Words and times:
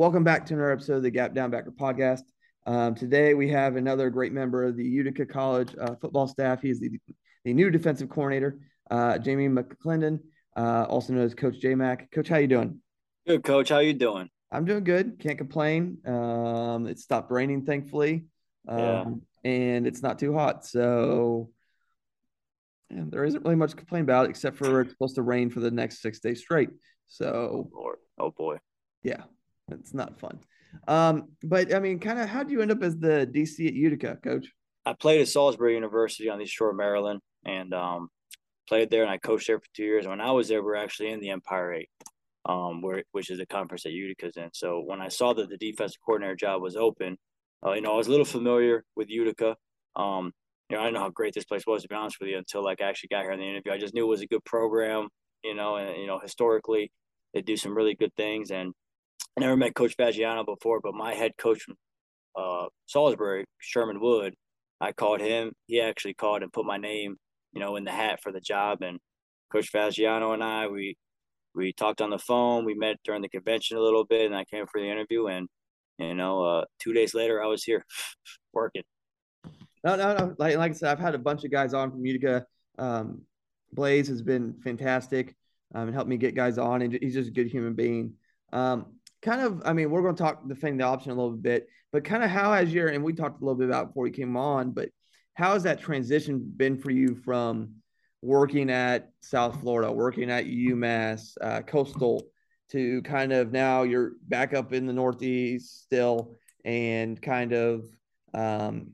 Welcome 0.00 0.24
back 0.24 0.46
to 0.46 0.54
another 0.54 0.72
episode 0.72 0.94
of 0.94 1.02
the 1.02 1.10
Gap 1.10 1.34
Down 1.34 1.50
Backer 1.50 1.72
podcast. 1.72 2.22
Um, 2.64 2.94
today 2.94 3.34
we 3.34 3.50
have 3.50 3.76
another 3.76 4.08
great 4.08 4.32
member 4.32 4.64
of 4.64 4.74
the 4.74 4.82
Utica 4.82 5.26
College 5.26 5.74
uh, 5.78 5.94
football 5.96 6.26
staff. 6.26 6.62
He's 6.62 6.80
the, 6.80 6.98
the 7.44 7.52
new 7.52 7.68
defensive 7.70 8.08
coordinator, 8.08 8.60
uh, 8.90 9.18
Jamie 9.18 9.48
McClendon, 9.48 10.20
uh, 10.56 10.86
also 10.88 11.12
known 11.12 11.24
as 11.24 11.34
Coach 11.34 11.58
J 11.58 11.74
Mac. 11.74 12.10
Coach, 12.12 12.30
how 12.30 12.38
you 12.38 12.46
doing? 12.46 12.80
Good, 13.26 13.44
Coach. 13.44 13.68
How 13.68 13.80
you 13.80 13.92
doing? 13.92 14.30
I'm 14.50 14.64
doing 14.64 14.84
good. 14.84 15.18
Can't 15.18 15.36
complain. 15.36 15.98
Um, 16.06 16.86
it 16.86 16.98
stopped 16.98 17.30
raining, 17.30 17.66
thankfully, 17.66 18.24
um, 18.68 19.20
yeah. 19.44 19.50
and 19.50 19.86
it's 19.86 20.02
not 20.02 20.18
too 20.18 20.32
hot. 20.32 20.64
So 20.64 21.50
and 22.88 23.12
there 23.12 23.24
isn't 23.24 23.44
really 23.44 23.56
much 23.56 23.72
to 23.72 23.76
complain 23.76 24.04
about, 24.04 24.30
except 24.30 24.56
for 24.56 24.80
it's 24.80 24.92
supposed 24.92 25.16
to 25.16 25.22
rain 25.22 25.50
for 25.50 25.60
the 25.60 25.70
next 25.70 26.00
six 26.00 26.20
days 26.20 26.40
straight. 26.40 26.70
So, 27.08 27.26
oh, 27.26 27.70
Lord. 27.70 27.98
oh 28.18 28.30
boy, 28.30 28.60
yeah, 29.02 29.24
it's 29.72 29.94
not 29.94 30.18
fun. 30.18 30.40
Um, 30.88 31.30
but 31.42 31.74
I 31.74 31.78
mean, 31.78 31.98
kind 31.98 32.18
of, 32.18 32.28
how 32.28 32.42
do 32.42 32.52
you 32.52 32.62
end 32.62 32.70
up 32.70 32.82
as 32.82 32.96
the 32.96 33.28
DC 33.32 33.66
at 33.66 33.74
Utica, 33.74 34.16
Coach? 34.22 34.48
I 34.86 34.94
played 34.94 35.20
at 35.20 35.28
Salisbury 35.28 35.74
University 35.74 36.28
on 36.28 36.38
the 36.38 36.44
East 36.44 36.54
shore 36.54 36.70
of 36.70 36.76
Maryland, 36.76 37.20
and 37.44 37.74
um, 37.74 38.08
played 38.68 38.90
there, 38.90 39.02
and 39.02 39.10
I 39.10 39.18
coached 39.18 39.46
there 39.46 39.58
for 39.58 39.66
two 39.74 39.84
years. 39.84 40.06
When 40.06 40.20
I 40.20 40.30
was 40.30 40.48
there, 40.48 40.62
we 40.62 40.70
are 40.70 40.76
actually 40.76 41.10
in 41.10 41.20
the 41.20 41.30
Empire 41.30 41.74
Eight, 41.74 41.90
um, 42.46 42.82
where 42.82 43.02
which 43.12 43.30
is 43.30 43.38
the 43.38 43.46
conference 43.46 43.82
that 43.82 43.92
Utica's 43.92 44.36
in. 44.36 44.48
So 44.52 44.80
when 44.80 45.00
I 45.00 45.08
saw 45.08 45.34
that 45.34 45.50
the 45.50 45.58
defensive 45.58 46.00
coordinator 46.04 46.36
job 46.36 46.62
was 46.62 46.76
open, 46.76 47.18
uh, 47.64 47.72
you 47.72 47.82
know, 47.82 47.92
I 47.92 47.96
was 47.96 48.06
a 48.06 48.10
little 48.10 48.24
familiar 48.24 48.84
with 48.96 49.10
Utica. 49.10 49.56
Um, 49.96 50.32
you 50.68 50.76
know, 50.76 50.82
I 50.82 50.86
didn't 50.86 50.94
know 50.94 51.00
how 51.00 51.10
great 51.10 51.34
this 51.34 51.44
place 51.44 51.66
was 51.66 51.82
to 51.82 51.88
be 51.88 51.96
honest 51.96 52.18
with 52.20 52.28
you 52.28 52.38
until 52.38 52.64
like 52.64 52.80
I 52.80 52.88
actually 52.88 53.08
got 53.08 53.22
here 53.22 53.32
in 53.32 53.40
the 53.40 53.46
interview. 53.46 53.72
I 53.72 53.78
just 53.78 53.92
knew 53.92 54.06
it 54.06 54.08
was 54.08 54.22
a 54.22 54.26
good 54.26 54.44
program, 54.44 55.08
you 55.42 55.54
know, 55.54 55.76
and 55.76 56.00
you 56.00 56.06
know, 56.06 56.20
historically 56.20 56.92
they 57.34 57.42
do 57.42 57.56
some 57.56 57.76
really 57.76 57.94
good 57.94 58.14
things, 58.16 58.50
and 58.50 58.72
never 59.38 59.56
met 59.56 59.74
Coach 59.74 59.96
Faggiano 59.96 60.44
before, 60.44 60.80
but 60.80 60.94
my 60.94 61.14
head 61.14 61.32
coach 61.38 61.62
from 61.62 61.76
uh, 62.36 62.66
Salisbury, 62.86 63.44
Sherman 63.58 64.00
Wood, 64.00 64.34
I 64.80 64.92
called 64.92 65.20
him. 65.20 65.52
He 65.66 65.80
actually 65.80 66.14
called 66.14 66.42
and 66.42 66.52
put 66.52 66.64
my 66.64 66.78
name, 66.78 67.16
you 67.52 67.60
know, 67.60 67.76
in 67.76 67.84
the 67.84 67.90
hat 67.90 68.20
for 68.22 68.32
the 68.32 68.40
job. 68.40 68.82
And 68.82 68.98
Coach 69.52 69.72
Faggiano 69.72 70.32
and 70.32 70.42
I, 70.42 70.68
we 70.68 70.96
we 71.54 71.72
talked 71.72 72.00
on 72.00 72.10
the 72.10 72.18
phone. 72.18 72.64
We 72.64 72.74
met 72.74 72.96
during 73.04 73.22
the 73.22 73.28
convention 73.28 73.76
a 73.76 73.80
little 73.80 74.04
bit, 74.04 74.26
and 74.26 74.34
I 74.34 74.44
came 74.44 74.66
for 74.66 74.80
the 74.80 74.88
interview. 74.88 75.26
And 75.26 75.48
you 75.98 76.14
know, 76.14 76.44
uh, 76.44 76.64
two 76.78 76.92
days 76.92 77.14
later, 77.14 77.42
I 77.42 77.46
was 77.46 77.64
here 77.64 77.84
working. 78.52 78.82
No, 79.84 79.96
no, 79.96 80.16
no. 80.16 80.34
Like, 80.38 80.56
like 80.56 80.72
I 80.72 80.74
said, 80.74 80.90
I've 80.90 80.98
had 80.98 81.14
a 81.14 81.18
bunch 81.18 81.44
of 81.44 81.50
guys 81.50 81.74
on 81.74 81.90
from 81.90 82.04
Utica. 82.04 82.46
Um, 82.78 83.22
Blaise 83.72 84.08
has 84.08 84.22
been 84.22 84.54
fantastic 84.62 85.34
um, 85.74 85.88
and 85.88 85.94
helped 85.94 86.08
me 86.08 86.16
get 86.16 86.34
guys 86.34 86.58
on, 86.58 86.82
and 86.82 86.98
he's 87.00 87.14
just 87.14 87.28
a 87.28 87.32
good 87.32 87.48
human 87.48 87.74
being. 87.74 88.14
Um, 88.52 88.86
kind 89.22 89.40
of, 89.40 89.62
I 89.64 89.72
mean, 89.72 89.90
we're 89.90 90.02
going 90.02 90.14
to 90.14 90.22
talk 90.22 90.46
defending 90.48 90.78
the 90.78 90.84
option 90.84 91.12
a 91.12 91.14
little 91.14 91.32
bit, 91.32 91.68
but 91.92 92.04
kind 92.04 92.22
of 92.22 92.30
how 92.30 92.52
has 92.52 92.72
your, 92.72 92.88
and 92.88 93.04
we 93.04 93.12
talked 93.12 93.40
a 93.40 93.44
little 93.44 93.58
bit 93.58 93.68
about 93.68 93.88
before 93.88 94.06
you 94.06 94.12
came 94.12 94.36
on, 94.36 94.70
but 94.70 94.88
how 95.34 95.52
has 95.52 95.62
that 95.64 95.80
transition 95.80 96.52
been 96.56 96.78
for 96.78 96.90
you 96.90 97.14
from 97.14 97.74
working 98.22 98.70
at 98.70 99.10
South 99.20 99.60
Florida, 99.60 99.90
working 99.90 100.30
at 100.30 100.46
UMass, 100.46 101.32
uh, 101.40 101.62
Coastal, 101.62 102.24
to 102.72 103.02
kind 103.02 103.32
of 103.32 103.50
now 103.52 103.82
you're 103.82 104.12
back 104.28 104.54
up 104.54 104.72
in 104.72 104.86
the 104.86 104.92
Northeast 104.92 105.82
still 105.82 106.36
and 106.64 107.20
kind 107.20 107.52
of 107.52 107.84
um, 108.34 108.92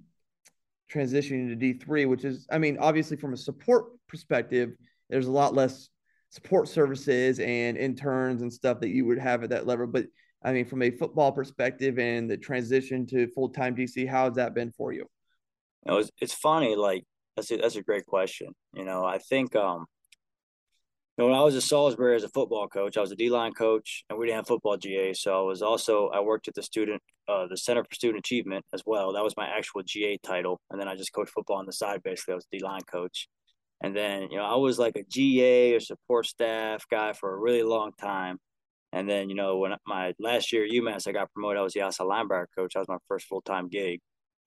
transitioning 0.92 1.48
to 1.48 1.56
D3, 1.56 2.08
which 2.08 2.24
is, 2.24 2.46
I 2.50 2.58
mean, 2.58 2.78
obviously 2.78 3.16
from 3.16 3.34
a 3.34 3.36
support 3.36 3.86
perspective, 4.08 4.76
there's 5.10 5.26
a 5.26 5.32
lot 5.32 5.54
less 5.54 5.90
support 6.30 6.68
services 6.68 7.38
and 7.40 7.76
interns 7.76 8.42
and 8.42 8.52
stuff 8.52 8.80
that 8.80 8.90
you 8.90 9.04
would 9.06 9.18
have 9.18 9.42
at 9.42 9.50
that 9.50 9.66
level. 9.66 9.86
But 9.86 10.06
I 10.42 10.52
mean, 10.52 10.66
from 10.66 10.82
a 10.82 10.90
football 10.90 11.32
perspective 11.32 11.98
and 11.98 12.30
the 12.30 12.36
transition 12.36 13.06
to 13.06 13.28
full 13.28 13.48
time 13.48 13.74
DC, 13.74 14.08
how 14.08 14.26
has 14.26 14.34
that 14.34 14.54
been 14.54 14.72
for 14.72 14.92
you? 14.92 15.06
Know, 15.84 15.98
it's, 15.98 16.10
it's 16.20 16.34
funny. 16.34 16.76
Like 16.76 17.04
that's 17.36 17.50
a, 17.50 17.56
that's 17.56 17.76
a 17.76 17.82
great 17.82 18.06
question. 18.06 18.54
You 18.74 18.84
know, 18.84 19.04
I 19.04 19.18
think 19.18 19.54
um, 19.56 19.86
you 21.16 21.24
know, 21.24 21.30
when 21.30 21.38
I 21.38 21.42
was 21.42 21.56
at 21.56 21.62
Salisbury 21.62 22.14
as 22.14 22.24
a 22.24 22.28
football 22.28 22.68
coach, 22.68 22.96
I 22.96 23.00
was 23.00 23.10
a 23.10 23.16
D 23.16 23.30
line 23.30 23.52
coach, 23.52 24.04
and 24.10 24.18
we 24.18 24.26
didn't 24.26 24.36
have 24.36 24.48
football 24.48 24.76
GA. 24.76 25.14
So 25.14 25.38
I 25.38 25.42
was 25.42 25.62
also 25.62 26.08
I 26.08 26.20
worked 26.20 26.48
at 26.48 26.54
the 26.54 26.62
student, 26.62 27.02
uh, 27.26 27.46
the 27.48 27.56
Center 27.56 27.82
for 27.84 27.94
Student 27.94 28.18
Achievement 28.18 28.66
as 28.74 28.82
well. 28.84 29.14
That 29.14 29.24
was 29.24 29.34
my 29.36 29.46
actual 29.46 29.82
GA 29.82 30.18
title, 30.18 30.60
and 30.70 30.78
then 30.80 30.88
I 30.88 30.94
just 30.94 31.12
coached 31.12 31.32
football 31.32 31.56
on 31.56 31.66
the 31.66 31.72
side. 31.72 32.02
Basically, 32.02 32.32
I 32.32 32.34
was 32.36 32.46
D 32.52 32.58
line 32.62 32.82
coach. 32.82 33.28
And 33.82 33.94
then, 33.94 34.30
you 34.30 34.38
know, 34.38 34.44
I 34.44 34.56
was 34.56 34.78
like 34.78 34.96
a 34.96 35.04
GA 35.04 35.74
or 35.74 35.80
support 35.80 36.26
staff 36.26 36.86
guy 36.90 37.12
for 37.12 37.32
a 37.32 37.36
really 37.36 37.62
long 37.62 37.92
time. 38.00 38.38
And 38.92 39.08
then, 39.08 39.28
you 39.28 39.34
know, 39.34 39.58
when 39.58 39.74
my 39.86 40.14
last 40.18 40.52
year 40.52 40.64
at 40.64 40.70
UMass, 40.70 41.06
I 41.06 41.12
got 41.12 41.32
promoted. 41.32 41.58
I 41.58 41.62
was 41.62 41.74
the 41.74 41.82
outside 41.82 42.04
linebacker 42.04 42.46
coach. 42.56 42.72
That 42.74 42.80
was 42.80 42.88
my 42.88 42.98
first 43.08 43.26
full 43.26 43.42
time 43.42 43.68
gig. 43.68 44.00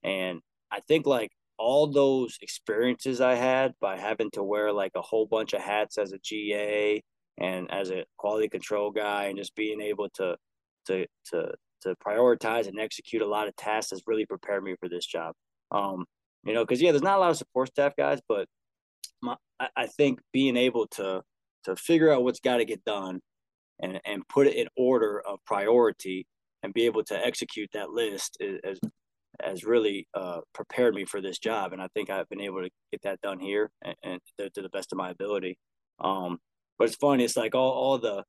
And 0.03 0.39
I 0.71 0.79
think 0.87 1.05
like 1.05 1.29
all 1.57 1.87
those 1.87 2.37
experiences 2.41 3.21
I 3.21 3.35
had 3.35 3.73
by 3.79 3.97
having 3.97 4.31
to 4.31 4.43
wear 4.43 4.71
like 4.71 4.93
a 4.95 5.01
whole 5.01 5.25
bunch 5.25 5.53
of 5.53 5.61
hats 5.61 5.97
as 5.97 6.13
a 6.13 6.19
GA 6.23 7.03
and 7.37 7.71
as 7.71 7.91
a 7.91 8.05
quality 8.17 8.47
control 8.47 8.91
guy 8.91 9.25
and 9.25 9.37
just 9.37 9.55
being 9.55 9.81
able 9.81 10.09
to 10.15 10.37
to 10.87 11.05
to 11.31 11.51
to 11.81 11.95
prioritize 12.05 12.67
and 12.67 12.79
execute 12.79 13.21
a 13.21 13.27
lot 13.27 13.47
of 13.47 13.55
tasks 13.55 13.91
has 13.91 14.01
really 14.07 14.25
prepared 14.25 14.63
me 14.63 14.75
for 14.79 14.89
this 14.89 15.05
job. 15.05 15.33
Um, 15.71 16.05
you 16.43 16.53
know, 16.53 16.63
because 16.63 16.81
yeah, 16.81 16.91
there's 16.91 17.03
not 17.03 17.17
a 17.17 17.21
lot 17.21 17.29
of 17.29 17.37
support 17.37 17.69
staff 17.69 17.93
guys, 17.97 18.19
but 18.27 18.47
my, 19.21 19.35
I 19.75 19.87
think 19.87 20.19
being 20.31 20.57
able 20.57 20.87
to 20.87 21.21
to 21.65 21.75
figure 21.75 22.11
out 22.11 22.23
what's 22.23 22.39
got 22.39 22.57
to 22.57 22.65
get 22.65 22.83
done 22.85 23.19
and 23.81 23.99
and 24.05 24.27
put 24.27 24.47
it 24.47 24.55
in 24.55 24.67
order 24.77 25.21
of 25.21 25.39
priority 25.45 26.25
and 26.63 26.73
be 26.73 26.85
able 26.85 27.03
to 27.05 27.25
execute 27.25 27.69
that 27.73 27.89
list 27.89 28.37
has 28.63 28.79
has 29.41 29.63
really 29.63 30.05
uh, 30.13 30.41
prepared 30.53 30.93
me 30.93 31.05
for 31.05 31.21
this 31.21 31.39
job 31.39 31.71
and 31.71 31.81
I 31.81 31.87
think 31.93 32.09
I've 32.09 32.27
been 32.29 32.41
able 32.41 32.61
to 32.61 32.69
get 32.91 33.01
that 33.03 33.21
done 33.21 33.39
here 33.39 33.69
and, 33.83 33.95
and 34.03 34.19
to, 34.37 34.49
to, 34.49 34.61
the 34.61 34.69
best 34.69 34.91
of 34.91 34.97
my 34.97 35.11
ability. 35.11 35.57
Um, 35.99 36.39
but 36.77 36.89
it's 36.89 36.97
funny, 36.97 37.23
it's 37.23 37.37
like 37.37 37.55
all, 37.55 37.71
all 37.71 37.97
the 37.97 38.23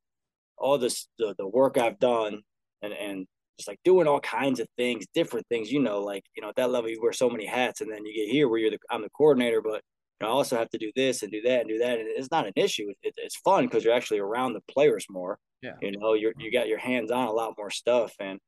all 0.56 0.78
this 0.78 1.08
the, 1.18 1.34
the 1.38 1.48
work 1.48 1.78
I've 1.78 1.98
done 1.98 2.42
and 2.82 2.92
and 2.92 3.26
just 3.58 3.68
like 3.68 3.80
doing 3.84 4.06
all 4.06 4.20
kinds 4.20 4.58
of 4.60 4.66
things, 4.78 5.04
different 5.12 5.46
things, 5.48 5.70
you 5.70 5.80
know, 5.80 6.00
like 6.00 6.24
you 6.36 6.42
know 6.42 6.50
at 6.50 6.56
that 6.56 6.70
level 6.70 6.90
you 6.90 7.00
wear 7.02 7.12
so 7.12 7.28
many 7.28 7.46
hats 7.46 7.80
and 7.80 7.90
then 7.90 8.04
you 8.04 8.14
get 8.14 8.32
here 8.32 8.48
where 8.48 8.58
you're 8.58 8.70
the 8.70 8.78
I'm 8.90 9.02
the 9.02 9.10
coordinator, 9.10 9.60
but 9.62 9.82
I 10.22 10.26
also 10.26 10.56
have 10.56 10.68
to 10.70 10.78
do 10.78 10.92
this 10.94 11.22
and 11.22 11.32
do 11.32 11.40
that 11.42 11.60
and 11.60 11.68
do 11.68 11.78
that. 11.78 11.98
And 11.98 12.08
it's 12.08 12.30
not 12.30 12.46
an 12.46 12.52
issue. 12.56 12.92
It, 13.02 13.14
it's 13.16 13.36
fun 13.36 13.64
because 13.64 13.84
you're 13.84 13.94
actually 13.94 14.18
around 14.18 14.52
the 14.52 14.60
players 14.70 15.06
more. 15.08 15.38
Yeah. 15.62 15.74
You 15.80 15.92
know, 15.92 16.14
you're 16.14 16.32
you 16.38 16.52
got 16.52 16.68
your 16.68 16.78
hands 16.78 17.10
on 17.10 17.26
a 17.26 17.32
lot 17.32 17.54
more 17.56 17.70
stuff 17.70 18.14
and 18.18 18.38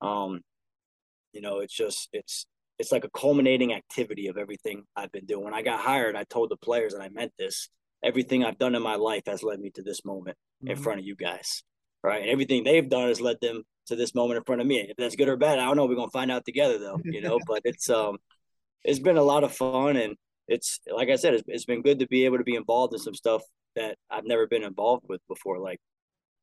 um 0.00 0.40
you 1.32 1.40
know, 1.40 1.60
it's 1.60 1.74
just 1.74 2.08
it's 2.12 2.46
it's 2.78 2.92
like 2.92 3.04
a 3.04 3.10
culminating 3.10 3.72
activity 3.72 4.26
of 4.26 4.36
everything 4.36 4.82
I've 4.96 5.12
been 5.12 5.26
doing. 5.26 5.44
When 5.44 5.54
I 5.54 5.62
got 5.62 5.80
hired, 5.80 6.16
I 6.16 6.24
told 6.24 6.50
the 6.50 6.56
players 6.56 6.94
and 6.94 7.02
I 7.02 7.08
meant 7.08 7.32
this. 7.38 7.68
Everything 8.04 8.44
I've 8.44 8.58
done 8.58 8.74
in 8.74 8.82
my 8.82 8.96
life 8.96 9.22
has 9.26 9.42
led 9.42 9.60
me 9.60 9.70
to 9.70 9.82
this 9.82 10.04
moment 10.04 10.36
mm-hmm. 10.62 10.72
in 10.72 10.76
front 10.76 10.98
of 10.98 11.06
you 11.06 11.14
guys. 11.14 11.62
Right. 12.02 12.22
And 12.22 12.30
everything 12.30 12.64
they've 12.64 12.88
done 12.88 13.08
has 13.08 13.20
led 13.20 13.36
them 13.40 13.62
to 13.86 13.96
this 13.96 14.14
moment 14.14 14.38
in 14.38 14.44
front 14.44 14.60
of 14.60 14.66
me. 14.66 14.80
If 14.80 14.96
that's 14.96 15.16
good 15.16 15.28
or 15.28 15.36
bad, 15.36 15.58
I 15.58 15.66
don't 15.66 15.76
know. 15.76 15.86
We're 15.86 15.94
gonna 15.94 16.10
find 16.10 16.30
out 16.30 16.44
together 16.44 16.78
though, 16.78 16.98
you 17.04 17.20
know. 17.20 17.38
but 17.46 17.62
it's 17.64 17.88
um 17.88 18.18
it's 18.84 18.98
been 18.98 19.16
a 19.16 19.22
lot 19.22 19.44
of 19.44 19.52
fun 19.52 19.96
and 19.96 20.16
it's 20.48 20.80
like 20.92 21.08
I 21.08 21.16
said, 21.16 21.34
it's, 21.34 21.44
it's 21.46 21.64
been 21.64 21.82
good 21.82 21.98
to 22.00 22.06
be 22.06 22.24
able 22.24 22.38
to 22.38 22.44
be 22.44 22.56
involved 22.56 22.92
in 22.94 22.98
some 23.00 23.14
stuff 23.14 23.42
that 23.76 23.96
I've 24.10 24.26
never 24.26 24.46
been 24.46 24.62
involved 24.62 25.04
with 25.08 25.20
before, 25.28 25.58
like 25.58 25.80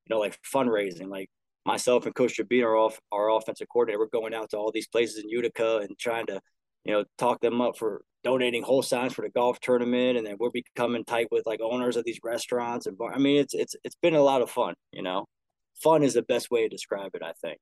you 0.06 0.16
know, 0.16 0.20
like 0.20 0.38
fundraising. 0.42 1.10
Like 1.10 1.30
myself 1.66 2.06
and 2.06 2.16
Coach 2.16 2.36
Trabina, 2.36 2.68
are 2.68 2.78
off 2.78 3.00
our 3.12 3.30
offensive 3.30 3.68
coordinator, 3.72 4.00
we're 4.00 4.08
going 4.08 4.34
out 4.34 4.50
to 4.52 4.58
all 4.58 4.72
these 4.72 4.88
places 4.88 5.24
in 5.24 5.30
Utica 5.30 5.78
and 5.78 5.98
trying 5.98 6.26
to, 6.28 6.40
you 6.86 6.94
know, 6.94 7.04
talk 7.18 7.40
them 7.42 7.62
up 7.62 7.78
for 7.78 8.02
donating 8.24 8.64
whole 8.64 8.82
signs 8.82 9.14
for 9.14 9.22
the 9.22 9.30
golf 9.30 9.60
tournament, 9.60 10.18
and 10.18 10.26
then 10.26 10.36
we're 10.40 10.50
becoming 10.50 11.06
tight 11.06 11.28
with 11.32 11.46
like 11.46 11.62
owners 11.62 11.96
of 11.96 12.06
these 12.06 12.20
restaurants 12.24 12.86
and 12.86 12.98
bar. 12.98 13.14
I 13.14 13.18
mean, 13.18 13.38
it's 13.38 13.54
it's 13.54 13.76
it's 13.84 13.96
been 14.02 14.16
a 14.16 14.22
lot 14.22 14.42
of 14.42 14.50
fun. 14.50 14.74
You 14.92 15.04
know, 15.04 15.26
fun 15.82 16.04
is 16.04 16.14
the 16.14 16.24
best 16.24 16.52
way 16.52 16.64
to 16.64 16.70
describe 16.70 17.12
it. 17.14 17.24
I 17.24 17.34
think. 17.42 17.60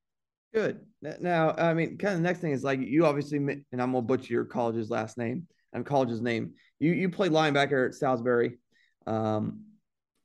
Good. 0.53 0.79
Now, 1.19 1.53
I 1.57 1.73
mean, 1.73 1.97
kind 1.97 2.13
of 2.13 2.19
the 2.19 2.23
next 2.23 2.39
thing 2.39 2.51
is 2.51 2.63
like 2.63 2.79
you 2.79 3.05
obviously, 3.05 3.37
and 3.37 3.63
I'm 3.73 3.91
gonna 3.91 4.01
butcher 4.01 4.33
your 4.33 4.45
college's 4.45 4.89
last 4.89 5.17
name. 5.17 5.47
College's 5.83 6.21
name. 6.21 6.53
You 6.79 6.93
you 6.93 7.09
played 7.09 7.31
linebacker 7.31 7.87
at 7.87 7.95
Salisbury, 7.95 8.57
um, 9.05 9.65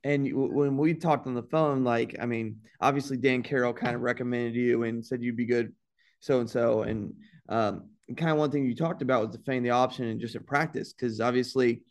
and 0.03 0.27
you, 0.27 0.37
when 0.37 0.77
we 0.77 0.93
talked 0.93 1.27
on 1.27 1.33
the 1.33 1.43
phone, 1.43 1.83
like 1.83 2.15
I 2.21 2.25
mean, 2.25 2.57
obviously 2.79 3.17
Dan 3.17 3.43
Carroll 3.43 3.73
kind 3.73 3.95
of 3.95 4.01
recommended 4.01 4.55
you 4.55 4.83
and 4.83 5.05
said 5.05 5.21
you'd 5.21 5.37
be 5.37 5.45
good, 5.45 5.73
so 6.19 6.39
and 6.39 6.49
so, 6.49 6.83
and 6.83 7.13
um, 7.49 7.89
kind 8.15 8.31
of 8.31 8.37
one 8.37 8.51
thing 8.51 8.65
you 8.65 8.75
talked 8.75 9.01
about 9.01 9.27
was 9.27 9.35
defending 9.35 9.63
the 9.63 9.71
option 9.71 10.05
and 10.05 10.19
just 10.19 10.35
in 10.35 10.43
practice 10.43 10.93
because 10.93 11.19
obviously, 11.21 11.81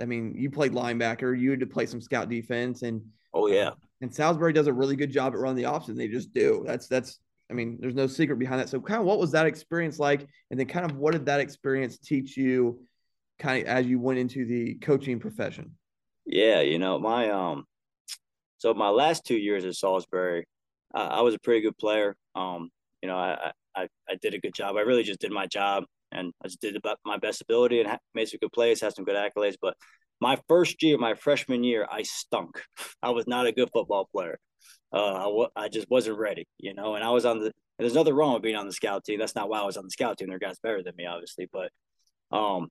I 0.00 0.04
mean, 0.04 0.34
you 0.36 0.50
played 0.50 0.72
linebacker, 0.72 1.38
you 1.38 1.50
had 1.50 1.60
to 1.60 1.66
play 1.66 1.86
some 1.86 2.00
scout 2.00 2.28
defense, 2.28 2.82
and 2.82 3.02
oh 3.32 3.46
yeah, 3.46 3.70
and 4.00 4.14
Salisbury 4.14 4.52
does 4.52 4.66
a 4.66 4.72
really 4.72 4.96
good 4.96 5.12
job 5.12 5.32
at 5.32 5.38
running 5.38 5.56
the 5.56 5.66
option. 5.66 5.96
They 5.96 6.08
just 6.08 6.34
do. 6.34 6.64
That's 6.66 6.88
that's 6.88 7.18
I 7.50 7.54
mean, 7.54 7.78
there's 7.80 7.94
no 7.94 8.06
secret 8.06 8.38
behind 8.38 8.60
that. 8.60 8.68
So, 8.68 8.80
kind 8.80 9.00
of, 9.00 9.06
what 9.06 9.18
was 9.18 9.32
that 9.32 9.46
experience 9.46 9.98
like? 9.98 10.26
And 10.50 10.58
then, 10.58 10.66
kind 10.66 10.90
of, 10.90 10.96
what 10.96 11.12
did 11.12 11.26
that 11.26 11.40
experience 11.40 11.98
teach 11.98 12.36
you, 12.36 12.80
kind 13.38 13.62
of, 13.62 13.68
as 13.68 13.86
you 13.86 14.00
went 14.00 14.18
into 14.18 14.44
the 14.44 14.74
coaching 14.76 15.20
profession? 15.20 15.72
Yeah, 16.24 16.60
you 16.60 16.78
know, 16.78 16.98
my 16.98 17.30
um, 17.30 17.64
so 18.58 18.74
my 18.74 18.88
last 18.88 19.24
two 19.24 19.36
years 19.36 19.64
at 19.64 19.74
Salisbury, 19.74 20.46
uh, 20.94 21.08
I 21.10 21.20
was 21.20 21.34
a 21.34 21.38
pretty 21.38 21.60
good 21.60 21.78
player. 21.78 22.16
Um, 22.34 22.70
you 23.02 23.08
know, 23.08 23.16
I, 23.16 23.52
I 23.76 23.88
I 24.08 24.16
did 24.20 24.34
a 24.34 24.40
good 24.40 24.54
job. 24.54 24.76
I 24.76 24.80
really 24.80 25.04
just 25.04 25.20
did 25.20 25.30
my 25.30 25.46
job, 25.46 25.84
and 26.10 26.32
I 26.44 26.48
just 26.48 26.60
did 26.60 26.76
my 27.04 27.18
best 27.18 27.42
ability 27.42 27.80
and 27.80 27.98
made 28.14 28.28
some 28.28 28.38
good 28.40 28.52
plays, 28.52 28.80
had 28.80 28.94
some 28.94 29.04
good 29.04 29.16
accolades. 29.16 29.56
But 29.60 29.76
my 30.20 30.36
first 30.48 30.82
year, 30.82 30.98
my 30.98 31.14
freshman 31.14 31.62
year, 31.62 31.86
I 31.88 32.02
stunk. 32.02 32.60
I 33.02 33.10
was 33.10 33.28
not 33.28 33.46
a 33.46 33.52
good 33.52 33.70
football 33.72 34.08
player 34.12 34.40
uh, 34.92 35.14
I, 35.14 35.24
w- 35.24 35.48
I 35.56 35.68
just 35.68 35.90
wasn't 35.90 36.18
ready, 36.18 36.46
you 36.58 36.74
know. 36.74 36.94
And 36.94 37.04
I 37.04 37.10
was 37.10 37.24
on 37.24 37.40
the. 37.40 37.52
there's 37.78 37.94
nothing 37.94 38.14
wrong 38.14 38.34
with 38.34 38.42
being 38.42 38.56
on 38.56 38.66
the 38.66 38.72
scout 38.72 39.04
team. 39.04 39.18
That's 39.18 39.34
not 39.34 39.48
why 39.48 39.60
I 39.60 39.64
was 39.64 39.76
on 39.76 39.84
the 39.84 39.90
scout 39.90 40.18
team. 40.18 40.28
There 40.28 40.36
are 40.36 40.40
guys 40.40 40.58
better 40.62 40.82
than 40.82 40.94
me, 40.96 41.06
obviously, 41.06 41.48
but 41.52 41.70
um, 42.32 42.68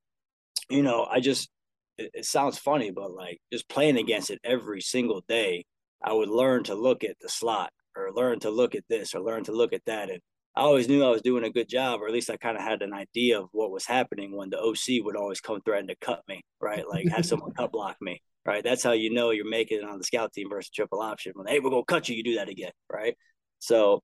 you 0.69 0.83
know, 0.83 1.05
I 1.09 1.19
just 1.19 1.49
it, 1.97 2.11
it 2.13 2.25
sounds 2.25 2.57
funny, 2.57 2.91
but 2.91 3.11
like 3.11 3.39
just 3.51 3.69
playing 3.69 3.97
against 3.97 4.29
it 4.29 4.39
every 4.43 4.81
single 4.81 5.23
day, 5.27 5.65
I 6.03 6.13
would 6.13 6.29
learn 6.29 6.63
to 6.65 6.75
look 6.75 7.03
at 7.03 7.17
the 7.21 7.29
slot 7.29 7.71
or 7.95 8.11
learn 8.13 8.39
to 8.41 8.49
look 8.49 8.75
at 8.75 8.83
this 8.89 9.15
or 9.15 9.21
learn 9.21 9.43
to 9.45 9.51
look 9.51 9.73
at 9.73 9.85
that, 9.85 10.09
and 10.09 10.21
I 10.57 10.61
always 10.61 10.87
knew 10.87 11.03
I 11.03 11.09
was 11.09 11.21
doing 11.21 11.43
a 11.43 11.49
good 11.49 11.67
job, 11.67 12.01
or 12.01 12.07
at 12.07 12.13
least 12.13 12.29
I 12.29 12.37
kind 12.37 12.55
of 12.55 12.63
had 12.63 12.81
an 12.81 12.93
idea 12.93 13.39
of 13.41 13.49
what 13.51 13.71
was 13.71 13.85
happening 13.85 14.35
when 14.35 14.49
the 14.49 14.59
OC 14.59 15.03
would 15.03 15.17
always 15.17 15.41
come 15.41 15.59
threaten 15.61 15.87
to 15.87 15.95
cut 15.99 16.21
me, 16.29 16.43
right? 16.61 16.87
Like 16.87 17.09
have 17.09 17.25
someone 17.25 17.51
cut 17.51 17.73
block 17.73 17.97
me 17.99 18.21
right? 18.45 18.63
That's 18.63 18.83
how 18.83 18.91
you 18.91 19.13
know 19.13 19.31
you're 19.31 19.49
making 19.49 19.79
it 19.79 19.83
on 19.85 19.97
the 19.97 20.03
scout 20.03 20.33
team 20.33 20.49
versus 20.49 20.69
triple 20.69 21.01
option. 21.01 21.33
When 21.35 21.47
hey, 21.47 21.59
we're 21.59 21.71
gonna 21.71 21.85
cut 21.85 22.09
you, 22.09 22.15
you 22.15 22.23
do 22.23 22.35
that 22.35 22.49
again, 22.49 22.71
right? 22.91 23.15
So, 23.59 24.01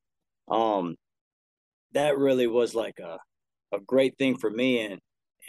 um, 0.50 0.96
that 1.94 2.18
really 2.18 2.48
was 2.48 2.76
like 2.76 3.00
a 3.00 3.18
a 3.74 3.80
great 3.80 4.18
thing 4.18 4.38
for 4.38 4.50
me, 4.50 4.80
and 4.82 5.00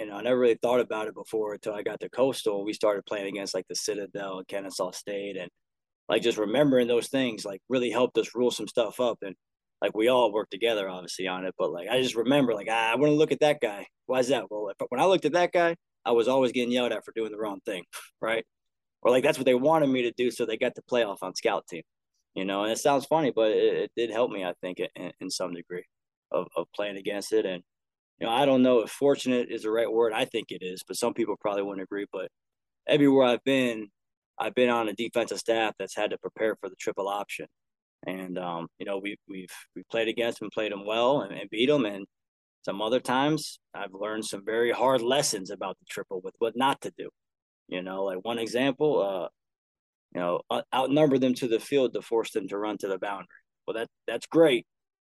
and 0.00 0.12
I 0.12 0.23
never 0.23 0.39
really 0.39 0.59
thought 0.62 0.81
about 0.81 1.09
it 1.09 1.15
before 1.15 1.55
until 1.55 1.75
I 1.75 1.83
got 1.83 2.00
to 2.00 2.09
Coastal. 2.11 2.65
We 2.65 2.73
started 2.73 3.06
playing 3.06 3.29
against 3.29 3.55
like 3.55 3.67
the 3.69 3.77
Citadel 3.77 4.39
and 4.39 4.49
Kennesaw 4.49 4.93
State, 4.93 5.37
and 5.37 5.50
like 6.09 6.23
just 6.23 6.39
remembering 6.39 6.89
those 6.89 7.09
things 7.09 7.44
like 7.44 7.61
really 7.69 7.91
helped 7.91 8.19
us 8.19 8.35
rule 8.35 8.50
some 8.50 8.69
stuff 8.69 9.00
up 9.00 9.19
and. 9.23 9.35
Like 9.83 9.97
we 9.97 10.06
all 10.06 10.33
worked 10.33 10.53
together, 10.53 10.89
obviously, 10.89 11.27
on 11.27 11.44
it. 11.44 11.56
But 11.59 11.73
like 11.73 11.89
I 11.89 12.00
just 12.00 12.15
remember, 12.15 12.55
like 12.55 12.69
ah, 12.71 12.93
I 12.93 12.94
want 12.94 13.11
to 13.11 13.17
look 13.17 13.33
at 13.33 13.41
that 13.41 13.61
guy. 13.61 13.89
Why 14.06 14.21
is 14.21 14.29
that? 14.29 14.44
Well, 14.49 14.69
if, 14.69 14.77
when 14.91 15.00
I 15.00 15.06
looked 15.06 15.25
at 15.25 15.33
that 15.33 15.50
guy, 15.50 15.75
I 16.05 16.12
was 16.12 16.29
always 16.29 16.53
getting 16.53 16.71
yelled 16.71 16.93
at 16.93 17.05
for 17.05 17.11
doing 17.17 17.33
the 17.33 17.37
wrong 17.39 17.59
thing, 17.67 17.83
right? 18.23 18.44
Or 19.03 19.11
like 19.11 19.25
that's 19.25 19.39
what 19.39 19.47
they 19.47 19.55
wanted 19.55 19.89
me 19.89 20.03
to 20.03 20.13
do, 20.13 20.31
so 20.31 20.47
they 20.47 20.57
got 20.57 20.75
the 20.75 20.83
playoff 20.83 21.19
on 21.23 21.35
scout 21.35 21.67
team. 21.69 21.83
You 22.35 22.45
know, 22.45 22.63
and 22.63 22.73
it 22.73 22.79
sounds 22.79 23.05
funny, 23.05 23.31
but 23.35 23.51
it, 23.51 23.75
it 23.75 23.93
did 23.97 24.11
help 24.11 24.31
me, 24.31 24.45
I 24.45 24.55
think, 24.63 24.81
in, 24.81 25.13
in 25.21 25.31
some 25.31 25.53
degree 25.53 25.85
of, 26.31 26.47
of 26.57 26.67
playing 26.75 26.97
against 26.97 27.33
it. 27.33 27.45
And 27.45 27.63
you 28.19 28.27
know, 28.27 28.33
I 28.33 28.47
don't 28.47 28.63
know 28.63 28.81
if 28.81 28.91
fortunate 28.91 29.49
is 29.51 29.63
the 29.63 29.71
right 29.71 29.91
word. 29.91 30.13
I 30.13 30.25
think 30.25 30.51
it 30.51 30.63
is, 30.63 30.83
but 30.87 30.97
some 30.97 31.15
people 31.15 31.37
probably 31.41 31.63
wouldn't 31.63 31.83
agree. 31.83 32.07
But 32.13 32.29
everywhere 32.89 33.27
I've 33.27 33.45
been, 33.45 33.89
I've 34.39 34.55
been 34.55 34.71
on 34.71 34.89
a 34.89 34.95
defensive 34.95 35.39
staff 35.39 35.75
that's 35.79 35.97
had 35.97 36.11
to 36.11 36.19
prepare 36.19 36.57
for 36.57 36.69
the 36.69 36.77
triple 36.77 37.09
option. 37.09 37.47
And 38.07 38.39
um, 38.39 38.69
you 38.79 38.87
know, 38.87 38.99
we 38.99 39.17
we've 39.29 39.53
we 39.77 39.83
played 39.91 40.09
against 40.09 40.41
them, 40.41 40.51
played 40.53 40.73
them 40.73 40.87
well, 40.87 41.21
and, 41.23 41.33
and 41.33 41.51
beat 41.51 41.67
them. 41.69 41.85
And 41.85 42.07
some 42.63 42.81
other 42.81 43.01
times, 43.01 43.59
I've 43.75 43.93
learned 43.93 44.25
some 44.25 44.45
very 44.45 44.73
hard 44.73 45.03
lessons 45.03 45.51
about 45.51 45.77
the 45.79 45.87
triple 45.89 46.21
with 46.23 46.35
what 46.39 46.57
not 46.57 46.81
to 46.83 46.93
do. 46.97 47.11
You 47.73 47.81
know, 47.81 48.05
like 48.05 48.23
one 48.23 48.39
example, 48.39 49.03
uh, 49.03 49.29
you 50.15 50.21
know, 50.21 50.43
outnumber 50.75 51.17
them 51.17 51.33
to 51.35 51.49
the 51.49 51.59
field 51.59 51.95
to 51.95 52.03
force 52.03 52.31
them 52.33 52.47
to 52.49 52.59
run 52.59 52.77
to 52.79 52.87
the 52.87 52.99
boundary. 52.99 53.29
Well, 53.67 53.75
that 53.75 53.89
that's 54.07 54.27
great 54.27 54.67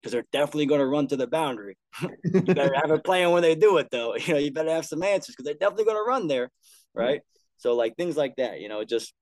because 0.03 0.13
they're 0.13 0.25
definitely 0.33 0.67
going 0.67 0.81
to 0.81 0.87
run 0.87 1.07
to 1.09 1.17
the 1.17 1.29
boundary. 1.29 1.77
you 2.25 2.43
better 2.43 2.75
have 2.75 2.91
a 2.91 2.99
plan 2.99 3.31
when 3.31 3.43
they 3.43 3.55
do 3.55 3.79
it, 3.79 3.89
though. 3.93 4.17
You 4.27 4.35
know, 4.35 4.41
you 4.41 4.51
better 4.53 4.71
have 4.71 4.87
some 4.87 5.05
answers 5.05 5.37
because 5.37 5.45
they're 5.45 5.55
definitely 5.55 5.85
going 5.85 5.99
to 5.99 6.03
run 6.03 6.27
there, 6.27 6.51
right? 6.95 7.21
Mm-hmm. 7.21 7.59
So 7.59 7.77
like 7.77 7.97
things 7.97 8.17
like 8.17 8.35
that, 8.39 8.61
you 8.61 8.69
know, 8.69 8.85
just. 8.85 9.15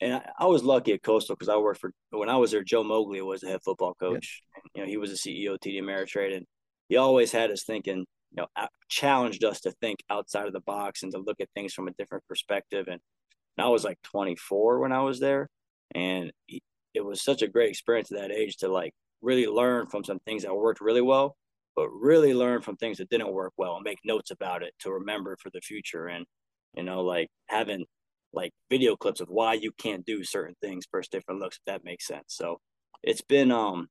And 0.00 0.14
I, 0.14 0.30
I 0.38 0.46
was 0.46 0.64
lucky 0.64 0.94
at 0.94 1.02
Coastal 1.02 1.36
because 1.36 1.50
I 1.50 1.58
worked 1.58 1.80
for 1.80 1.92
when 2.10 2.30
I 2.30 2.36
was 2.36 2.52
there. 2.52 2.64
Joe 2.64 2.84
Moglia 2.84 3.24
was 3.24 3.42
the 3.42 3.48
head 3.48 3.60
football 3.62 3.94
coach. 4.00 4.42
Yeah. 4.56 4.60
And, 4.64 4.70
you 4.74 4.82
know, 4.82 4.88
he 4.88 4.96
was 4.96 5.10
the 5.10 5.16
CEO 5.16 5.52
of 5.52 5.60
TD 5.60 5.80
Ameritrade, 5.80 6.34
and 6.34 6.46
he 6.88 6.96
always 6.96 7.32
had 7.32 7.50
us 7.50 7.64
thinking, 7.64 8.06
you 8.34 8.42
know 8.42 8.66
challenged 8.88 9.44
us 9.44 9.60
to 9.60 9.70
think 9.80 10.00
outside 10.10 10.46
of 10.46 10.52
the 10.52 10.60
box 10.60 11.02
and 11.02 11.12
to 11.12 11.18
look 11.18 11.40
at 11.40 11.48
things 11.54 11.72
from 11.72 11.88
a 11.88 11.92
different 11.92 12.26
perspective. 12.28 12.86
And, 12.88 13.00
and 13.56 13.66
i 13.66 13.68
was 13.68 13.84
like 13.84 13.98
24 14.02 14.80
when 14.80 14.92
i 14.92 15.00
was 15.00 15.20
there 15.20 15.48
and 15.94 16.32
it 16.94 17.04
was 17.04 17.22
such 17.22 17.42
a 17.42 17.48
great 17.48 17.70
experience 17.70 18.10
at 18.10 18.18
that 18.18 18.32
age 18.32 18.56
to 18.58 18.68
like 18.68 18.92
really 19.20 19.46
learn 19.46 19.86
from 19.86 20.04
some 20.04 20.18
things 20.20 20.42
that 20.42 20.54
worked 20.54 20.80
really 20.80 21.00
well 21.00 21.36
but 21.74 21.88
really 21.90 22.34
learn 22.34 22.60
from 22.60 22.76
things 22.76 22.98
that 22.98 23.08
didn't 23.08 23.32
work 23.32 23.52
well 23.56 23.76
and 23.76 23.84
make 23.84 23.98
notes 24.04 24.30
about 24.30 24.62
it 24.62 24.74
to 24.80 24.92
remember 24.92 25.36
for 25.40 25.50
the 25.50 25.60
future. 25.60 26.06
And 26.06 26.26
you 26.76 26.82
know 26.82 27.02
like 27.02 27.28
having 27.48 27.84
like 28.32 28.52
video 28.70 28.96
clips 28.96 29.20
of 29.20 29.28
why 29.28 29.54
you 29.54 29.72
can't 29.72 30.06
do 30.06 30.24
certain 30.24 30.56
things 30.62 30.86
versus 30.90 31.08
different 31.08 31.40
looks 31.40 31.56
if 31.56 31.64
that 31.66 31.84
makes 31.84 32.06
sense. 32.06 32.26
So 32.28 32.60
it's 33.02 33.22
been 33.22 33.50
um 33.50 33.88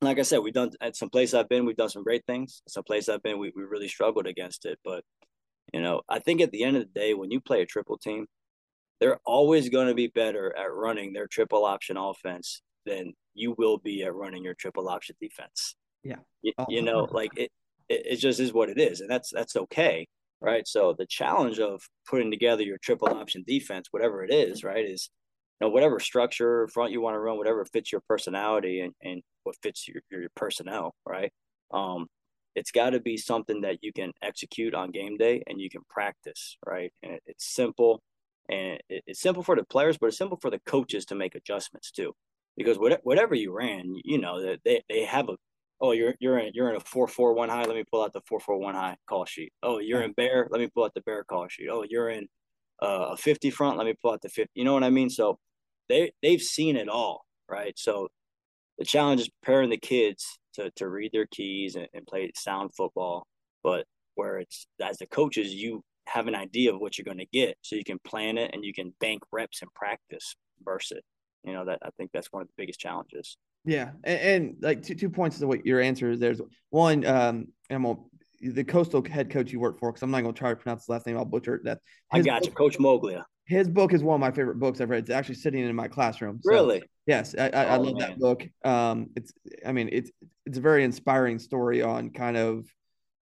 like 0.00 0.18
I 0.18 0.22
said, 0.22 0.38
we've 0.38 0.54
done 0.54 0.70
at 0.80 0.96
some 0.96 1.10
place 1.10 1.34
I've 1.34 1.48
been, 1.48 1.66
we've 1.66 1.76
done 1.76 1.88
some 1.88 2.04
great 2.04 2.24
things. 2.26 2.62
Some 2.68 2.84
place 2.84 3.08
I've 3.08 3.22
been, 3.22 3.38
we, 3.38 3.52
we 3.54 3.62
really 3.62 3.88
struggled 3.88 4.26
against 4.26 4.64
it. 4.64 4.78
But, 4.84 5.04
you 5.72 5.80
know, 5.80 6.02
I 6.08 6.18
think 6.20 6.40
at 6.40 6.52
the 6.52 6.64
end 6.64 6.76
of 6.76 6.82
the 6.84 7.00
day, 7.00 7.14
when 7.14 7.30
you 7.30 7.40
play 7.40 7.62
a 7.62 7.66
triple 7.66 7.98
team, 7.98 8.26
they're 9.00 9.20
always 9.24 9.68
going 9.68 9.88
to 9.88 9.94
be 9.94 10.08
better 10.08 10.54
at 10.56 10.72
running 10.72 11.12
their 11.12 11.26
triple 11.26 11.64
option 11.64 11.96
offense 11.96 12.62
than 12.86 13.12
you 13.34 13.54
will 13.58 13.78
be 13.78 14.02
at 14.04 14.14
running 14.14 14.44
your 14.44 14.54
triple 14.54 14.88
option 14.88 15.16
defense. 15.20 15.74
Yeah. 16.02 16.16
You, 16.42 16.52
oh, 16.58 16.66
you 16.68 16.82
know, 16.82 17.08
like 17.10 17.36
it, 17.36 17.50
it, 17.88 18.06
it 18.06 18.16
just 18.16 18.40
is 18.40 18.52
what 18.52 18.70
it 18.70 18.78
is. 18.78 19.00
And 19.00 19.10
that's, 19.10 19.30
that's 19.32 19.56
okay. 19.56 20.06
Right. 20.40 20.68
So 20.68 20.94
the 20.96 21.06
challenge 21.06 21.58
of 21.58 21.82
putting 22.08 22.30
together 22.30 22.62
your 22.62 22.78
triple 22.78 23.08
option 23.08 23.42
defense, 23.44 23.88
whatever 23.90 24.22
it 24.22 24.32
is, 24.32 24.62
right, 24.62 24.84
is 24.84 25.10
know, 25.66 25.70
whatever 25.70 25.98
structure 26.00 26.68
front 26.68 26.92
you 26.92 27.00
want 27.00 27.14
to 27.14 27.20
run, 27.20 27.36
whatever 27.36 27.64
fits 27.64 27.92
your 27.92 28.02
personality 28.08 28.80
and, 28.80 28.94
and 29.02 29.22
what 29.44 29.56
fits 29.62 29.88
your, 29.88 30.02
your 30.10 30.28
personnel, 30.36 30.94
right? 31.06 31.32
Um, 31.72 32.06
it's 32.54 32.70
got 32.70 32.90
to 32.90 33.00
be 33.00 33.16
something 33.16 33.60
that 33.62 33.78
you 33.82 33.92
can 33.92 34.12
execute 34.22 34.74
on 34.74 34.90
game 34.90 35.16
day 35.16 35.42
and 35.46 35.60
you 35.60 35.70
can 35.70 35.82
practice, 35.88 36.56
right? 36.66 36.92
And 37.02 37.12
it, 37.12 37.22
it's 37.26 37.54
simple 37.54 38.02
and 38.48 38.80
it, 38.88 39.04
it's 39.06 39.20
simple 39.20 39.42
for 39.42 39.56
the 39.56 39.64
players, 39.64 39.98
but 39.98 40.06
it's 40.08 40.18
simple 40.18 40.38
for 40.40 40.50
the 40.50 40.60
coaches 40.66 41.04
to 41.06 41.14
make 41.14 41.34
adjustments 41.34 41.90
too. 41.90 42.12
Because 42.56 42.76
whatever 42.76 43.36
you 43.36 43.52
ran, 43.52 43.94
you 44.04 44.18
know, 44.18 44.42
that 44.42 44.60
they, 44.64 44.82
they 44.88 45.04
have 45.04 45.28
a 45.28 45.36
oh 45.80 45.92
you're 45.92 46.14
you're 46.18 46.38
in 46.38 46.50
you're 46.54 46.70
in 46.70 46.76
a 46.76 46.80
four 46.80 47.06
four 47.06 47.32
one 47.32 47.48
high. 47.48 47.62
Let 47.62 47.76
me 47.76 47.84
pull 47.88 48.02
out 48.02 48.12
the 48.12 48.20
four 48.28 48.40
four 48.40 48.58
one 48.58 48.74
high 48.74 48.96
call 49.08 49.24
sheet. 49.26 49.52
Oh, 49.62 49.78
you're 49.78 50.02
in 50.02 50.12
bear. 50.12 50.48
Let 50.50 50.60
me 50.60 50.66
pull 50.66 50.84
out 50.84 50.92
the 50.94 51.02
bear 51.02 51.22
call 51.22 51.46
sheet. 51.48 51.68
Oh, 51.70 51.84
you're 51.88 52.10
in 52.10 52.26
uh, 52.82 53.10
a 53.10 53.16
fifty 53.16 53.50
front. 53.50 53.76
Let 53.76 53.86
me 53.86 53.94
pull 54.02 54.10
out 54.10 54.22
the 54.22 54.28
fifty. 54.28 54.50
You 54.54 54.64
know 54.64 54.74
what 54.74 54.82
I 54.82 54.90
mean? 54.90 55.08
So 55.08 55.38
they 55.88 56.12
they've 56.22 56.40
seen 56.40 56.76
it 56.76 56.88
all, 56.88 57.24
right? 57.48 57.78
So 57.78 58.08
the 58.78 58.84
challenge 58.84 59.20
is 59.22 59.28
preparing 59.28 59.70
the 59.70 59.76
kids 59.78 60.38
to 60.54 60.70
to 60.76 60.88
read 60.88 61.12
their 61.12 61.26
keys 61.26 61.76
and, 61.76 61.88
and 61.94 62.06
play 62.06 62.30
sound 62.36 62.74
football, 62.74 63.26
but 63.62 63.84
where 64.14 64.38
it's 64.38 64.66
as 64.82 64.98
the 64.98 65.06
coaches, 65.06 65.54
you 65.54 65.82
have 66.06 66.26
an 66.26 66.34
idea 66.34 66.74
of 66.74 66.80
what 66.80 66.96
you're 66.96 67.04
going 67.04 67.18
to 67.18 67.26
get, 67.32 67.56
so 67.62 67.76
you 67.76 67.84
can 67.84 67.98
plan 68.04 68.38
it 68.38 68.50
and 68.54 68.64
you 68.64 68.72
can 68.72 68.94
bank 68.98 69.22
reps 69.30 69.62
and 69.62 69.72
practice 69.74 70.34
versus 70.64 70.98
it. 70.98 71.04
You 71.44 71.52
know 71.52 71.66
that 71.66 71.78
I 71.82 71.90
think 71.96 72.10
that's 72.12 72.28
one 72.32 72.42
of 72.42 72.48
the 72.48 72.54
biggest 72.56 72.80
challenges. 72.80 73.36
Yeah, 73.64 73.90
and, 74.04 74.20
and 74.20 74.56
like 74.60 74.82
two 74.82 74.94
two 74.94 75.10
points 75.10 75.38
to 75.38 75.46
what 75.46 75.66
your 75.66 75.80
answer 75.80 76.10
is. 76.10 76.18
There's 76.18 76.40
one, 76.70 77.04
um, 77.04 77.48
and 77.68 77.86
I'm 77.86 77.96
the 78.40 78.64
coastal 78.64 79.04
head 79.04 79.30
coach 79.30 79.52
you 79.52 79.60
work 79.60 79.78
for, 79.78 79.90
because 79.92 80.02
I'm 80.02 80.10
not 80.10 80.22
going 80.22 80.32
to 80.32 80.38
try 80.38 80.50
to 80.50 80.56
pronounce 80.56 80.86
the 80.86 80.92
last 80.92 81.06
name. 81.06 81.16
I'll 81.16 81.24
butcher 81.24 81.56
it. 81.56 81.64
That 81.64 81.80
I 82.10 82.20
got 82.22 82.46
you, 82.46 82.52
Coach 82.52 82.78
Moglia. 82.78 83.24
His 83.48 83.68
book 83.68 83.94
is 83.94 84.02
one 84.02 84.14
of 84.14 84.20
my 84.20 84.30
favorite 84.30 84.58
books 84.58 84.80
I've 84.80 84.90
read. 84.90 85.00
It's 85.00 85.10
actually 85.10 85.36
sitting 85.36 85.64
in 85.64 85.74
my 85.74 85.88
classroom. 85.88 86.38
So, 86.42 86.52
really? 86.52 86.82
Yes, 87.06 87.34
I, 87.36 87.44
I, 87.46 87.50
oh, 87.50 87.68
I 87.68 87.76
love 87.76 87.98
man. 87.98 88.10
that 88.10 88.18
book. 88.18 88.46
Um, 88.62 89.08
it's, 89.16 89.32
I 89.66 89.72
mean, 89.72 89.88
it's 89.90 90.10
it's 90.44 90.58
a 90.58 90.60
very 90.60 90.84
inspiring 90.84 91.38
story 91.38 91.80
on 91.82 92.10
kind 92.10 92.36
of 92.36 92.66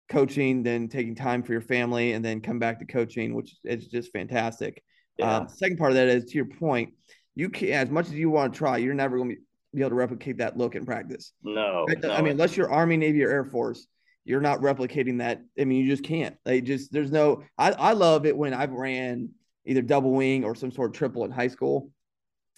coaching, 0.08 0.62
then 0.62 0.88
taking 0.88 1.16
time 1.16 1.42
for 1.42 1.50
your 1.52 1.60
family, 1.60 2.12
and 2.12 2.24
then 2.24 2.40
come 2.40 2.60
back 2.60 2.78
to 2.78 2.84
coaching, 2.84 3.34
which 3.34 3.56
is 3.64 3.88
just 3.88 4.12
fantastic. 4.12 4.82
Yeah. 5.18 5.38
Um, 5.38 5.48
second 5.48 5.78
part 5.78 5.90
of 5.90 5.96
that 5.96 6.08
is 6.08 6.26
to 6.26 6.34
your 6.34 6.44
point, 6.44 6.94
you 7.34 7.48
can 7.48 7.70
as 7.70 7.90
much 7.90 8.06
as 8.06 8.14
you 8.14 8.30
want 8.30 8.52
to 8.52 8.58
try, 8.58 8.76
you're 8.76 8.94
never 8.94 9.16
going 9.16 9.30
to 9.30 9.36
be 9.74 9.80
able 9.80 9.90
to 9.90 9.96
replicate 9.96 10.38
that 10.38 10.56
look 10.56 10.76
in 10.76 10.86
practice. 10.86 11.32
No, 11.42 11.84
right? 11.88 12.00
no. 12.00 12.12
I 12.12 12.22
mean, 12.22 12.32
unless 12.32 12.56
you're 12.56 12.70
Army, 12.70 12.96
Navy, 12.96 13.24
or 13.24 13.30
Air 13.30 13.44
Force, 13.44 13.88
you're 14.24 14.40
not 14.40 14.60
replicating 14.60 15.18
that. 15.18 15.42
I 15.58 15.64
mean, 15.64 15.84
you 15.84 15.90
just 15.90 16.04
can't. 16.04 16.36
They 16.44 16.60
just 16.60 16.92
there's 16.92 17.10
no. 17.10 17.42
I 17.58 17.72
I 17.72 17.92
love 17.94 18.26
it 18.26 18.36
when 18.36 18.54
I've 18.54 18.72
ran 18.72 19.30
either 19.66 19.82
double 19.82 20.12
wing 20.12 20.44
or 20.44 20.54
some 20.54 20.70
sort 20.70 20.90
of 20.90 20.96
triple 20.96 21.24
in 21.24 21.30
high 21.30 21.48
school, 21.48 21.90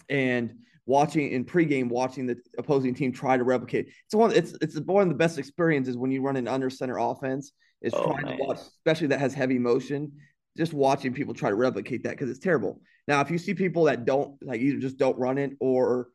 and 0.09 0.53
watching 0.85 1.31
in 1.31 1.45
pregame, 1.45 1.89
watching 1.89 2.25
the 2.25 2.37
opposing 2.57 2.93
team 2.93 3.11
try 3.11 3.37
to 3.37 3.43
replicate. 3.43 3.87
It's 4.05 4.15
one. 4.15 4.31
It's 4.31 4.53
it's 4.61 4.79
one 4.79 5.03
of 5.03 5.09
the 5.09 5.15
best 5.15 5.37
experiences 5.37 5.97
when 5.97 6.11
you 6.11 6.21
run 6.21 6.35
an 6.35 6.47
under 6.47 6.69
center 6.69 6.97
offense. 6.97 7.51
Is 7.81 7.93
oh, 7.93 8.05
trying 8.05 8.25
man. 8.25 8.37
to 8.37 8.43
watch, 8.43 8.57
especially 8.57 9.07
that 9.07 9.19
has 9.19 9.33
heavy 9.33 9.59
motion. 9.59 10.13
Just 10.57 10.73
watching 10.73 11.13
people 11.13 11.33
try 11.33 11.49
to 11.49 11.55
replicate 11.55 12.03
that 12.03 12.11
because 12.11 12.29
it's 12.29 12.39
terrible. 12.39 12.81
Now, 13.07 13.21
if 13.21 13.29
you 13.29 13.37
see 13.37 13.53
people 13.53 13.83
that 13.83 14.05
don't 14.05 14.41
like 14.41 14.61
either 14.61 14.79
just 14.79 14.97
don't 14.97 15.17
run 15.17 15.37
it 15.37 15.51
or 15.59 16.07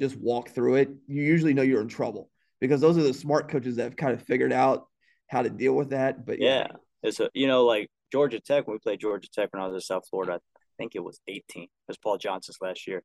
just 0.00 0.16
walk 0.16 0.48
through 0.48 0.76
it, 0.76 0.88
you 1.06 1.22
usually 1.22 1.54
know 1.54 1.62
you're 1.62 1.82
in 1.82 1.88
trouble 1.88 2.30
because 2.60 2.80
those 2.80 2.96
are 2.98 3.02
the 3.02 3.14
smart 3.14 3.48
coaches 3.48 3.76
that 3.76 3.84
have 3.84 3.96
kind 3.96 4.12
of 4.14 4.22
figured 4.22 4.52
out 4.52 4.86
how 5.28 5.42
to 5.42 5.50
deal 5.50 5.74
with 5.74 5.90
that. 5.90 6.24
But 6.24 6.40
yeah, 6.40 6.66
yeah. 6.68 6.76
it's 7.02 7.20
a 7.20 7.30
you 7.34 7.46
know 7.46 7.64
like 7.64 7.90
Georgia 8.14 8.38
Tech 8.38 8.68
when 8.68 8.76
we 8.76 8.78
played 8.78 9.00
Georgia 9.00 9.28
Tech 9.28 9.52
when 9.52 9.60
I 9.60 9.66
was 9.66 9.74
in 9.74 9.80
South 9.80 10.04
Florida. 10.08 10.34
I 10.34 10.38
think 10.78 10.94
it 10.94 11.02
was 11.02 11.18
18. 11.26 11.64
It 11.64 11.68
was 11.88 11.96
Paul 11.96 12.16
Johnson's 12.16 12.58
last 12.60 12.86
year. 12.86 13.02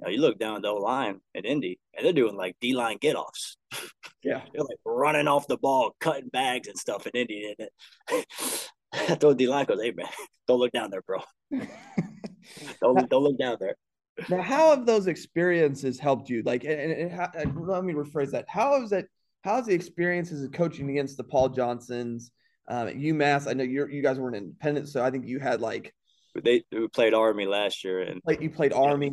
You, 0.00 0.04
know, 0.04 0.10
you 0.10 0.20
look 0.20 0.36
down 0.36 0.62
the 0.62 0.72
line 0.72 1.20
at 1.36 1.44
Indy, 1.44 1.78
and 1.96 2.04
they're 2.04 2.12
doing 2.12 2.34
like 2.34 2.56
D 2.60 2.74
line 2.74 2.98
get 3.00 3.14
offs. 3.14 3.56
Yeah, 4.24 4.40
they're 4.52 4.64
like 4.64 4.78
running 4.84 5.28
off 5.28 5.46
the 5.46 5.56
ball, 5.56 5.94
cutting 6.00 6.28
bags 6.28 6.66
and 6.66 6.76
stuff 6.76 7.06
in 7.06 7.12
Indy. 7.14 7.54
And 7.56 7.68
it, 8.10 8.26
I 8.92 9.14
told 9.14 9.38
D 9.38 9.46
line 9.46 9.64
goes, 9.64 9.80
"Hey 9.80 9.92
man, 9.92 10.08
don't 10.48 10.58
look 10.58 10.72
down 10.72 10.90
there, 10.90 11.02
bro. 11.02 11.20
don't 12.82 13.08
don't 13.08 13.22
look 13.22 13.38
down 13.38 13.58
there." 13.60 13.76
Now, 14.28 14.42
how 14.42 14.70
have 14.74 14.86
those 14.86 15.06
experiences 15.06 16.00
helped 16.00 16.28
you? 16.28 16.42
Like, 16.42 16.64
and, 16.64 16.80
and, 16.80 17.12
and 17.12 17.56
uh, 17.56 17.60
let 17.60 17.84
me 17.84 17.94
rephrase 17.94 18.32
that. 18.32 18.46
How 18.48 18.80
has 18.80 18.90
that? 18.90 19.06
How's 19.44 19.66
the 19.66 19.74
experiences 19.74 20.42
of 20.42 20.50
coaching 20.50 20.90
against 20.90 21.16
the 21.16 21.22
Paul 21.22 21.50
Johnsons 21.50 22.32
um, 22.68 22.88
at 22.88 22.96
UMass? 22.96 23.48
I 23.48 23.54
know 23.54 23.64
you 23.64 23.86
you 23.88 24.02
guys 24.02 24.18
weren't 24.18 24.36
independent, 24.36 24.88
so 24.88 25.02
I 25.02 25.10
think 25.10 25.26
you 25.26 25.38
had 25.38 25.60
like 25.60 25.94
they 26.44 26.62
we 26.70 26.88
played 26.88 27.14
Army 27.14 27.46
last 27.46 27.84
year, 27.84 28.02
and 28.02 28.20
like 28.24 28.40
you 28.40 28.50
played 28.50 28.72
Army. 28.72 29.12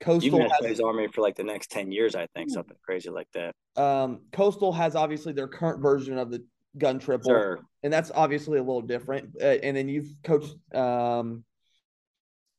Coastal 0.00 0.38
UMass 0.38 0.50
has, 0.50 0.60
plays 0.60 0.80
Army 0.80 1.08
for 1.08 1.20
like 1.20 1.36
the 1.36 1.44
next 1.44 1.70
ten 1.70 1.92
years, 1.92 2.14
I 2.14 2.26
think, 2.34 2.50
something 2.50 2.76
crazy 2.82 3.10
like 3.10 3.28
that. 3.34 3.54
Um, 3.76 4.20
Coastal 4.32 4.72
has 4.72 4.96
obviously 4.96 5.34
their 5.34 5.48
current 5.48 5.82
version 5.82 6.16
of 6.16 6.30
the 6.30 6.42
gun 6.78 6.98
triple, 6.98 7.30
sure. 7.30 7.60
and 7.82 7.92
that's 7.92 8.10
obviously 8.14 8.58
a 8.58 8.62
little 8.62 8.80
different. 8.80 9.34
Uh, 9.40 9.44
and 9.44 9.76
then 9.76 9.88
you've 9.88 10.10
coached 10.24 10.54
um, 10.74 11.44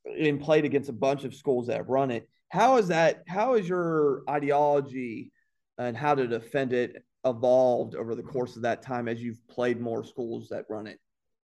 and 0.05 0.39
played 0.39 0.65
against 0.65 0.89
a 0.89 0.93
bunch 0.93 1.23
of 1.23 1.33
schools 1.33 1.67
that 1.67 1.87
run 1.87 2.11
it. 2.11 2.29
How 2.49 2.77
is 2.77 2.89
that? 2.89 3.23
How 3.27 3.55
is 3.55 3.67
your 3.67 4.21
ideology 4.29 5.31
and 5.77 5.97
how 5.97 6.13
to 6.13 6.27
defend 6.27 6.73
it 6.73 7.03
evolved 7.25 7.95
over 7.95 8.15
the 8.15 8.23
course 8.23 8.55
of 8.55 8.63
that 8.63 8.81
time 8.81 9.07
as 9.07 9.21
you've 9.21 9.45
played 9.47 9.79
more 9.79 10.03
schools 10.03 10.49
that 10.49 10.65
run 10.69 10.87
it? 10.87 10.99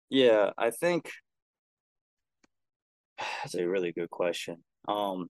Yeah, 0.08 0.50
I 0.56 0.70
think 0.70 1.10
that's 3.18 3.54
a 3.54 3.66
really 3.66 3.92
good 3.92 4.10
question. 4.10 4.62
Um, 4.88 5.26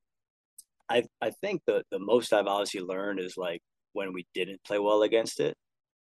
I 0.89 1.05
I 1.21 1.31
think 1.31 1.63
the 1.67 1.83
the 1.91 1.99
most 1.99 2.33
I've 2.33 2.47
obviously 2.47 2.81
learned 2.81 3.21
is 3.21 3.37
like 3.37 3.61
when 3.93 4.13
we 4.13 4.27
didn't 4.35 4.63
play 4.65 4.79
well 4.79 5.03
against 5.03 5.41
it, 5.41 5.57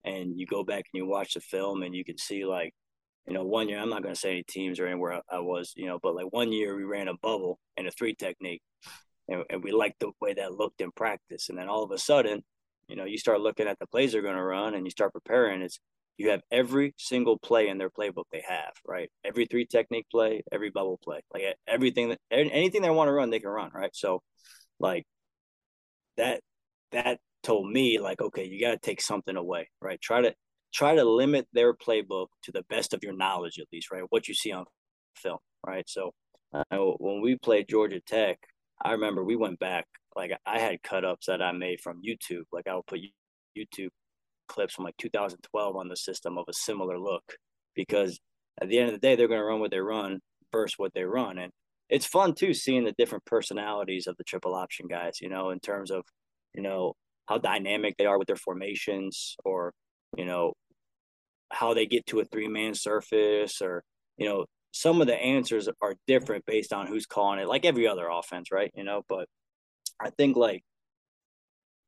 and 0.04 0.38
you 0.38 0.46
go 0.46 0.64
back 0.64 0.84
and 0.92 0.98
you 0.98 1.06
watch 1.06 1.34
the 1.34 1.40
film 1.40 1.82
and 1.82 1.94
you 1.94 2.04
can 2.04 2.18
see 2.18 2.44
like 2.44 2.72
you 3.26 3.32
know, 3.32 3.44
one 3.44 3.68
year 3.68 3.78
I'm 3.78 3.88
not 3.88 4.02
going 4.02 4.14
to 4.14 4.20
say 4.20 4.32
any 4.32 4.42
teams 4.42 4.78
or 4.78 4.86
anywhere 4.86 5.22
I 5.30 5.38
was, 5.38 5.72
you 5.76 5.86
know, 5.86 5.98
but 6.02 6.14
like 6.14 6.26
one 6.30 6.52
year 6.52 6.76
we 6.76 6.84
ran 6.84 7.08
a 7.08 7.14
bubble 7.14 7.58
and 7.76 7.86
a 7.86 7.90
three 7.90 8.14
technique, 8.14 8.60
and, 9.28 9.44
and 9.48 9.64
we 9.64 9.72
liked 9.72 10.00
the 10.00 10.12
way 10.20 10.34
that 10.34 10.52
looked 10.52 10.80
in 10.80 10.90
practice. 10.92 11.48
And 11.48 11.58
then 11.58 11.68
all 11.68 11.82
of 11.82 11.90
a 11.90 11.98
sudden, 11.98 12.42
you 12.88 12.96
know, 12.96 13.04
you 13.04 13.18
start 13.18 13.40
looking 13.40 13.66
at 13.66 13.78
the 13.78 13.86
plays 13.86 14.12
they're 14.12 14.22
going 14.22 14.36
to 14.36 14.42
run 14.42 14.74
and 14.74 14.86
you 14.86 14.90
start 14.90 15.12
preparing. 15.12 15.62
It's 15.62 15.78
you 16.16 16.30
have 16.30 16.42
every 16.50 16.94
single 16.96 17.38
play 17.38 17.68
in 17.68 17.78
their 17.78 17.90
playbook 17.90 18.24
they 18.32 18.42
have, 18.48 18.72
right? 18.86 19.10
Every 19.24 19.46
three 19.46 19.66
technique 19.66 20.06
play, 20.10 20.42
every 20.52 20.70
bubble 20.70 20.98
play, 21.02 21.20
like 21.32 21.42
everything 21.66 22.10
that 22.10 22.18
anything 22.30 22.82
they 22.82 22.90
want 22.90 23.08
to 23.08 23.12
run, 23.12 23.30
they 23.30 23.40
can 23.40 23.50
run, 23.50 23.70
right? 23.74 23.90
So, 23.94 24.22
like 24.78 25.04
that 26.16 26.40
that 26.92 27.18
told 27.42 27.70
me 27.70 27.98
like, 27.98 28.20
okay, 28.20 28.44
you 28.44 28.60
got 28.60 28.72
to 28.72 28.78
take 28.78 29.00
something 29.00 29.36
away, 29.36 29.68
right? 29.80 30.00
Try 30.00 30.22
to 30.22 30.34
try 30.72 30.94
to 30.94 31.04
limit 31.04 31.46
their 31.52 31.74
playbook 31.74 32.26
to 32.42 32.52
the 32.52 32.64
best 32.68 32.94
of 32.94 33.02
your 33.02 33.16
knowledge, 33.16 33.58
at 33.58 33.66
least, 33.72 33.90
right? 33.92 34.04
What 34.08 34.28
you 34.28 34.34
see 34.34 34.52
on 34.52 34.64
film, 35.16 35.38
right? 35.66 35.88
So 35.88 36.12
uh, 36.52 36.64
when 36.98 37.20
we 37.20 37.36
played 37.36 37.68
Georgia 37.68 38.00
Tech, 38.00 38.38
I 38.82 38.92
remember 38.92 39.24
we 39.24 39.36
went 39.36 39.58
back. 39.58 39.86
Like 40.16 40.32
I 40.46 40.58
had 40.58 40.82
cut 40.82 41.04
ups 41.04 41.26
that 41.26 41.42
I 41.42 41.52
made 41.52 41.80
from 41.80 42.02
YouTube. 42.02 42.44
Like 42.52 42.66
I 42.66 42.74
would 42.74 42.86
put 42.86 43.00
YouTube 43.56 43.88
clips 44.48 44.74
from 44.74 44.84
like 44.84 44.96
2012 44.98 45.76
on 45.76 45.88
the 45.88 45.96
system 45.96 46.38
of 46.38 46.44
a 46.48 46.52
similar 46.52 46.98
look 46.98 47.24
because 47.74 48.18
at 48.60 48.68
the 48.68 48.78
end 48.78 48.88
of 48.88 48.94
the 48.94 49.00
day, 49.00 49.16
they're 49.16 49.28
going 49.28 49.40
to 49.40 49.46
run 49.46 49.60
what 49.60 49.70
they 49.70 49.80
run 49.80 50.20
versus 50.52 50.74
what 50.76 50.92
they 50.94 51.04
run. 51.04 51.38
And 51.38 51.50
it's 51.88 52.06
fun 52.06 52.34
too, 52.34 52.54
seeing 52.54 52.84
the 52.84 52.94
different 52.96 53.24
personalities 53.24 54.06
of 54.06 54.16
the 54.16 54.24
triple 54.24 54.54
option 54.54 54.86
guys, 54.88 55.20
you 55.20 55.28
know, 55.28 55.50
in 55.50 55.60
terms 55.60 55.90
of, 55.90 56.04
you 56.54 56.62
know, 56.62 56.94
how 57.26 57.38
dynamic 57.38 57.96
they 57.96 58.06
are 58.06 58.18
with 58.18 58.26
their 58.26 58.36
formations 58.36 59.34
or, 59.44 59.72
you 60.16 60.24
know, 60.24 60.52
how 61.54 61.74
they 61.74 61.86
get 61.86 62.06
to 62.06 62.20
a 62.20 62.24
three 62.24 62.48
man 62.48 62.74
surface 62.74 63.60
or 63.62 63.82
you 64.16 64.28
know 64.28 64.44
some 64.72 65.00
of 65.00 65.06
the 65.06 65.14
answers 65.14 65.68
are 65.80 65.94
different 66.06 66.44
based 66.46 66.72
on 66.72 66.86
who's 66.86 67.06
calling 67.06 67.38
it 67.38 67.48
like 67.48 67.64
every 67.64 67.86
other 67.86 68.08
offense 68.08 68.50
right 68.50 68.70
you 68.74 68.84
know 68.84 69.02
but 69.08 69.26
i 70.00 70.10
think 70.10 70.36
like 70.36 70.62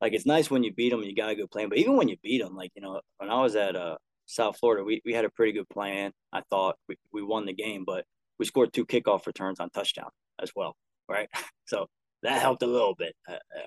like 0.01 0.13
it's 0.13 0.27
nice 0.27 0.51
when 0.51 0.63
you 0.63 0.73
beat 0.73 0.91
them 0.91 1.01
and 1.01 1.09
you 1.09 1.15
got 1.15 1.31
a 1.31 1.35
good 1.35 1.51
plan 1.51 1.69
but 1.69 1.79
even 1.79 1.97
when 1.97 2.09
you 2.09 2.17
beat 2.23 2.43
them 2.43 2.55
like 2.55 2.71
you 2.75 2.83
know 2.83 3.01
when 3.19 3.31
i 3.31 3.41
was 3.41 3.57
at 3.57 3.77
uh 3.77 3.97
south 4.27 4.59
florida 4.59 4.85
we, 4.85 5.01
we 5.05 5.13
had 5.13 5.25
a 5.25 5.31
pretty 5.31 5.53
good 5.53 5.69
plan 5.69 6.13
i 6.33 6.43
thought. 6.51 6.77
We, 6.89 6.97
we 7.13 7.23
won 7.23 7.47
the 7.47 7.53
game 7.53 7.85
but 7.87 8.05
we 8.39 8.45
scored 8.45 8.73
two 8.73 8.85
kickoff 8.85 9.27
returns 9.27 9.61
on 9.61 9.71
touchdown 9.71 10.11
as 10.41 10.51
well 10.55 10.77
right? 11.09 11.29
So 11.69 11.87
that 12.23 12.41
helped 12.41 12.63
a 12.63 12.67
little 12.67 12.95
bit. 12.95 13.17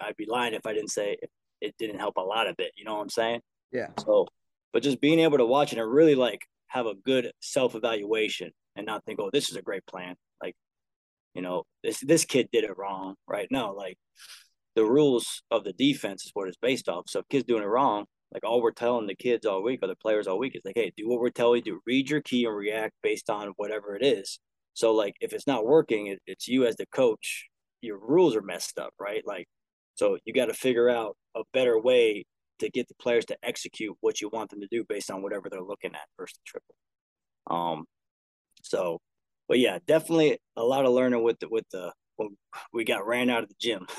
I'd 0.01 0.15
be 0.15 0.25
lying 0.25 0.53
if 0.53 0.65
i 0.65 0.73
didn't 0.73 0.91
say 0.91 1.17
it 1.61 1.75
didn't 1.77 1.99
help 1.99 2.15
a 2.15 2.21
lot 2.21 2.47
of 2.47 2.55
it 2.59 2.71
you 2.77 2.85
know 2.85 2.95
what 2.95 3.01
i'm 3.01 3.09
saying? 3.09 3.41
Yeah. 3.71 3.87
So 3.99 4.27
but 4.71 4.83
just 4.83 5.01
being 5.01 5.19
able 5.19 5.37
to 5.37 5.45
watch 5.45 5.73
it 5.73 5.79
and 5.79 5.91
really 5.91 6.15
like 6.15 6.41
have 6.67 6.85
a 6.85 6.95
good 6.95 7.31
self 7.41 7.75
evaluation 7.75 8.51
and 8.75 8.85
not 8.85 9.03
think, 9.05 9.19
oh, 9.19 9.29
this 9.31 9.49
is 9.49 9.55
a 9.55 9.61
great 9.61 9.85
plan. 9.85 10.15
You 11.33 11.41
know, 11.41 11.63
this 11.83 11.99
this 12.01 12.25
kid 12.25 12.49
did 12.51 12.63
it 12.63 12.77
wrong, 12.77 13.15
right? 13.27 13.47
No, 13.51 13.71
like 13.71 13.97
the 14.75 14.85
rules 14.85 15.43
of 15.51 15.63
the 15.63 15.73
defense 15.73 16.25
is 16.25 16.31
what 16.33 16.47
it's 16.47 16.57
based 16.61 16.89
off. 16.89 17.05
So 17.07 17.19
if 17.19 17.29
kids 17.29 17.45
doing 17.45 17.63
it 17.63 17.67
wrong, 17.67 18.05
like 18.33 18.43
all 18.43 18.61
we're 18.61 18.71
telling 18.71 19.07
the 19.07 19.15
kids 19.15 19.45
all 19.45 19.63
week 19.63 19.79
or 19.81 19.87
the 19.87 19.95
players 19.95 20.27
all 20.27 20.39
week 20.39 20.55
is 20.55 20.61
like, 20.65 20.77
hey, 20.77 20.91
do 20.95 21.07
what 21.07 21.19
we're 21.19 21.29
telling 21.29 21.63
you, 21.65 21.73
do 21.73 21.81
read 21.85 22.09
your 22.09 22.21
key 22.21 22.45
and 22.45 22.55
react 22.55 22.93
based 23.03 23.29
on 23.29 23.53
whatever 23.57 23.95
it 23.95 24.05
is. 24.05 24.39
So 24.73 24.93
like 24.93 25.15
if 25.21 25.33
it's 25.33 25.47
not 25.47 25.65
working, 25.65 26.07
it, 26.07 26.19
it's 26.27 26.47
you 26.47 26.65
as 26.65 26.75
the 26.77 26.85
coach, 26.87 27.47
your 27.81 27.97
rules 27.99 28.35
are 28.35 28.41
messed 28.41 28.79
up, 28.79 28.93
right? 28.99 29.23
Like 29.25 29.47
so 29.95 30.17
you 30.25 30.33
got 30.33 30.45
to 30.45 30.53
figure 30.53 30.89
out 30.89 31.17
a 31.35 31.41
better 31.53 31.79
way 31.79 32.25
to 32.59 32.69
get 32.69 32.87
the 32.87 32.95
players 32.95 33.25
to 33.25 33.37
execute 33.43 33.95
what 34.01 34.21
you 34.21 34.29
want 34.29 34.49
them 34.49 34.61
to 34.61 34.67
do 34.71 34.83
based 34.87 35.11
on 35.11 35.21
whatever 35.21 35.49
they're 35.49 35.61
looking 35.61 35.93
at 35.93 36.07
versus 36.17 36.39
triple. 36.45 36.75
Um, 37.49 37.85
so, 38.61 38.99
but 39.49 39.59
yeah, 39.59 39.79
definitely 39.87 40.39
a 40.55 40.63
lot 40.63 40.85
of 40.85 40.93
learning 40.93 41.23
with 41.23 41.39
the 41.39 41.49
with 41.49 41.65
the 41.71 41.91
when 42.15 42.37
we 42.71 42.85
got 42.85 43.05
ran 43.05 43.29
out 43.29 43.43
of 43.43 43.49
the 43.49 43.55
gym. 43.59 43.85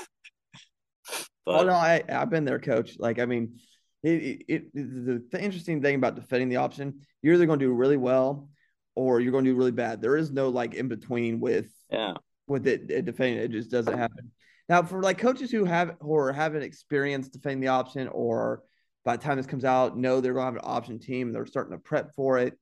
Oh, 1.47 1.53
but, 1.57 1.61
oh 1.61 1.69
no, 1.69 1.73
I 1.73 2.03
I've 2.07 2.29
been 2.29 2.45
there, 2.45 2.59
coach. 2.59 2.97
Like 2.99 3.17
I 3.17 3.25
mean, 3.25 3.59
it, 4.03 4.09
it, 4.09 4.45
it 4.47 4.73
the, 4.75 5.25
the 5.31 5.43
interesting 5.43 5.81
thing 5.81 5.95
about 5.95 6.13
defending 6.13 6.49
the 6.49 6.57
option, 6.57 7.01
you're 7.23 7.33
either 7.33 7.47
going 7.47 7.57
to 7.57 7.65
do 7.65 7.73
really 7.73 7.97
well 7.97 8.47
or 8.93 9.19
you're 9.19 9.31
going 9.31 9.45
to 9.45 9.49
do 9.49 9.57
really 9.57 9.71
bad. 9.71 10.03
There 10.03 10.15
is 10.15 10.31
no 10.31 10.49
like 10.49 10.75
in 10.75 10.87
between 10.87 11.39
with 11.39 11.65
yeah 11.89 12.13
with 12.45 12.67
it, 12.67 12.91
it 12.91 13.05
defending. 13.05 13.39
It 13.39 13.49
just 13.49 13.71
doesn't 13.71 13.97
happen. 13.97 14.31
Now, 14.69 14.83
for 14.83 15.01
like 15.01 15.17
coaches 15.17 15.49
who 15.49 15.65
have 15.65 15.95
who 15.99 16.15
are 16.15 16.31
haven't 16.31 16.61
experienced 16.61 17.33
defending 17.33 17.61
the 17.61 17.69
option, 17.69 18.07
or 18.07 18.61
by 19.03 19.17
the 19.17 19.23
time 19.23 19.37
this 19.37 19.47
comes 19.47 19.65
out, 19.65 19.97
know 19.97 20.21
they're 20.21 20.33
going 20.33 20.43
to 20.43 20.53
have 20.53 20.63
an 20.63 20.71
option 20.71 20.99
team, 20.99 21.31
they're 21.31 21.47
starting 21.47 21.73
to 21.73 21.79
prep 21.79 22.13
for 22.15 22.37
it 22.37 22.53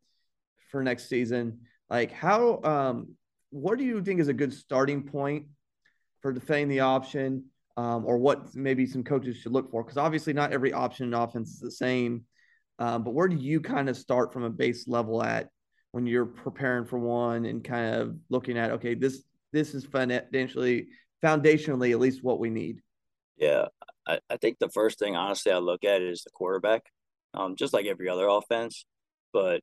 for 0.71 0.81
next 0.81 1.09
season. 1.09 1.59
Like, 1.89 2.11
how, 2.11 2.61
um, 2.63 3.15
what 3.49 3.77
do 3.77 3.83
you 3.83 4.03
think 4.03 4.19
is 4.19 4.27
a 4.27 4.33
good 4.33 4.53
starting 4.53 5.03
point 5.03 5.47
for 6.21 6.31
defending 6.31 6.69
the 6.69 6.81
option, 6.81 7.45
um, 7.77 8.05
or 8.05 8.17
what 8.17 8.55
maybe 8.55 8.85
some 8.85 9.03
coaches 9.03 9.37
should 9.37 9.51
look 9.51 9.71
for? 9.71 9.83
Because 9.83 9.97
obviously, 9.97 10.33
not 10.33 10.53
every 10.53 10.73
option 10.73 11.07
in 11.07 11.13
offense 11.13 11.49
is 11.53 11.59
the 11.59 11.71
same. 11.71 12.25
Um, 12.77 13.03
but 13.03 13.13
where 13.13 13.27
do 13.27 13.35
you 13.35 13.59
kind 13.59 13.89
of 13.89 13.97
start 13.97 14.31
from 14.31 14.43
a 14.43 14.49
base 14.49 14.87
level 14.87 15.21
at 15.23 15.49
when 15.91 16.05
you're 16.05 16.25
preparing 16.25 16.85
for 16.85 16.99
one 16.99 17.45
and 17.45 17.63
kind 17.63 17.95
of 17.95 18.15
looking 18.29 18.57
at 18.57 18.71
okay, 18.71 18.93
this 18.93 19.23
this 19.51 19.73
is 19.73 19.85
financially 19.85 20.87
foundationally 21.23 21.91
at 21.91 21.99
least 21.99 22.23
what 22.23 22.39
we 22.39 22.49
need. 22.49 22.81
Yeah, 23.37 23.65
I, 24.07 24.19
I 24.29 24.37
think 24.37 24.59
the 24.59 24.69
first 24.69 24.99
thing 24.99 25.15
honestly 25.15 25.51
I 25.51 25.57
look 25.57 25.83
at 25.83 26.01
is 26.01 26.23
the 26.23 26.29
quarterback, 26.31 26.83
um, 27.33 27.55
just 27.55 27.73
like 27.73 27.85
every 27.85 28.09
other 28.09 28.27
offense. 28.27 28.85
But 29.33 29.61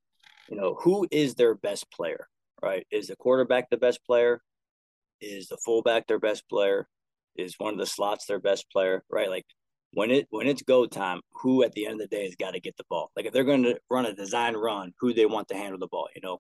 you 0.49 0.57
know, 0.57 0.77
who 0.81 1.07
is 1.11 1.35
their 1.35 1.55
best 1.55 1.91
player? 1.91 2.29
Right? 2.63 2.87
Is 2.91 3.09
the 3.09 3.17
quarterback 3.17 3.71
the 3.71 3.77
best 3.77 4.05
player? 4.05 4.41
Is 5.21 5.49
the 5.49 5.59
fullback 5.65 6.07
their 6.07 6.19
best 6.19 6.49
player? 6.49 6.89
Is 7.37 7.55
one 7.59 7.75
of 7.75 7.79
the 7.79 7.87
slots 7.87 8.27
their 8.27 8.41
best 8.41 8.71
player? 8.71 9.05
Right? 9.11 9.29
Like 9.29 9.47
when 9.93 10.11
it 10.11 10.27
when 10.31 10.47
it's 10.47 10.63
go 10.63 10.87
time, 10.87 11.21
who 11.33 11.63
at 11.63 11.73
the 11.73 11.87
end 11.87 12.01
of 12.01 12.09
the 12.09 12.17
day 12.17 12.25
has 12.25 12.37
got 12.37 12.53
to 12.53 12.61
get 12.61 12.77
the 12.77 12.85
ball? 12.89 13.11
Like 13.17 13.27
if 13.27 13.33
they're 13.33 13.45
going 13.45 13.65
to 13.65 13.79
run 13.91 14.07
a 14.07 14.15
design 14.15 14.55
run, 14.55 14.93
who 15.01 15.13
they 15.13 15.27
want 15.27 15.49
to 15.49 15.57
handle 15.57 15.79
the 15.79 15.89
ball? 15.89 16.09
You 16.15 16.23
know, 16.23 16.39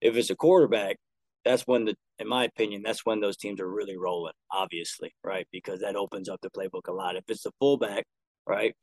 if 0.00 0.16
it's 0.16 0.30
a 0.30 0.36
quarterback, 0.36 0.96
that's 1.44 1.62
when 1.66 1.84
the 1.84 1.94
in 2.18 2.28
my 2.28 2.44
opinion 2.44 2.82
that's 2.82 3.06
when 3.06 3.20
those 3.20 3.36
teams 3.36 3.60
are 3.60 3.70
really 3.70 3.96
rolling 3.96 4.34
obviously 4.50 5.12
right 5.24 5.46
because 5.52 5.80
that 5.80 5.96
opens 5.96 6.28
up 6.28 6.40
the 6.42 6.50
playbook 6.50 6.88
a 6.88 6.92
lot 6.92 7.16
if 7.16 7.24
it's 7.28 7.42
the 7.42 7.52
fullback 7.58 8.04
right 8.46 8.74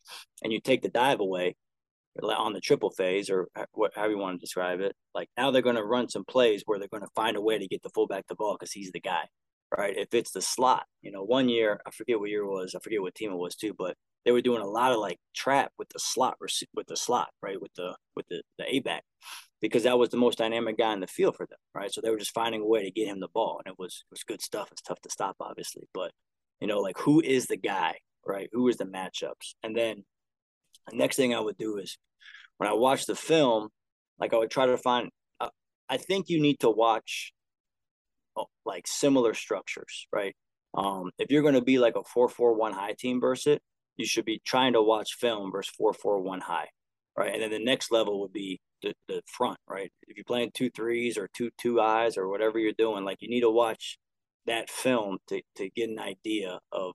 and 0.43 0.51
you 0.51 0.59
take 0.59 0.81
the 0.81 0.89
dive 0.89 1.19
away 1.19 1.55
on 2.23 2.53
the 2.53 2.61
triple 2.61 2.91
phase 2.91 3.29
or 3.29 3.47
what 3.73 3.91
however 3.95 4.13
you 4.13 4.17
want 4.17 4.39
to 4.39 4.43
describe 4.43 4.79
it 4.79 4.95
like 5.13 5.29
now 5.37 5.51
they're 5.51 5.61
going 5.61 5.75
to 5.75 5.83
run 5.83 6.09
some 6.09 6.23
plays 6.25 6.63
where 6.65 6.79
they're 6.79 6.87
going 6.87 7.03
to 7.03 7.09
find 7.15 7.35
a 7.35 7.41
way 7.41 7.57
to 7.57 7.67
get 7.67 7.81
the 7.83 7.89
fullback 7.89 8.25
the 8.27 8.35
ball 8.35 8.55
because 8.57 8.71
he's 8.71 8.91
the 8.91 8.99
guy 8.99 9.25
right 9.77 9.97
if 9.97 10.13
it's 10.13 10.31
the 10.31 10.41
slot 10.41 10.85
you 11.01 11.11
know 11.11 11.23
one 11.23 11.49
year 11.49 11.81
i 11.85 11.91
forget 11.91 12.19
what 12.19 12.29
year 12.29 12.43
it 12.43 12.47
was 12.47 12.73
i 12.75 12.79
forget 12.79 13.01
what 13.01 13.15
team 13.15 13.31
it 13.31 13.37
was 13.37 13.55
too 13.55 13.73
but 13.77 13.95
they 14.23 14.31
were 14.31 14.41
doing 14.41 14.61
a 14.61 14.67
lot 14.67 14.91
of 14.91 14.99
like 14.99 15.17
trap 15.35 15.71
with 15.77 15.89
the 15.89 15.99
slot 15.99 16.35
with 16.39 16.87
the 16.87 16.97
slot 16.97 17.29
right 17.41 17.61
with 17.61 17.73
the 17.75 17.95
with 18.15 18.25
the 18.29 18.41
the 18.57 18.75
a 18.75 18.79
back 18.79 19.03
because 19.61 19.83
that 19.83 19.97
was 19.97 20.09
the 20.09 20.17
most 20.17 20.37
dynamic 20.37 20.77
guy 20.77 20.93
in 20.93 20.99
the 20.99 21.07
field 21.07 21.35
for 21.35 21.45
them, 21.47 21.57
right? 21.73 21.91
So 21.91 22.01
they 22.01 22.09
were 22.09 22.19
just 22.19 22.33
finding 22.33 22.61
a 22.61 22.67
way 22.67 22.83
to 22.83 22.91
get 22.91 23.07
him 23.07 23.19
the 23.19 23.27
ball, 23.33 23.59
and 23.63 23.71
it 23.71 23.79
was 23.79 24.03
it 24.05 24.11
was 24.11 24.23
good 24.23 24.41
stuff. 24.41 24.69
It's 24.71 24.81
tough 24.81 25.01
to 25.01 25.09
stop, 25.09 25.35
obviously, 25.39 25.87
but 25.93 26.11
you 26.59 26.67
know, 26.67 26.79
like 26.79 26.97
who 26.99 27.21
is 27.21 27.47
the 27.47 27.57
guy, 27.57 27.95
right? 28.25 28.49
Who 28.53 28.67
is 28.67 28.77
the 28.77 28.85
matchups? 28.85 29.55
And 29.63 29.75
then 29.75 29.97
the 29.97 30.03
next 30.93 31.15
thing 31.15 31.33
I 31.33 31.39
would 31.39 31.57
do 31.57 31.77
is 31.77 31.97
when 32.57 32.69
I 32.69 32.73
watch 32.73 33.05
the 33.05 33.15
film, 33.15 33.69
like 34.19 34.33
I 34.33 34.37
would 34.37 34.51
try 34.51 34.65
to 34.65 34.77
find. 34.77 35.09
Uh, 35.39 35.49
I 35.89 35.97
think 35.97 36.29
you 36.29 36.41
need 36.41 36.59
to 36.59 36.69
watch 36.69 37.33
oh, 38.37 38.47
like 38.65 38.87
similar 38.87 39.33
structures, 39.33 40.07
right? 40.13 40.35
Um, 40.73 41.11
if 41.17 41.31
you're 41.31 41.41
going 41.41 41.55
to 41.55 41.61
be 41.61 41.79
like 41.79 41.95
a 41.95 42.03
four 42.03 42.29
four 42.29 42.53
one 42.53 42.73
high 42.73 42.95
team 42.97 43.21
versus 43.21 43.55
it, 43.55 43.61
you 43.97 44.05
should 44.05 44.25
be 44.25 44.41
trying 44.45 44.73
to 44.73 44.81
watch 44.81 45.15
film 45.19 45.51
versus 45.51 45.73
four 45.77 45.93
four 45.93 46.19
one 46.21 46.41
high, 46.41 46.69
right? 47.17 47.33
And 47.33 47.41
then 47.41 47.51
the 47.51 47.63
next 47.63 47.91
level 47.91 48.21
would 48.21 48.33
be 48.33 48.59
the, 48.81 48.93
the 49.07 49.21
front, 49.25 49.57
right? 49.67 49.91
If 50.07 50.17
you're 50.17 50.25
playing 50.25 50.51
two 50.53 50.69
threes 50.69 51.17
or 51.17 51.29
two 51.33 51.49
two 51.57 51.81
eyes 51.81 52.17
or 52.17 52.27
whatever 52.29 52.59
you're 52.59 52.73
doing, 52.77 53.03
like 53.03 53.21
you 53.21 53.29
need 53.29 53.41
to 53.41 53.49
watch 53.49 53.97
that 54.45 54.69
film 54.69 55.17
to, 55.27 55.41
to 55.55 55.69
get 55.71 55.89
an 55.89 55.99
idea 55.99 56.59
of 56.71 56.93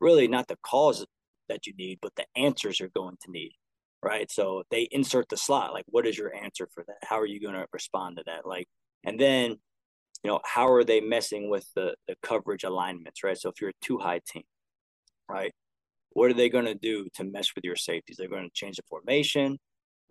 really 0.00 0.28
not 0.28 0.46
the 0.46 0.56
cause 0.62 1.04
that 1.48 1.66
you 1.66 1.74
need, 1.76 1.98
but 2.02 2.12
the 2.16 2.26
answers 2.36 2.80
you're 2.80 2.90
going 2.94 3.16
to 3.24 3.30
need. 3.30 3.52
Right. 4.02 4.30
So 4.30 4.62
they 4.70 4.88
insert 4.90 5.28
the 5.28 5.36
slot. 5.36 5.72
Like, 5.72 5.84
what 5.88 6.06
is 6.06 6.16
your 6.16 6.32
answer 6.34 6.68
for 6.72 6.84
that? 6.86 6.98
How 7.02 7.18
are 7.18 7.26
you 7.26 7.40
going 7.40 7.54
to 7.54 7.66
respond 7.72 8.18
to 8.18 8.22
that? 8.26 8.46
Like, 8.46 8.68
and 9.04 9.18
then, 9.18 9.56
you 10.22 10.30
know, 10.30 10.40
how 10.44 10.70
are 10.70 10.84
they 10.84 11.00
messing 11.00 11.50
with 11.50 11.66
the, 11.74 11.94
the 12.06 12.14
coverage 12.22 12.62
alignments? 12.62 13.24
Right. 13.24 13.38
So 13.38 13.48
if 13.48 13.60
you're 13.60 13.70
a 13.70 13.84
two 13.84 13.98
high 13.98 14.20
team, 14.28 14.44
right, 15.28 15.52
what 16.10 16.30
are 16.30 16.34
they 16.34 16.48
going 16.48 16.66
to 16.66 16.74
do 16.74 17.08
to 17.14 17.24
mess 17.24 17.54
with 17.54 17.64
your 17.64 17.76
safeties? 17.76 18.16
They're 18.16 18.28
going 18.28 18.44
to 18.48 18.54
change 18.54 18.76
the 18.76 18.82
formation. 18.88 19.58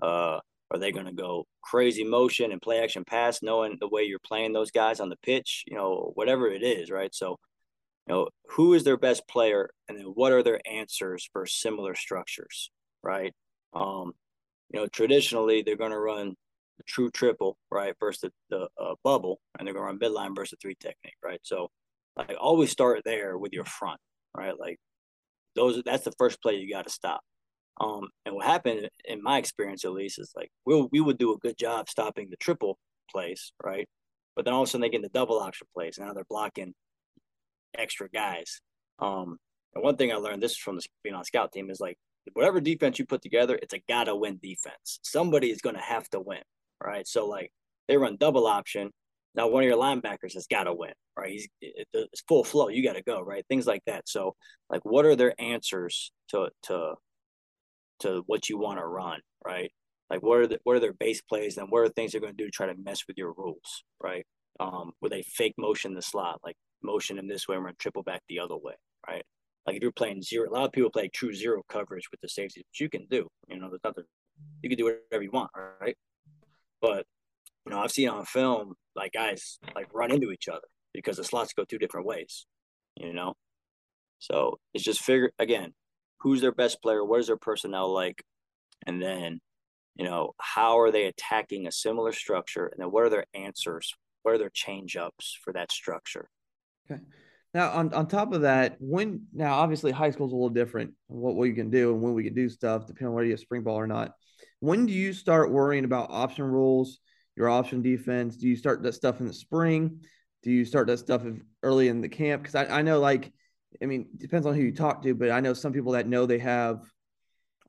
Uh, 0.01 0.39
are 0.71 0.79
they 0.79 0.91
going 0.91 1.05
to 1.05 1.13
go 1.13 1.45
crazy 1.61 2.03
motion 2.03 2.51
and 2.51 2.61
play 2.61 2.79
action 2.83 3.03
pass, 3.05 3.41
knowing 3.41 3.77
the 3.79 3.87
way 3.87 4.03
you're 4.03 4.19
playing 4.19 4.53
those 4.53 4.71
guys 4.71 4.99
on 4.99 5.09
the 5.09 5.17
pitch? 5.17 5.63
You 5.67 5.77
know, 5.77 6.11
whatever 6.15 6.47
it 6.47 6.63
is, 6.63 6.91
right? 6.91 7.13
So, 7.13 7.37
you 8.07 8.13
know, 8.13 8.29
who 8.51 8.73
is 8.73 8.83
their 8.83 8.97
best 8.97 9.27
player, 9.27 9.69
and 9.87 9.97
then 9.97 10.05
what 10.05 10.31
are 10.31 10.43
their 10.43 10.59
answers 10.69 11.27
for 11.31 11.45
similar 11.45 11.95
structures, 11.95 12.71
right? 13.03 13.33
Um, 13.73 14.13
you 14.71 14.79
know, 14.79 14.87
traditionally 14.87 15.61
they're 15.61 15.77
going 15.77 15.91
to 15.91 15.99
run 15.99 16.35
the 16.77 16.83
true 16.85 17.09
triple, 17.09 17.57
right, 17.71 17.95
versus 17.99 18.31
the, 18.49 18.67
the 18.77 18.83
uh, 18.83 18.95
bubble, 19.03 19.39
and 19.57 19.65
they're 19.65 19.73
going 19.73 19.97
to 19.97 20.05
run 20.05 20.13
midline 20.13 20.35
versus 20.35 20.57
three 20.61 20.75
technique, 20.79 21.15
right? 21.23 21.39
So, 21.43 21.69
like, 22.15 22.35
always 22.39 22.71
start 22.71 23.01
there 23.05 23.37
with 23.37 23.53
your 23.53 23.65
front, 23.65 23.99
right? 24.35 24.57
Like, 24.57 24.77
those 25.55 25.81
that's 25.85 26.03
the 26.03 26.13
first 26.17 26.41
play 26.41 26.55
you 26.55 26.71
got 26.71 26.85
to 26.85 26.93
stop. 26.93 27.21
Um, 27.79 28.09
and 28.25 28.35
what 28.35 28.45
happened 28.45 28.89
in 29.05 29.21
my 29.21 29.37
experience, 29.37 29.83
at 29.85 29.93
least, 29.93 30.19
is 30.19 30.31
like 30.35 30.49
we 30.65 30.75
we'll, 30.75 30.89
we 30.91 31.01
would 31.01 31.17
do 31.17 31.33
a 31.33 31.37
good 31.37 31.57
job 31.57 31.89
stopping 31.89 32.29
the 32.29 32.37
triple 32.37 32.77
plays, 33.11 33.51
right? 33.63 33.87
But 34.35 34.45
then 34.45 34.53
all 34.53 34.63
of 34.63 34.67
a 34.67 34.71
sudden 34.71 34.81
they 34.81 34.89
get 34.89 34.97
in 34.97 35.01
the 35.03 35.09
double 35.09 35.39
option 35.39 35.67
plays. 35.73 35.97
Now 35.99 36.13
they're 36.13 36.25
blocking 36.29 36.73
extra 37.77 38.09
guys. 38.09 38.61
Um, 38.99 39.37
and 39.73 39.83
one 39.83 39.97
thing 39.97 40.11
I 40.11 40.15
learned 40.15 40.41
this 40.41 40.53
is 40.53 40.57
from 40.57 40.77
the 40.77 40.85
being 41.03 41.15
on 41.15 41.23
scout 41.25 41.51
team 41.51 41.69
is 41.69 41.79
like 41.79 41.97
whatever 42.33 42.59
defense 42.59 42.97
you 42.97 43.05
put 43.05 43.21
together, 43.21 43.59
it's 43.61 43.73
a 43.73 43.81
gotta 43.87 44.15
win 44.15 44.39
defense. 44.41 44.99
Somebody 45.03 45.51
is 45.51 45.61
going 45.61 45.75
to 45.75 45.81
have 45.81 46.09
to 46.09 46.19
win, 46.19 46.41
right? 46.83 47.07
So 47.07 47.27
like 47.27 47.51
they 47.87 47.97
run 47.97 48.17
double 48.19 48.47
option. 48.47 48.91
Now 49.35 49.47
one 49.47 49.63
of 49.63 49.69
your 49.69 49.77
linebackers 49.77 50.33
has 50.33 50.47
got 50.47 50.63
to 50.63 50.73
win, 50.73 50.93
right? 51.17 51.31
He's 51.31 51.47
it's 51.61 52.21
full 52.27 52.43
flow. 52.43 52.69
You 52.69 52.83
got 52.83 52.95
to 52.95 53.03
go, 53.03 53.21
right? 53.21 53.45
Things 53.47 53.67
like 53.67 53.83
that. 53.85 54.07
So 54.07 54.35
like, 54.69 54.85
what 54.85 55.05
are 55.05 55.15
their 55.15 55.39
answers 55.39 56.11
to 56.29 56.49
to 56.63 56.95
to 57.99 58.23
what 58.27 58.49
you 58.49 58.57
want 58.57 58.79
to 58.79 58.85
run, 58.85 59.19
right? 59.45 59.71
Like 60.09 60.21
what 60.21 60.39
are 60.39 60.47
the, 60.47 60.59
what 60.63 60.75
are 60.75 60.79
their 60.79 60.93
base 60.93 61.21
plays 61.21 61.57
and 61.57 61.67
what 61.69 61.79
are 61.79 61.89
things 61.89 62.11
they're 62.11 62.21
going 62.21 62.35
to 62.35 62.37
do 62.37 62.45
to 62.45 62.51
try 62.51 62.67
to 62.67 62.75
mess 62.81 63.03
with 63.07 63.17
your 63.17 63.33
rules, 63.37 63.83
right? 64.01 64.25
Um, 64.59 64.91
where 64.99 65.09
they 65.09 65.23
fake 65.23 65.55
motion 65.57 65.93
the 65.93 66.01
slot, 66.01 66.39
like 66.43 66.55
motion 66.85 67.17
in 67.17 67.27
this 67.27 67.47
way, 67.47 67.55
and 67.55 67.65
run 67.65 67.73
triple 67.79 68.03
back 68.03 68.21
the 68.29 68.39
other 68.39 68.57
way, 68.57 68.73
right? 69.07 69.23
Like 69.65 69.77
if 69.77 69.81
you're 69.81 69.91
playing 69.91 70.21
zero, 70.21 70.49
a 70.49 70.53
lot 70.53 70.65
of 70.65 70.71
people 70.71 70.91
play 70.91 71.07
true 71.07 71.33
zero 71.33 71.63
coverage 71.67 72.09
with 72.11 72.21
the 72.21 72.29
safety, 72.29 72.61
which 72.61 72.79
you 72.79 72.89
can 72.89 73.07
do. 73.09 73.27
You 73.47 73.59
know, 73.59 73.69
there's 73.69 73.81
nothing 73.83 74.03
you 74.61 74.69
can 74.69 74.77
do 74.77 74.85
whatever 74.85 75.23
you 75.23 75.31
want, 75.31 75.51
right? 75.81 75.97
But 76.81 77.05
you 77.65 77.71
know, 77.71 77.79
I've 77.79 77.91
seen 77.91 78.09
on 78.09 78.25
film 78.25 78.75
like 78.95 79.13
guys 79.13 79.59
like 79.73 79.93
run 79.93 80.11
into 80.11 80.31
each 80.31 80.47
other 80.47 80.67
because 80.93 81.17
the 81.17 81.23
slots 81.23 81.53
go 81.53 81.63
two 81.63 81.79
different 81.79 82.05
ways. 82.05 82.45
You 82.95 83.13
know, 83.13 83.33
so 84.19 84.59
it's 84.73 84.83
just 84.83 85.01
figure 85.01 85.31
again 85.39 85.73
who's 86.19 86.41
their 86.41 86.51
best 86.51 86.81
player, 86.81 87.03
what 87.03 87.19
is 87.19 87.27
their 87.27 87.37
personnel 87.37 87.93
like, 87.93 88.23
and 88.85 89.01
then 89.01 89.39
you 89.95 90.05
know 90.05 90.33
how 90.39 90.79
are 90.79 90.91
they 90.91 91.05
attacking 91.05 91.65
a 91.65 91.71
similar 91.71 92.11
structure, 92.11 92.67
and 92.67 92.79
then 92.79 92.91
what 92.91 93.03
are 93.03 93.09
their 93.09 93.25
answers, 93.33 93.93
what 94.23 94.35
are 94.35 94.37
their 94.37 94.51
change 94.53 94.95
ups 94.95 95.37
for 95.43 95.53
that 95.53 95.71
structure. 95.71 96.29
Okay. 96.89 97.01
Now, 97.53 97.71
on, 97.71 97.93
on 97.93 98.07
top 98.07 98.33
of 98.33 98.41
that, 98.41 98.75
when 98.79 99.27
now 99.33 99.53
obviously 99.55 99.91
high 99.91 100.11
school 100.11 100.27
is 100.27 100.33
a 100.33 100.35
little 100.35 100.49
different 100.49 100.93
what 101.07 101.35
we 101.35 101.53
can 101.53 101.69
do 101.69 101.93
and 101.93 102.01
when 102.01 102.13
we 102.13 102.23
can 102.23 102.33
do 102.33 102.49
stuff, 102.49 102.85
depending 102.85 103.07
on 103.07 103.13
whether 103.13 103.25
you 103.25 103.31
have 103.31 103.39
spring 103.39 103.63
ball 103.63 103.77
or 103.77 103.87
not. 103.87 104.11
When 104.59 104.85
do 104.85 104.93
you 104.93 105.13
start 105.13 105.51
worrying 105.51 105.85
about 105.85 106.11
option 106.11 106.45
rules, 106.45 106.99
your 107.35 107.49
option 107.49 107.81
defense? 107.81 108.35
Do 108.35 108.47
you 108.47 108.55
start 108.55 108.83
that 108.83 108.93
stuff 108.93 109.21
in 109.21 109.27
the 109.27 109.33
spring? 109.33 110.01
Do 110.43 110.51
you 110.51 110.65
start 110.65 110.87
that 110.87 110.97
stuff 110.97 111.23
early 111.63 111.87
in 111.87 112.01
the 112.01 112.09
camp? 112.09 112.43
Because 112.43 112.55
I, 112.55 112.79
I 112.79 112.81
know 112.81 112.99
like 112.99 113.31
I 113.81 113.85
mean, 113.85 114.07
depends 114.17 114.45
on 114.45 114.55
who 114.55 114.61
you 114.61 114.73
talk 114.73 115.03
to, 115.03 115.13
but 115.13 115.31
I 115.31 115.39
know 115.39 115.53
some 115.53 115.73
people 115.73 115.93
that 115.93 116.07
know 116.07 116.25
they 116.25 116.39
have 116.39 116.81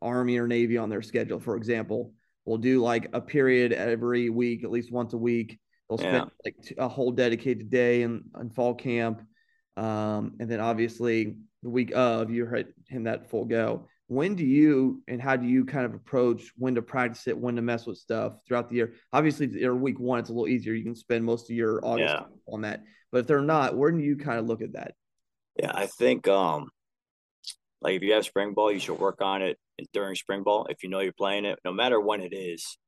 Army 0.00 0.38
or 0.38 0.46
Navy 0.46 0.79
on 0.79 0.88
their 0.88 1.02
schedule, 1.02 1.40
for 1.40 1.57
example, 1.57 2.12
will 2.44 2.59
do 2.59 2.83
like 2.83 3.09
a 3.12 3.20
period 3.20 3.72
every 3.72 4.31
week, 4.31 4.64
at 4.64 4.70
least 4.70 4.92
once 4.92 5.12
a 5.12 5.18
week. 5.18 5.59
They'll 5.88 5.99
spend 5.99 6.31
yeah. 6.44 6.53
like 6.53 6.75
a 6.79 6.88
whole 6.88 7.12
dedicated 7.12 7.70
day 7.70 8.03
in, 8.03 8.25
in 8.40 8.51
fall 8.51 8.75
camp. 8.75 9.22
Um, 9.77 10.35
and 10.40 10.51
then 10.51 10.61
obviously 10.61 11.37
the 11.62 11.70
week 11.70 11.92
of 11.94 12.31
you're 12.31 12.64
in 12.90 13.05
that 13.05 13.29
full 13.29 13.44
go. 13.44 13.87
When 14.09 14.37
do 14.37 14.44
you 14.44 15.03
and 15.09 15.20
how 15.20 15.37
do 15.37 15.46
you 15.46 15.64
kind 15.64 15.85
of 15.85 15.94
approach 15.94 16.53
when 16.57 16.77
to 16.77 16.83
practice 16.83 17.27
it, 17.27 17.37
when 17.37 17.57
to 17.57 17.62
mess 17.62 17.87
with 17.87 17.99
stuff 17.99 18.40
throughout 18.46 18.68
the 18.68 18.77
year? 18.77 18.94
Obviously, 19.12 19.68
week 19.68 19.99
one, 19.99 20.20
it's 20.20 20.31
a 20.31 20.33
little 20.33 20.49
easier. 20.49 20.75
You 20.75 20.85
can 20.85 20.94
spend 20.94 21.25
most 21.25 21.51
of 21.51 21.57
your 21.57 21.85
August 21.85 22.14
yeah. 22.14 22.53
on 22.53 22.62
that. 22.62 22.85
But 23.11 23.18
if 23.18 23.27
they're 23.27 23.40
not, 23.40 23.77
where 23.77 23.90
do 23.90 23.99
you 23.99 24.16
kind 24.16 24.38
of 24.38 24.46
look 24.46 24.62
at 24.62 24.75
that? 24.75 24.94
Yeah, 25.59 25.72
I 25.75 25.87
think 25.87 26.29
um 26.29 26.68
like 27.81 27.94
if 27.94 28.03
you 28.03 28.12
have 28.12 28.25
spring 28.25 28.55
ball, 28.55 28.72
you 28.72 28.79
should 28.79 28.99
work 28.99 29.20
on 29.20 29.42
it 29.42 29.59
during 29.92 30.14
spring 30.14 30.42
ball 30.42 30.66
if 30.70 30.83
you 30.83 30.88
know 30.88 31.01
you're 31.01 31.12
playing 31.12 31.44
it, 31.44 31.59
no 31.64 31.72
matter 31.72 32.01
when 32.01 32.20
it 32.20 32.33
is. 32.33 32.79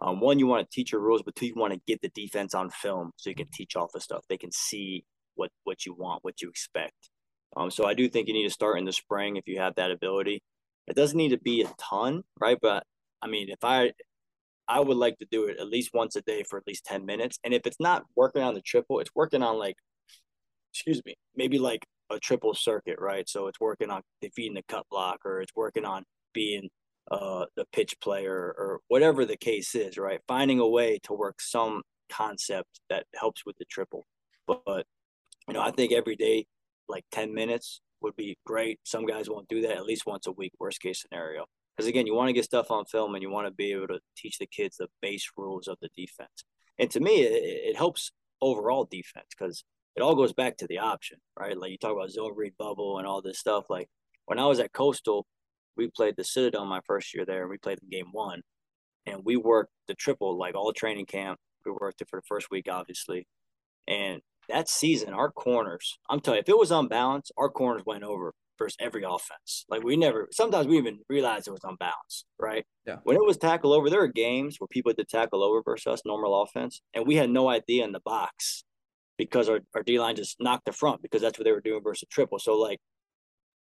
Um, 0.00 0.20
one, 0.20 0.38
you 0.38 0.46
want 0.46 0.68
to 0.68 0.74
teach 0.74 0.92
your 0.92 1.00
rules, 1.00 1.22
but 1.22 1.34
two, 1.34 1.46
you 1.46 1.54
want 1.56 1.72
to 1.72 1.80
get 1.86 2.00
the 2.00 2.10
defense 2.14 2.54
on 2.54 2.70
film 2.70 3.10
so 3.16 3.30
you 3.30 3.36
can 3.36 3.48
teach 3.52 3.74
all 3.76 3.90
the 3.92 4.00
stuff. 4.00 4.24
They 4.28 4.36
can 4.36 4.52
see 4.52 5.04
what 5.34 5.50
what 5.64 5.86
you 5.86 5.94
want, 5.94 6.24
what 6.24 6.40
you 6.40 6.48
expect. 6.48 7.10
Um, 7.56 7.70
so 7.70 7.86
I 7.86 7.94
do 7.94 8.08
think 8.08 8.28
you 8.28 8.34
need 8.34 8.46
to 8.46 8.50
start 8.50 8.78
in 8.78 8.84
the 8.84 8.92
spring 8.92 9.36
if 9.36 9.46
you 9.46 9.58
have 9.58 9.74
that 9.76 9.90
ability. 9.90 10.42
It 10.86 10.96
doesn't 10.96 11.16
need 11.16 11.30
to 11.30 11.38
be 11.38 11.62
a 11.62 11.72
ton, 11.78 12.22
right? 12.40 12.58
But 12.60 12.84
I 13.22 13.26
mean, 13.26 13.48
if 13.50 13.64
I 13.64 13.92
I 14.68 14.80
would 14.80 14.98
like 14.98 15.18
to 15.18 15.26
do 15.30 15.46
it 15.46 15.58
at 15.58 15.68
least 15.68 15.90
once 15.94 16.14
a 16.14 16.20
day 16.20 16.42
for 16.42 16.58
at 16.58 16.66
least 16.66 16.84
10 16.84 17.06
minutes. 17.06 17.38
And 17.42 17.54
if 17.54 17.66
it's 17.66 17.80
not 17.80 18.04
working 18.14 18.42
on 18.42 18.54
the 18.54 18.60
triple, 18.60 19.00
it's 19.00 19.10
working 19.14 19.42
on 19.42 19.58
like, 19.58 19.76
excuse 20.72 21.00
me, 21.06 21.16
maybe 21.34 21.58
like 21.58 21.86
a 22.10 22.18
triple 22.18 22.54
circuit, 22.54 22.96
right? 22.98 23.26
So 23.28 23.46
it's 23.46 23.58
working 23.60 23.90
on 23.90 24.02
defeating 24.20 24.54
the 24.54 24.62
cut 24.68 24.84
block 24.90 25.20
or 25.24 25.40
it's 25.40 25.52
working 25.56 25.86
on 25.86 26.04
being 26.34 26.68
uh, 27.10 27.46
the 27.56 27.64
pitch 27.72 27.98
player 28.00 28.54
or 28.56 28.80
whatever 28.88 29.24
the 29.24 29.36
case 29.36 29.74
is, 29.74 29.96
right? 29.96 30.20
Finding 30.28 30.60
a 30.60 30.68
way 30.68 30.98
to 31.04 31.12
work 31.12 31.40
some 31.40 31.82
concept 32.10 32.80
that 32.90 33.06
helps 33.14 33.44
with 33.46 33.56
the 33.58 33.64
triple. 33.64 34.06
But, 34.46 34.62
but 34.66 34.86
you 35.46 35.54
know, 35.54 35.62
I 35.62 35.70
think 35.70 35.92
every 35.92 36.16
day, 36.16 36.46
like 36.88 37.04
10 37.12 37.34
minutes 37.34 37.80
would 38.00 38.16
be 38.16 38.38
great. 38.46 38.78
Some 38.84 39.06
guys 39.06 39.28
won't 39.28 39.48
do 39.48 39.62
that 39.62 39.76
at 39.76 39.84
least 39.84 40.06
once 40.06 40.26
a 40.26 40.32
week, 40.32 40.52
worst 40.58 40.80
case 40.80 41.02
scenario. 41.02 41.46
Because 41.76 41.88
again, 41.88 42.06
you 42.06 42.14
want 42.14 42.28
to 42.28 42.32
get 42.32 42.44
stuff 42.44 42.70
on 42.70 42.84
film 42.86 43.14
and 43.14 43.22
you 43.22 43.30
want 43.30 43.46
to 43.46 43.52
be 43.52 43.72
able 43.72 43.88
to 43.88 44.00
teach 44.16 44.38
the 44.38 44.46
kids 44.46 44.76
the 44.76 44.88
base 45.00 45.30
rules 45.36 45.68
of 45.68 45.78
the 45.80 45.88
defense. 45.96 46.44
And 46.78 46.90
to 46.90 47.00
me, 47.00 47.22
it, 47.22 47.70
it 47.70 47.76
helps 47.76 48.10
overall 48.40 48.84
defense 48.84 49.26
because 49.36 49.64
it 49.96 50.02
all 50.02 50.14
goes 50.14 50.32
back 50.32 50.56
to 50.58 50.66
the 50.66 50.78
option, 50.78 51.18
right? 51.38 51.56
Like 51.56 51.70
you 51.70 51.78
talk 51.78 51.92
about 51.92 52.10
zone 52.10 52.34
read 52.36 52.54
bubble 52.58 52.98
and 52.98 53.06
all 53.06 53.22
this 53.22 53.38
stuff. 53.38 53.70
Like 53.70 53.88
when 54.26 54.38
I 54.38 54.46
was 54.46 54.60
at 54.60 54.72
Coastal, 54.72 55.26
we 55.78 55.88
played 55.88 56.16
the 56.16 56.24
Citadel 56.24 56.66
my 56.66 56.80
first 56.86 57.14
year 57.14 57.24
there, 57.24 57.42
and 57.42 57.50
we 57.50 57.56
played 57.58 57.78
in 57.82 57.88
game 57.88 58.08
one, 58.12 58.42
and 59.06 59.22
we 59.24 59.36
worked 59.36 59.72
the 59.86 59.94
triple 59.94 60.36
like 60.36 60.54
all 60.54 60.72
training 60.72 61.06
camp. 61.06 61.38
We 61.64 61.72
worked 61.72 62.02
it 62.02 62.08
for 62.10 62.18
the 62.20 62.26
first 62.28 62.50
week, 62.50 62.66
obviously, 62.70 63.26
and 63.86 64.20
that 64.48 64.68
season, 64.68 65.12
our 65.12 65.30
corners, 65.30 65.98
I'm 66.08 66.20
telling 66.20 66.38
you, 66.38 66.42
if 66.42 66.48
it 66.48 66.58
was 66.58 66.70
unbalanced, 66.70 67.32
our 67.36 67.50
corners 67.50 67.82
went 67.84 68.04
over 68.04 68.32
versus 68.58 68.76
every 68.80 69.04
offense. 69.04 69.64
Like 69.68 69.84
we 69.84 69.96
never, 69.96 70.28
sometimes 70.32 70.66
we 70.66 70.78
even 70.78 70.98
realized 71.08 71.46
it 71.46 71.52
was 71.52 71.64
unbalanced, 71.64 72.26
right? 72.38 72.64
Yeah. 72.86 72.96
When 73.04 73.16
it 73.16 73.24
was 73.24 73.36
tackle 73.36 73.72
over, 73.72 73.88
there 73.88 74.00
were 74.00 74.08
games 74.08 74.56
where 74.58 74.68
people 74.68 74.92
did 74.92 75.08
tackle 75.08 75.44
over 75.44 75.62
versus 75.62 75.86
us, 75.86 76.02
normal 76.04 76.42
offense, 76.42 76.80
and 76.94 77.06
we 77.06 77.16
had 77.16 77.30
no 77.30 77.48
idea 77.48 77.84
in 77.84 77.92
the 77.92 78.00
box 78.00 78.64
because 79.16 79.48
our, 79.48 79.60
our 79.74 79.82
D 79.82 80.00
line 80.00 80.16
just 80.16 80.36
knocked 80.40 80.64
the 80.64 80.72
front 80.72 81.02
because 81.02 81.22
that's 81.22 81.38
what 81.38 81.44
they 81.44 81.52
were 81.52 81.60
doing 81.60 81.82
versus 81.82 82.08
triple. 82.10 82.38
So 82.38 82.54
like, 82.54 82.78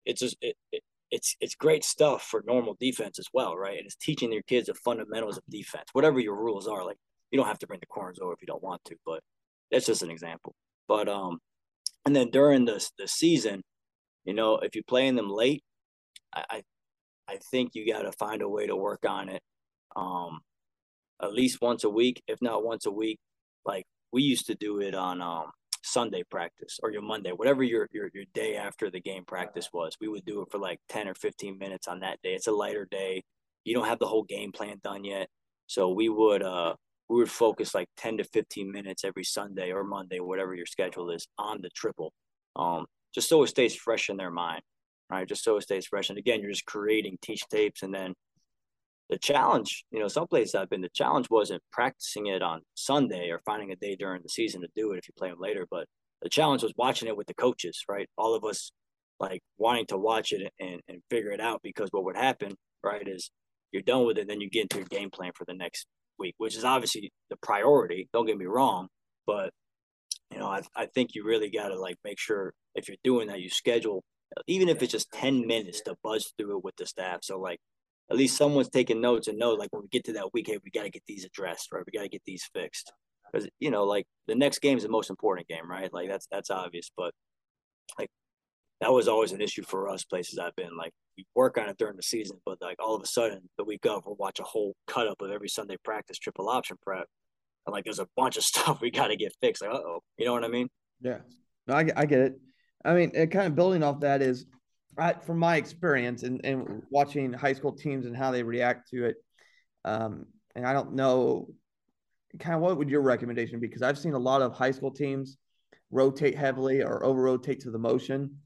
it's 0.06 0.22
just 0.22 0.38
it, 0.42 0.56
it, 0.72 0.84
it's 1.12 1.36
it's 1.40 1.56
great 1.56 1.84
stuff 1.84 2.24
for 2.24 2.44
normal 2.46 2.76
defense 2.80 3.20
as 3.20 3.28
well, 3.34 3.56
right? 3.56 3.78
And 3.78 3.86
it's 3.86 3.96
teaching 3.96 4.32
your 4.32 4.44
kids 4.44 4.68
the 4.68 4.74
fundamentals 4.74 5.38
of 5.38 5.44
defense, 5.50 5.86
whatever 5.94 6.20
your 6.20 6.36
rules 6.36 6.68
are. 6.68 6.86
Like 6.86 6.98
you 7.32 7.38
don't 7.38 7.48
have 7.48 7.60
to 7.60 7.68
bring 7.68 7.80
the 7.80 7.86
corners 7.88 8.20
over 8.22 8.34
if 8.34 8.42
you 8.42 8.48
don't 8.48 8.64
want 8.64 8.84
to, 8.86 8.96
but 9.06 9.22
that's 9.72 9.86
just 9.86 10.04
an 10.04 10.12
example. 10.12 10.54
But 10.88 11.08
um, 11.08 11.40
and 12.06 12.16
then 12.16 12.30
during 12.30 12.66
the 12.66 12.86
the 12.98 13.08
season, 13.08 13.64
you 14.26 14.34
know, 14.34 14.58
if 14.58 14.76
you 14.76 14.84
play 14.84 15.08
in 15.08 15.16
them 15.16 15.30
late, 15.30 15.64
I 16.34 16.64
I 17.28 17.38
think 17.52 17.72
you 17.74 17.92
got 17.92 18.04
to 18.04 18.12
find 18.14 18.42
a 18.42 18.50
way 18.50 18.68
to 18.68 18.76
work 18.76 19.06
on 19.08 19.30
it, 19.30 19.42
um, 19.96 20.40
at 21.22 21.34
least 21.34 21.62
once 21.62 21.84
a 21.84 21.90
week, 21.90 22.22
if 22.28 22.42
not 22.42 22.64
once 22.64 22.86
a 22.86 22.92
week. 22.92 23.20
Like 23.66 23.86
we 24.12 24.24
used 24.24 24.48
to 24.48 24.56
do 24.56 24.80
it 24.80 24.96
on 24.96 25.22
um 25.22 25.52
Sunday 25.88 26.24
practice 26.30 26.80
or 26.84 26.92
your 26.92 27.02
Monday, 27.02 27.32
whatever 27.32 27.64
your, 27.64 27.88
your 27.92 28.10
your 28.14 28.26
day 28.34 28.56
after 28.56 28.90
the 28.92 29.00
game 29.00 29.26
practice 29.26 29.70
was. 29.74 29.96
We 30.02 30.08
would 30.08 30.26
do 30.26 30.42
it 30.42 30.50
for 30.52 30.60
like 30.60 30.80
10 30.90 31.08
or 31.08 31.16
15 31.16 31.58
minutes 31.58 31.88
on 31.88 32.02
that 32.02 32.20
day. 32.22 32.34
It's 32.34 32.48
a 32.48 32.52
lighter 32.52 32.88
day. 32.90 33.24
You 33.64 33.74
don't 33.74 33.88
have 33.88 34.00
the 34.00 34.08
whole 34.08 34.24
game 34.24 34.52
plan 34.52 34.80
done 34.84 35.04
yet. 35.04 35.28
So 35.68 35.90
we 35.90 36.10
would 36.10 36.44
uh 36.44 36.76
we 37.10 37.18
would 37.18 37.32
focus 37.32 37.74
like 37.74 37.88
10 37.98 38.18
to 38.18 38.24
15 38.26 38.72
minutes 38.72 39.04
every 39.06 39.24
Sunday 39.24 39.72
or 39.72 39.84
Monday, 39.84 40.20
whatever 40.20 40.54
your 40.54 40.66
schedule 40.66 41.10
is, 41.10 41.28
on 41.38 41.62
the 41.62 41.70
triple. 41.70 42.14
Um, 42.56 42.86
just 43.14 43.30
so 43.30 43.44
it 43.44 43.48
stays 43.48 43.76
fresh 43.76 44.10
in 44.10 44.18
their 44.18 44.32
mind, 44.32 44.62
right? 45.10 45.28
Just 45.28 45.44
so 45.44 45.58
it 45.58 45.62
stays 45.64 45.88
fresh. 45.88 46.10
And 46.10 46.18
again, 46.18 46.42
you're 46.42 46.52
just 46.52 46.66
creating 46.66 47.18
teach 47.22 47.48
tapes. 47.50 47.82
And 47.84 47.94
then 47.94 48.14
the 49.10 49.18
challenge, 49.18 49.86
you 49.92 50.00
know, 50.00 50.08
some 50.08 50.28
places 50.28 50.56
I've 50.56 50.70
been, 50.70 50.82
the 50.82 50.90
challenge 50.94 51.28
wasn't 51.30 51.62
practicing 51.72 52.28
it 52.28 52.42
on 52.42 52.62
Sunday 52.76 53.30
or 53.30 53.40
finding 53.46 53.72
a 53.72 53.76
day 53.76 53.96
during 53.96 54.22
the 54.22 54.30
season 54.30 54.62
to 54.62 54.68
do 54.76 54.92
it 54.92 54.98
if 54.98 55.08
you 55.08 55.14
play 55.18 55.30
them 55.30 55.40
later. 55.40 55.66
But 55.70 55.86
the 56.22 56.30
challenge 56.30 56.64
was 56.64 56.74
watching 56.76 57.08
it 57.08 57.16
with 57.16 57.28
the 57.28 57.34
coaches, 57.34 57.84
right? 57.88 58.10
All 58.18 58.36
of 58.36 58.44
us 58.44 58.72
like 59.20 59.42
wanting 59.58 59.86
to 59.88 59.98
watch 59.98 60.32
it 60.32 60.52
and, 60.60 60.82
and 60.88 61.02
figure 61.10 61.32
it 61.32 61.40
out 61.40 61.62
because 61.64 61.90
what 61.92 62.04
would 62.04 62.18
happen, 62.18 62.56
right, 62.84 63.08
is 63.08 63.32
you're 63.72 63.82
done 63.82 64.06
with 64.06 64.18
it, 64.18 64.28
then 64.28 64.42
you 64.42 64.50
get 64.50 64.64
into 64.64 64.78
your 64.78 64.88
game 64.88 65.10
plan 65.10 65.32
for 65.36 65.46
the 65.46 65.54
next 65.54 65.88
week, 66.20 66.36
which 66.38 66.56
is 66.56 66.66
obviously 66.66 67.12
the 67.30 67.38
priority. 67.38 68.10
Don't 68.14 68.26
get 68.26 68.38
me 68.38 68.46
wrong, 68.46 68.88
but 69.26 69.52
you 70.32 70.40
know, 70.40 70.48
I, 70.48 70.62
I 70.76 70.88
think 70.88 71.16
you 71.16 71.24
really 71.24 71.50
got 71.50 71.70
to 71.70 71.80
like 71.80 71.96
make 72.04 72.20
sure 72.20 72.54
if 72.76 72.88
you're 72.90 72.98
doing 73.04 73.28
that, 73.28 73.40
you 73.40 73.50
schedule 73.50 74.04
even 74.46 74.70
if 74.70 74.82
it's 74.82 74.92
just 74.92 75.12
10 75.14 75.48
minutes 75.48 75.82
to 75.82 75.96
buzz 76.04 76.34
through 76.38 76.58
it 76.58 76.64
with 76.64 76.76
the 76.76 76.86
staff. 76.86 77.20
So 77.24 77.40
like 77.40 77.60
at 78.10 78.18
least 78.18 78.38
someone's 78.38 78.70
taking 78.70 79.02
notes 79.02 79.28
and 79.28 79.38
know 79.38 79.52
like 79.52 79.70
when 79.72 79.84
we 79.84 79.90
get 79.90 80.06
to 80.06 80.14
that 80.14 80.34
week, 80.34 80.48
hey, 80.48 80.60
we 80.64 80.72
got 80.72 80.84
to 80.84 80.90
get 80.90 81.04
these 81.08 81.26
addressed, 81.26 81.72
right? 81.72 81.84
We 81.86 81.98
got 81.98 82.04
to 82.04 82.10
get 82.10 82.24
these 82.26 82.50
fixed 82.54 82.92
because 83.32 83.48
you 83.60 83.72
know 83.72 83.84
like 83.84 84.06
the 84.28 84.36
next 84.36 84.60
game 84.60 84.78
is 84.78 84.84
the 84.84 84.90
most 84.90 85.10
important 85.10 85.48
game, 85.48 85.70
right? 85.70 85.94
Like 85.94 86.10
that's 86.10 86.28
that's 86.32 86.50
obvious, 86.50 86.90
but 86.96 87.12
like 88.00 88.10
that 88.82 88.92
was 88.92 89.08
always 89.08 89.32
an 89.32 89.42
issue 89.42 89.64
for 89.64 89.90
us. 89.90 90.04
Places 90.04 90.40
I've 90.40 90.56
been 90.56 90.78
like 90.78 90.94
we 91.18 91.26
work 91.36 91.58
on 91.58 91.70
it 91.70 91.78
during 91.78 91.98
the 91.98 92.04
season, 92.04 92.40
but 92.46 92.62
like 92.62 92.78
all 92.80 92.96
of 92.96 93.04
a 93.04 93.08
sudden 93.08 93.50
the 93.58 93.66
week 93.66 93.86
of 93.86 94.04
we'll 94.06 94.16
watch 94.16 94.40
a 94.40 94.44
whole 94.44 94.76
cut 94.88 95.08
up 95.08 95.22
of 95.22 95.32
every 95.32 95.50
Sunday 95.50 95.78
practice, 95.84 96.18
triple 96.18 96.50
option 96.50 96.78
prep, 96.82 97.08
and 97.66 97.74
like 97.74 97.84
there's 97.84 98.00
a 98.00 98.08
bunch 98.16 98.38
of 98.38 98.44
stuff 98.46 98.82
we 98.82 98.92
got 98.92 99.08
to 99.08 99.16
get 99.16 99.34
fixed. 99.42 99.62
Like, 99.62 99.72
oh, 99.72 100.02
you 100.18 100.26
know 100.26 100.34
what 100.34 100.44
I 100.44 100.50
mean? 100.50 100.70
Yeah, 101.02 101.20
no, 101.68 101.76
I, 101.76 101.88
I 101.96 102.06
get 102.06 102.20
it. 102.20 102.40
I 102.86 102.94
mean, 102.94 103.12
it 103.14 103.32
kind 103.32 103.48
of 103.48 103.56
building 103.56 103.84
off 103.84 104.00
that 104.02 104.22
is, 104.22 104.46
I, 104.98 105.14
from 105.14 105.38
my 105.38 105.58
experience 105.58 106.24
and, 106.24 106.42
and 106.44 106.84
watching 106.90 107.34
high 107.34 107.54
school 107.54 107.74
teams 107.74 108.06
and 108.06 108.16
how 108.16 108.32
they 108.32 108.44
react 108.44 108.90
to 108.90 109.06
it. 109.06 109.16
Um, 109.86 110.26
and 110.56 110.66
I 110.66 110.74
don't 110.74 110.94
know, 110.94 111.48
kind 112.40 112.56
of 112.56 112.62
what 112.62 112.78
would 112.78 112.90
your 112.90 113.02
recommendation 113.02 113.60
be? 113.60 113.68
Because 113.68 113.82
I've 113.82 113.98
seen 113.98 114.14
a 114.14 114.20
lot 114.20 114.42
of 114.42 114.54
high 114.54 114.72
school 114.72 114.92
teams 114.92 115.38
rotate 115.92 116.36
heavily 116.36 116.82
or 116.82 117.04
over 117.04 117.22
rotate 117.22 117.62
to 117.62 117.72
the 117.72 117.80
motion. 117.80 118.38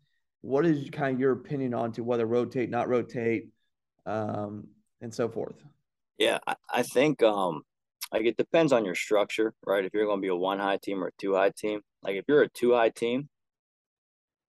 What 0.42 0.66
is 0.66 0.90
kind 0.92 1.16
of 1.16 1.20
your 1.20 1.34
opinion 1.34 1.74
on 1.74 1.92
to 1.94 2.04
whether 2.04 2.26
rotate, 2.26 2.70
not 2.70 2.90
rotate, 2.90 3.50
um, 4.06 4.68
and 5.02 5.14
so 5.14 5.30
forth? 5.30 5.64
Yeah, 6.18 6.40
I, 6.46 6.56
I 6.72 6.84
think 6.84 7.24
um, 7.24 7.62
like 8.12 8.26
it 8.26 8.38
depends 8.38 8.74
on 8.74 8.86
your 8.86 8.96
structure, 8.96 9.54
right? 9.66 9.86
If 9.86 9.94
you're 9.94 10.06
going 10.06 10.20
to 10.20 10.22
be 10.22 10.28
a 10.28 10.36
one 10.36 10.60
high 10.60 10.78
team 10.82 11.04
or 11.04 11.08
a 11.08 11.12
two 11.18 11.36
high 11.36 11.52
team, 11.56 11.82
like 12.04 12.16
if 12.16 12.26
you're 12.28 12.44
a 12.44 12.50
two 12.50 12.74
high 12.74 12.90
team, 12.90 13.30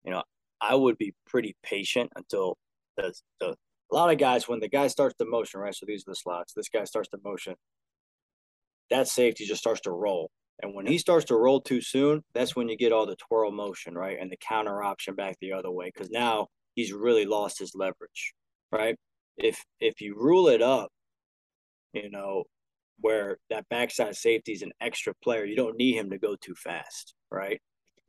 you 0.04 0.10
know, 0.10 0.22
I 0.62 0.76
would 0.76 0.96
be 0.96 1.14
pretty 1.26 1.56
patient 1.62 2.10
until 2.16 2.56
the 2.96 3.12
the 3.40 3.56
a 3.92 3.94
lot 3.94 4.10
of 4.10 4.18
guys 4.18 4.48
when 4.48 4.60
the 4.60 4.68
guy 4.68 4.86
starts 4.86 5.14
the 5.18 5.26
motion, 5.26 5.60
right? 5.60 5.74
So 5.74 5.84
these 5.86 6.02
are 6.06 6.12
the 6.12 6.16
slots. 6.16 6.54
This 6.54 6.70
guy 6.70 6.84
starts 6.84 7.10
the 7.10 7.18
motion. 7.22 7.54
That 8.90 9.06
safety 9.06 9.44
just 9.44 9.60
starts 9.60 9.82
to 9.82 9.90
roll. 9.90 10.30
And 10.62 10.74
when 10.74 10.86
he 10.86 10.96
starts 10.96 11.26
to 11.26 11.36
roll 11.36 11.60
too 11.60 11.82
soon, 11.82 12.22
that's 12.34 12.56
when 12.56 12.68
you 12.68 12.76
get 12.76 12.92
all 12.92 13.04
the 13.04 13.16
twirl 13.16 13.50
motion, 13.50 13.94
right? 13.94 14.16
And 14.18 14.30
the 14.30 14.38
counter 14.38 14.82
option 14.82 15.14
back 15.14 15.36
the 15.40 15.52
other 15.52 15.70
way. 15.70 15.90
Cause 15.90 16.08
now 16.10 16.46
he's 16.74 16.92
really 16.92 17.26
lost 17.26 17.58
his 17.58 17.74
leverage. 17.74 18.32
Right. 18.70 18.96
If 19.36 19.62
if 19.80 20.00
you 20.00 20.14
rule 20.16 20.48
it 20.48 20.62
up, 20.62 20.90
you 21.92 22.10
know, 22.10 22.44
where 23.00 23.38
that 23.50 23.68
backside 23.68 24.16
safety 24.16 24.52
is 24.52 24.62
an 24.62 24.72
extra 24.80 25.12
player, 25.22 25.44
you 25.44 25.56
don't 25.56 25.76
need 25.76 25.96
him 25.96 26.10
to 26.10 26.18
go 26.18 26.36
too 26.40 26.54
fast. 26.54 27.14
Right. 27.30 27.60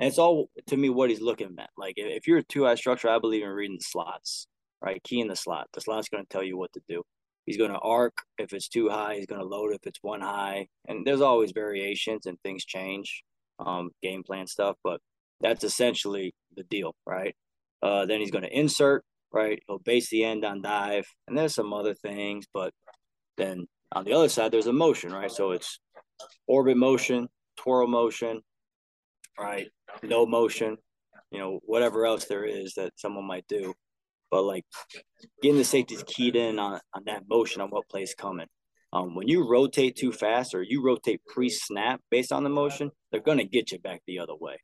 And 0.03 0.09
it's 0.09 0.19
all 0.19 0.49
to 0.67 0.75
me 0.75 0.89
what 0.89 1.09
he's 1.09 1.21
looking 1.21 1.55
at. 1.57 1.69
Like 1.77 1.93
if 1.95 2.27
you're 2.27 2.39
a 2.39 2.43
two 2.43 2.65
high 2.65 2.75
structure, 2.75 3.07
I 3.07 3.19
believe 3.19 3.41
in 3.41 3.47
reading 3.47 3.77
the 3.79 3.85
slots, 3.85 4.47
right? 4.81 5.01
Key 5.01 5.21
in 5.21 5.29
the 5.29 5.35
slot. 5.37 5.69
The 5.71 5.79
slot's 5.79 6.09
going 6.09 6.25
to 6.25 6.29
tell 6.29 6.43
you 6.43 6.57
what 6.57 6.73
to 6.73 6.81
do. 6.89 7.03
He's 7.45 7.55
going 7.55 7.71
to 7.71 7.79
arc 7.79 8.11
if 8.37 8.51
it's 8.51 8.67
too 8.67 8.89
high. 8.89 9.15
He's 9.15 9.27
going 9.27 9.39
to 9.39 9.47
load 9.47 9.71
if 9.71 9.87
it's 9.87 9.99
one 10.01 10.19
high. 10.19 10.67
And 10.89 11.07
there's 11.07 11.21
always 11.21 11.53
variations 11.53 12.25
and 12.25 12.37
things 12.41 12.65
change, 12.65 13.23
um, 13.65 13.91
game 14.01 14.23
plan 14.23 14.45
stuff. 14.45 14.75
But 14.83 14.99
that's 15.39 15.63
essentially 15.63 16.35
the 16.57 16.63
deal, 16.63 16.95
right? 17.05 17.33
Uh, 17.81 18.05
then 18.05 18.19
he's 18.19 18.31
going 18.31 18.43
to 18.43 18.59
insert, 18.59 19.05
right? 19.31 19.63
He'll 19.67 19.79
base 19.79 20.09
the 20.09 20.25
end 20.25 20.43
on 20.43 20.61
dive, 20.61 21.07
and 21.29 21.37
there's 21.37 21.55
some 21.55 21.71
other 21.71 21.93
things. 21.93 22.45
But 22.53 22.73
then 23.37 23.67
on 23.93 24.03
the 24.03 24.11
other 24.11 24.27
side, 24.27 24.51
there's 24.51 24.67
a 24.67 24.73
motion, 24.73 25.13
right? 25.13 25.31
So 25.31 25.51
it's 25.51 25.79
orbit 26.45 26.75
motion, 26.75 27.29
twirl 27.55 27.87
motion, 27.87 28.41
right? 29.39 29.67
No 30.01 30.25
motion, 30.25 30.77
you 31.31 31.39
know, 31.39 31.59
whatever 31.65 32.05
else 32.05 32.25
there 32.25 32.45
is 32.45 32.73
that 32.75 32.93
someone 32.95 33.25
might 33.25 33.47
do. 33.47 33.73
But 34.29 34.43
like 34.43 34.65
getting 35.41 35.57
the 35.57 35.63
safeties 35.63 36.03
keyed 36.05 36.35
in 36.35 36.59
on, 36.59 36.79
on 36.93 37.03
that 37.05 37.23
motion 37.29 37.61
on 37.61 37.69
what 37.69 37.89
plays 37.89 38.15
coming. 38.15 38.47
Um, 38.91 39.15
when 39.15 39.27
you 39.27 39.47
rotate 39.47 39.95
too 39.95 40.11
fast 40.11 40.53
or 40.53 40.61
you 40.61 40.83
rotate 40.83 41.21
pre-snap 41.25 41.99
based 42.11 42.31
on 42.31 42.43
the 42.43 42.49
motion, 42.49 42.91
they're 43.11 43.21
gonna 43.21 43.43
get 43.43 43.71
you 43.71 43.79
back 43.79 44.01
the 44.05 44.19
other 44.19 44.35
way. 44.35 44.57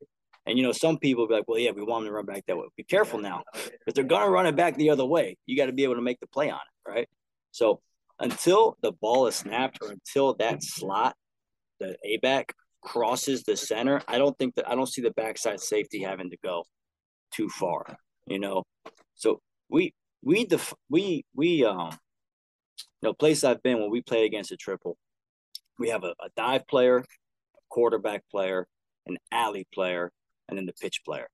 And 0.45 0.57
you 0.57 0.63
know, 0.63 0.71
some 0.71 0.97
people 0.97 1.27
be 1.27 1.35
like, 1.35 1.47
"Well, 1.47 1.59
yeah, 1.59 1.71
we 1.71 1.83
want 1.83 2.03
them 2.03 2.11
to 2.11 2.15
run 2.15 2.25
back 2.25 2.45
that 2.47 2.57
way." 2.57 2.65
Be 2.75 2.83
careful 2.83 3.19
now, 3.19 3.43
because 3.53 3.93
they're 3.93 4.03
gonna 4.03 4.29
run 4.29 4.47
it 4.47 4.55
back 4.55 4.75
the 4.75 4.89
other 4.91 5.05
way. 5.05 5.37
You 5.45 5.57
got 5.57 5.65
to 5.67 5.73
be 5.73 5.83
able 5.83 5.95
to 5.95 6.01
make 6.01 6.19
the 6.19 6.27
play 6.27 6.49
on 6.49 6.59
it, 6.59 6.89
right? 6.89 7.09
So 7.51 7.81
until 8.19 8.77
the 8.81 8.91
ball 8.91 9.27
is 9.27 9.35
snapped 9.35 9.79
or 9.81 9.91
until 9.91 10.35
that 10.35 10.63
slot, 10.63 11.15
the 11.79 11.97
A 12.03 12.17
back 12.17 12.53
crosses 12.81 13.43
the 13.43 13.57
center, 13.57 14.01
I 14.07 14.17
don't 14.17 14.37
think 14.37 14.55
that 14.55 14.69
I 14.69 14.75
don't 14.75 14.87
see 14.87 15.01
the 15.01 15.11
backside 15.11 15.59
safety 15.59 16.01
having 16.01 16.29
to 16.29 16.37
go 16.43 16.65
too 17.33 17.49
far. 17.49 17.97
You 18.27 18.39
know, 18.39 18.63
so 19.15 19.41
we 19.69 19.93
we 20.23 20.45
def- 20.45 20.73
we 20.89 21.25
we 21.35 21.65
um 21.65 21.91
you 23.01 23.09
know 23.09 23.13
place 23.13 23.43
I've 23.43 23.63
been 23.63 23.79
when 23.79 23.89
we 23.89 24.01
play 24.01 24.25
against 24.25 24.51
a 24.51 24.57
triple, 24.57 24.97
we 25.77 25.89
have 25.89 26.03
a, 26.03 26.13
a 26.21 26.29
dive 26.35 26.67
player, 26.67 26.97
a 26.97 27.03
quarterback 27.69 28.23
player, 28.29 28.67
an 29.07 29.17
alley 29.31 29.67
player, 29.73 30.11
and 30.47 30.57
then 30.57 30.65
the 30.65 30.73
pitch 30.73 31.01
player. 31.05 31.27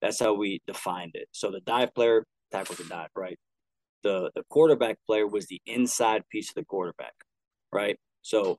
That's 0.00 0.18
how 0.18 0.32
we 0.34 0.60
defined 0.66 1.12
it. 1.14 1.28
So 1.32 1.50
the 1.50 1.60
dive 1.60 1.94
player 1.94 2.24
tackles 2.50 2.78
the 2.78 2.84
dive, 2.84 3.10
right? 3.14 3.38
The 4.02 4.30
the 4.34 4.42
quarterback 4.48 4.96
player 5.06 5.26
was 5.26 5.46
the 5.46 5.60
inside 5.66 6.22
piece 6.30 6.48
of 6.48 6.54
the 6.54 6.64
quarterback, 6.64 7.14
right? 7.72 7.98
So 8.22 8.58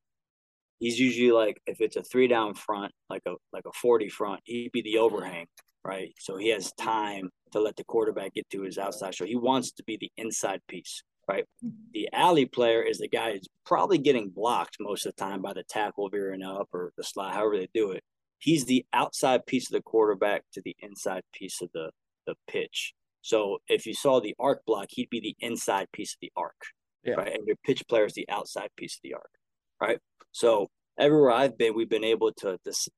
he's 0.82 1.00
usually 1.00 1.32
like 1.32 1.62
if 1.68 1.80
it's 1.80 1.96
a 1.96 2.04
three 2.04 2.28
down 2.28 2.56
front, 2.56 2.92
like 3.10 3.22
a 3.26 3.36
like 3.54 3.64
a 3.66 3.72
40 3.72 4.10
front, 4.10 4.42
he'd 4.44 4.74
be 4.74 4.82
the 4.82 4.98
overhang, 4.98 5.46
right? 5.86 6.14
So 6.20 6.36
he 6.36 6.50
has 6.50 6.74
time 6.74 7.30
to 7.54 7.62
let 7.62 7.78
the 7.78 7.86
quarterback 7.86 8.34
get 8.34 8.50
to 8.50 8.64
his 8.64 8.78
outside. 8.78 9.16
So 9.16 9.26
he 9.26 9.38
wants 9.38 9.72
to 9.74 9.84
be 9.84 9.98
the 9.98 10.12
inside 10.18 10.60
piece, 10.68 11.04
right? 11.30 11.46
Mm-hmm. 11.64 11.92
The 11.94 12.10
alley 12.12 12.46
player 12.46 12.82
is 12.82 12.98
the 12.98 13.08
guy 13.08 13.34
who's 13.34 13.48
probably 13.66 14.00
getting 14.00 14.30
blocked 14.30 14.78
most 14.80 15.06
of 15.06 15.16
the 15.16 15.24
time 15.24 15.42
by 15.42 15.54
the 15.54 15.64
tackle 15.64 16.10
veering 16.10 16.44
up 16.44 16.68
or 16.74 16.92
the 16.98 17.04
slide, 17.04 17.34
however 17.34 17.58
they 17.58 17.70
do 17.74 17.92
it. 17.92 18.04
He's 18.40 18.66
the 18.66 18.84
outside 18.92 19.46
piece 19.46 19.70
of 19.70 19.74
the 19.74 19.84
quarterback 19.84 20.44
to 20.54 20.62
the 20.66 20.76
inside 20.80 21.22
piece 21.32 21.62
of 21.62 21.70
the 21.74 21.92
the 22.26 22.36
pitch. 22.48 22.94
So 23.22 23.60
if 23.68 23.86
you 23.86 23.94
saw 23.94 24.20
the 24.20 24.36
arc 24.40 24.66
block, 24.66 24.88
he'd 24.90 25.12
be 25.12 25.20
the 25.20 25.36
inside 25.40 25.88
piece 25.92 26.14
of 26.14 26.20
the 26.22 26.32
arc, 26.36 26.56
yeah. 27.04 27.16
right? 27.16 27.36
And 27.36 27.46
your 27.46 27.56
pitch 27.64 27.84
player 27.88 28.06
is 28.06 28.14
the 28.14 28.28
outside 28.30 28.70
piece 28.76 28.96
of 28.96 29.02
the 29.04 29.14
arc, 29.14 29.30
right? 29.80 30.00
So 30.32 30.70
everywhere 31.00 31.32
I've 31.32 31.58
been, 31.58 31.76
we've 31.76 31.90
been 31.90 32.04
able 32.04 32.32
to, 32.34 32.58
to 32.64 32.90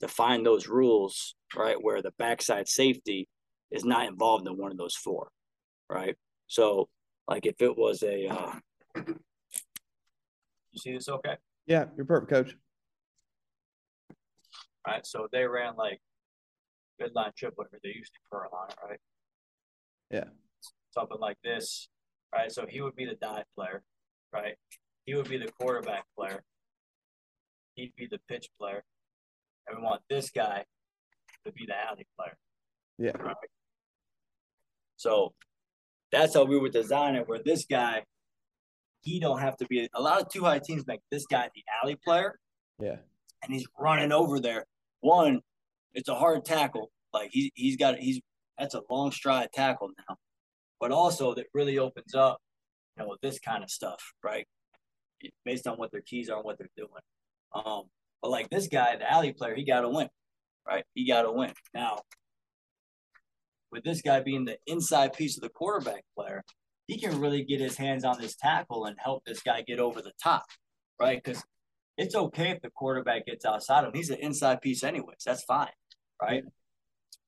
define 0.00 0.42
those 0.42 0.68
rules, 0.68 1.34
right? 1.56 1.76
Where 1.80 2.02
the 2.02 2.12
backside 2.18 2.68
safety 2.68 3.28
is 3.70 3.84
not 3.84 4.06
involved 4.06 4.46
in 4.46 4.56
one 4.56 4.70
of 4.70 4.78
those 4.78 4.94
four, 4.94 5.28
right? 5.90 6.16
So, 6.46 6.88
like 7.26 7.46
if 7.46 7.60
it 7.60 7.76
was 7.76 8.02
a, 8.02 8.26
uh, 8.28 8.52
you 8.96 10.78
see 10.78 10.92
this 10.92 11.08
okay? 11.08 11.36
Yeah, 11.66 11.86
you're 11.96 12.04
perfect, 12.04 12.30
coach. 12.30 12.56
All 14.86 14.94
right, 14.94 15.06
so 15.06 15.26
they 15.32 15.46
ran 15.46 15.76
like 15.76 15.98
midline 17.00 17.34
triplet, 17.34 17.68
or 17.72 17.78
they 17.82 17.90
used 17.90 18.12
to 18.12 18.20
curl 18.30 18.50
on 18.52 18.68
it, 18.68 18.76
right? 18.86 19.00
Yeah. 20.10 20.24
Something 20.92 21.18
like 21.18 21.38
this, 21.42 21.88
right? 22.34 22.52
So 22.52 22.66
he 22.68 22.82
would 22.82 22.94
be 22.94 23.06
the 23.06 23.14
dive 23.14 23.44
player, 23.56 23.82
right? 24.32 24.54
He 25.06 25.14
would 25.14 25.28
be 25.28 25.38
the 25.38 25.50
quarterback 25.58 26.04
player. 26.16 26.42
He'd 27.74 27.92
be 27.96 28.06
the 28.10 28.20
pitch 28.28 28.48
player. 28.58 28.82
And 29.66 29.78
we 29.78 29.82
want 29.82 30.02
this 30.08 30.30
guy 30.30 30.64
to 31.46 31.52
be 31.52 31.66
the 31.66 31.74
alley 31.76 32.06
player. 32.16 32.36
Yeah. 32.98 33.16
Right? 33.22 33.36
So 34.96 35.32
that's 36.12 36.34
how 36.34 36.44
we 36.44 36.58
were 36.58 36.68
designing 36.68 37.22
where 37.22 37.40
this 37.44 37.64
guy, 37.64 38.04
he 39.02 39.20
don't 39.20 39.40
have 39.40 39.56
to 39.58 39.66
be 39.66 39.88
a 39.94 40.00
lot 40.00 40.22
of 40.22 40.28
two 40.28 40.44
high 40.44 40.60
teams 40.60 40.86
make 40.86 41.00
this 41.10 41.26
guy 41.26 41.48
the 41.54 41.62
alley 41.82 41.96
player. 42.02 42.38
Yeah. 42.80 42.96
And 43.42 43.52
he's 43.52 43.66
running 43.78 44.12
over 44.12 44.40
there. 44.40 44.64
One, 45.00 45.40
it's 45.92 46.08
a 46.08 46.14
hard 46.14 46.44
tackle. 46.44 46.90
Like 47.12 47.30
he 47.32 47.52
he's 47.54 47.76
got 47.76 47.98
he's 47.98 48.20
that's 48.58 48.74
a 48.74 48.82
long 48.90 49.12
stride 49.12 49.48
tackle 49.52 49.90
now. 50.08 50.16
But 50.80 50.90
also 50.90 51.34
that 51.34 51.46
really 51.54 51.78
opens 51.78 52.14
up, 52.14 52.38
you 52.96 53.04
know, 53.04 53.16
this 53.22 53.38
kind 53.38 53.62
of 53.62 53.70
stuff, 53.70 54.12
right? 54.22 54.46
Based 55.44 55.66
on 55.66 55.76
what 55.76 55.92
their 55.92 56.02
keys 56.02 56.28
are 56.28 56.36
and 56.36 56.44
what 56.44 56.58
they're 56.58 56.68
doing. 56.76 56.90
Um, 57.54 57.84
but 58.22 58.30
like 58.30 58.50
this 58.50 58.68
guy, 58.68 58.96
the 58.96 59.10
alley 59.10 59.32
player, 59.32 59.54
he 59.54 59.64
got 59.64 59.82
to 59.82 59.88
win, 59.88 60.08
right? 60.66 60.84
He 60.94 61.06
got 61.06 61.22
to 61.22 61.32
win. 61.32 61.52
Now, 61.72 61.98
with 63.70 63.84
this 63.84 64.02
guy 64.02 64.20
being 64.20 64.44
the 64.44 64.58
inside 64.66 65.12
piece 65.12 65.36
of 65.36 65.42
the 65.42 65.48
quarterback 65.48 66.04
player, 66.16 66.42
he 66.86 66.98
can 66.98 67.20
really 67.20 67.44
get 67.44 67.60
his 67.60 67.76
hands 67.76 68.04
on 68.04 68.20
this 68.20 68.36
tackle 68.36 68.86
and 68.86 68.96
help 68.98 69.24
this 69.24 69.42
guy 69.42 69.62
get 69.62 69.78
over 69.78 70.02
the 70.02 70.12
top, 70.22 70.44
right? 71.00 71.22
Because 71.22 71.42
it's 71.96 72.14
okay 72.14 72.50
if 72.50 72.60
the 72.62 72.70
quarterback 72.70 73.26
gets 73.26 73.44
outside 73.44 73.84
him. 73.84 73.92
He's 73.94 74.10
an 74.10 74.18
inside 74.18 74.60
piece, 74.60 74.82
anyways. 74.82 75.22
That's 75.24 75.44
fine, 75.44 75.68
right? 76.20 76.44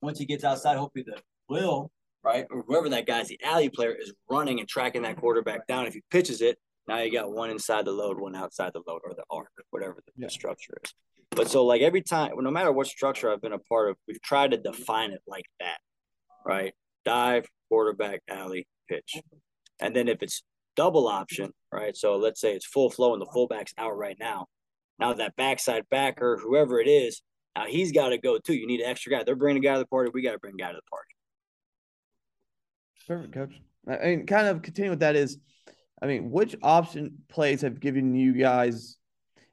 Once 0.01 0.19
he 0.19 0.25
gets 0.25 0.43
outside, 0.43 0.77
hopefully 0.77 1.05
the 1.07 1.19
will, 1.49 1.89
right, 2.23 2.45
or 2.51 2.63
whoever 2.67 2.89
that 2.89 3.07
guy's, 3.07 3.29
the 3.29 3.39
alley 3.43 3.69
player 3.69 3.93
is 3.93 4.13
running 4.29 4.59
and 4.59 4.67
tracking 4.67 5.01
that 5.03 5.17
quarterback 5.17 5.65
down. 5.67 5.87
If 5.87 5.93
he 5.93 6.03
pitches 6.11 6.41
it, 6.41 6.57
now 6.87 6.99
you 6.99 7.11
got 7.11 7.31
one 7.31 7.49
inside 7.49 7.85
the 7.85 7.91
load, 7.91 8.19
one 8.19 8.35
outside 8.35 8.71
the 8.73 8.81
load, 8.87 9.01
or 9.03 9.13
the 9.13 9.23
arc, 9.29 9.49
whatever 9.71 9.95
the, 10.05 10.11
yeah. 10.15 10.27
the 10.27 10.31
structure 10.31 10.73
is. 10.83 10.93
But 11.31 11.49
so, 11.49 11.65
like 11.65 11.81
every 11.81 12.01
time, 12.01 12.31
no 12.37 12.51
matter 12.51 12.71
what 12.71 12.87
structure 12.87 13.31
I've 13.31 13.41
been 13.41 13.53
a 13.53 13.59
part 13.59 13.89
of, 13.89 13.97
we've 14.07 14.21
tried 14.21 14.51
to 14.51 14.57
define 14.57 15.11
it 15.11 15.21
like 15.27 15.45
that, 15.59 15.77
right? 16.45 16.73
Dive, 17.05 17.45
quarterback, 17.69 18.21
alley, 18.29 18.67
pitch. 18.89 19.15
And 19.79 19.95
then 19.95 20.07
if 20.07 20.23
it's 20.23 20.43
double 20.75 21.07
option, 21.07 21.51
right? 21.71 21.95
So 21.97 22.15
let's 22.15 22.39
say 22.39 22.53
it's 22.53 22.65
full 22.65 22.89
flow 22.89 23.13
and 23.13 23.21
the 23.21 23.29
fullback's 23.33 23.73
out 23.77 23.97
right 23.97 24.17
now. 24.19 24.45
Now 24.99 25.13
that 25.13 25.35
backside 25.35 25.83
backer, 25.91 26.39
whoever 26.41 26.79
it 26.79 26.87
is, 26.87 27.21
now 27.55 27.65
he's 27.65 27.91
got 27.91 28.09
to 28.09 28.17
go 28.17 28.37
too. 28.39 28.53
You 28.53 28.67
need 28.67 28.81
an 28.81 28.89
extra 28.89 29.11
guy. 29.11 29.23
They're 29.23 29.35
bringing 29.35 29.63
a 29.63 29.67
guy 29.67 29.73
to 29.73 29.79
the 29.79 29.87
party. 29.87 30.11
We 30.13 30.21
got 30.21 30.31
to 30.31 30.39
bring 30.39 30.53
a 30.53 30.57
guy 30.57 30.71
to 30.71 30.77
the 30.77 30.81
party. 30.89 31.07
Perfect, 33.07 33.33
coach. 33.33 33.61
I 33.87 34.15
mean, 34.15 34.25
kind 34.25 34.47
of 34.47 34.61
continue 34.61 34.91
with 34.91 34.99
that 34.99 35.15
is, 35.15 35.37
I 36.01 36.05
mean, 36.05 36.31
which 36.31 36.55
option 36.61 37.19
plays 37.27 37.61
have 37.61 37.79
given 37.79 38.13
you 38.13 38.33
guys, 38.33 38.97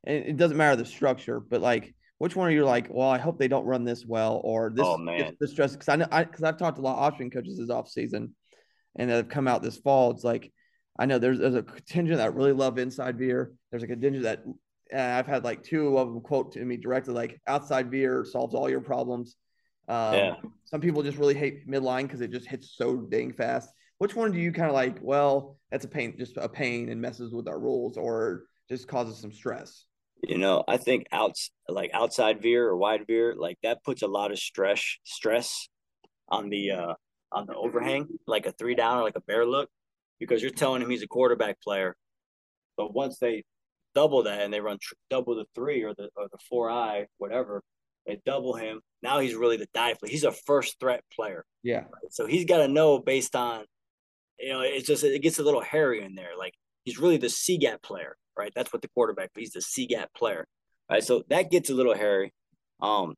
and 0.04 0.24
it 0.24 0.36
doesn't 0.36 0.56
matter 0.56 0.76
the 0.76 0.84
structure, 0.84 1.40
but 1.40 1.60
like, 1.60 1.94
which 2.18 2.36
one 2.36 2.48
are 2.48 2.52
you 2.52 2.64
like, 2.64 2.88
well, 2.90 3.08
I 3.08 3.18
hope 3.18 3.38
they 3.38 3.48
don't 3.48 3.66
run 3.66 3.84
this 3.84 4.04
well, 4.06 4.40
or 4.44 4.70
this, 4.70 4.84
oh, 4.86 4.96
man. 4.96 5.36
the 5.40 5.48
stress? 5.48 5.72
Because 5.72 5.88
I 5.88 5.96
know, 5.96 6.06
because 6.10 6.42
I've 6.42 6.58
talked 6.58 6.76
to 6.76 6.82
a 6.82 6.84
lot 6.84 6.98
of 6.98 7.02
option 7.02 7.30
coaches 7.30 7.58
this 7.58 7.70
off 7.70 7.88
season, 7.88 8.34
and 8.96 9.10
that 9.10 9.16
have 9.16 9.28
come 9.28 9.48
out 9.48 9.62
this 9.62 9.78
fall. 9.78 10.10
It's 10.10 10.24
like, 10.24 10.52
I 10.98 11.06
know 11.06 11.18
there's 11.18 11.38
there's 11.38 11.56
a 11.56 11.62
contingent 11.62 12.18
that 12.18 12.34
really 12.34 12.52
love 12.52 12.78
inside 12.78 13.18
veer. 13.18 13.52
There's 13.70 13.82
a 13.82 13.88
contingent 13.88 14.22
that 14.24 14.44
I've 14.94 15.26
had 15.26 15.44
like 15.44 15.62
two 15.62 15.98
of 15.98 16.08
them 16.08 16.20
quote 16.20 16.52
to 16.52 16.64
me 16.64 16.76
directly, 16.76 17.14
like 17.14 17.40
outside 17.46 17.90
veer 17.90 18.24
solves 18.24 18.54
all 18.54 18.70
your 18.70 18.80
problems. 18.80 19.36
Um, 19.88 20.14
yeah. 20.14 20.34
Some 20.66 20.80
people 20.80 21.02
just 21.02 21.18
really 21.18 21.34
hate 21.34 21.68
midline 21.68 22.02
because 22.02 22.20
it 22.20 22.30
just 22.30 22.46
hits 22.46 22.74
so 22.76 22.96
dang 22.96 23.32
fast. 23.32 23.70
Which 23.98 24.14
one 24.14 24.32
do 24.32 24.38
you 24.38 24.52
kind 24.52 24.68
of 24.68 24.74
like? 24.74 24.98
Well, 25.00 25.58
that's 25.70 25.84
a 25.84 25.88
pain, 25.88 26.14
just 26.18 26.36
a 26.36 26.48
pain, 26.48 26.88
and 26.88 27.00
messes 27.00 27.32
with 27.32 27.48
our 27.48 27.58
rules, 27.58 27.96
or 27.96 28.44
just 28.68 28.88
causes 28.88 29.18
some 29.18 29.32
stress. 29.32 29.86
You 30.22 30.38
know, 30.38 30.64
I 30.66 30.78
think 30.78 31.06
outs 31.12 31.50
like 31.68 31.90
outside 31.92 32.42
veer 32.42 32.66
or 32.66 32.76
wide 32.76 33.06
veer, 33.06 33.34
like 33.36 33.58
that 33.62 33.84
puts 33.84 34.02
a 34.02 34.06
lot 34.06 34.32
of 34.32 34.38
stress 34.38 34.82
stress 35.04 35.68
on 36.28 36.48
the 36.48 36.70
uh 36.72 36.94
on 37.30 37.46
the 37.46 37.54
overhang, 37.54 38.08
like 38.26 38.46
a 38.46 38.52
three 38.52 38.74
down 38.74 38.98
or 38.98 39.02
like 39.02 39.16
a 39.16 39.20
bear 39.20 39.44
look, 39.46 39.68
because 40.18 40.42
you're 40.42 40.50
telling 40.50 40.82
him 40.82 40.90
he's 40.90 41.02
a 41.02 41.08
quarterback 41.08 41.60
player. 41.60 41.96
But 42.76 42.94
once 42.94 43.18
they 43.18 43.44
double 43.94 44.24
that 44.24 44.40
and 44.40 44.52
they 44.52 44.60
run 44.60 44.78
tr- 44.80 44.94
double 45.08 45.36
the 45.36 45.46
three 45.54 45.82
or 45.82 45.94
the 45.94 46.08
or 46.16 46.28
the 46.30 46.38
four 46.48 46.70
eye 46.70 47.06
whatever 47.18 47.62
they 48.06 48.20
double 48.26 48.54
him 48.54 48.80
now 49.02 49.20
he's 49.20 49.34
really 49.34 49.56
the 49.56 49.68
dive 49.72 49.96
he's 50.04 50.24
a 50.24 50.32
first 50.32 50.78
threat 50.80 51.02
player 51.14 51.44
yeah 51.62 51.78
right? 51.78 52.10
so 52.10 52.26
he's 52.26 52.44
got 52.44 52.58
to 52.58 52.68
know 52.68 52.98
based 52.98 53.36
on 53.36 53.64
you 54.38 54.50
know 54.50 54.60
it's 54.60 54.86
just 54.86 55.04
it 55.04 55.22
gets 55.22 55.38
a 55.38 55.42
little 55.42 55.60
hairy 55.60 56.02
in 56.02 56.14
there 56.14 56.30
like 56.38 56.54
he's 56.84 56.98
really 56.98 57.16
the 57.16 57.28
c 57.28 57.58
gap 57.58 57.82
player 57.82 58.16
right? 58.36 58.52
That's 58.54 58.72
what 58.72 58.82
the 58.82 58.88
quarterback 58.88 59.30
he's 59.34 59.52
the 59.52 59.62
c 59.62 59.86
gap 59.86 60.10
player 60.16 60.46
right? 60.90 61.04
So 61.04 61.22
that 61.28 61.50
gets 61.50 61.70
a 61.70 61.74
little 61.74 61.94
hairy. 61.94 62.32
Um 62.80 63.14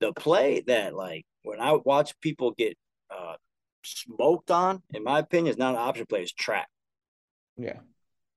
the 0.00 0.12
play 0.12 0.62
that 0.66 0.94
like 0.94 1.24
when 1.44 1.60
i 1.60 1.72
watch 1.84 2.18
people 2.20 2.50
get 2.52 2.76
uh 3.08 3.34
smoked 3.84 4.50
on 4.50 4.82
in 4.92 5.04
my 5.04 5.20
opinion 5.20 5.52
is 5.52 5.58
not 5.58 5.74
an 5.74 5.80
option 5.80 6.06
play 6.06 6.22
it's 6.22 6.32
trap. 6.32 6.66
Yeah. 7.56 7.80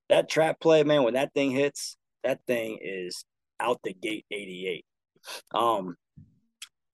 That 0.10 0.30
trap 0.30 0.60
play, 0.60 0.84
man, 0.84 1.04
when 1.04 1.16
that 1.16 1.34
thing 1.34 1.52
hits, 1.52 1.98
that 2.24 2.40
thing 2.46 2.78
is 2.82 3.26
out 3.60 3.80
the 3.84 3.94
gate 3.94 4.26
88. 4.32 4.86
Um, 5.54 5.96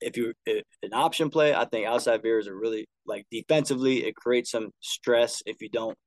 if 0.02 0.18
you 0.18 0.34
an 0.48 0.94
option 0.94 1.30
play, 1.30 1.54
I 1.54 1.66
think 1.66 1.88
outside 1.88 2.22
veers 2.22 2.48
are 2.48 2.58
really 2.58 2.88
like 3.06 3.26
defensively, 3.32 4.06
it 4.06 4.16
creates 4.16 4.52
some 4.52 4.72
stress 4.80 5.42
if 5.46 5.62
you 5.62 5.70
don't, 5.70 5.98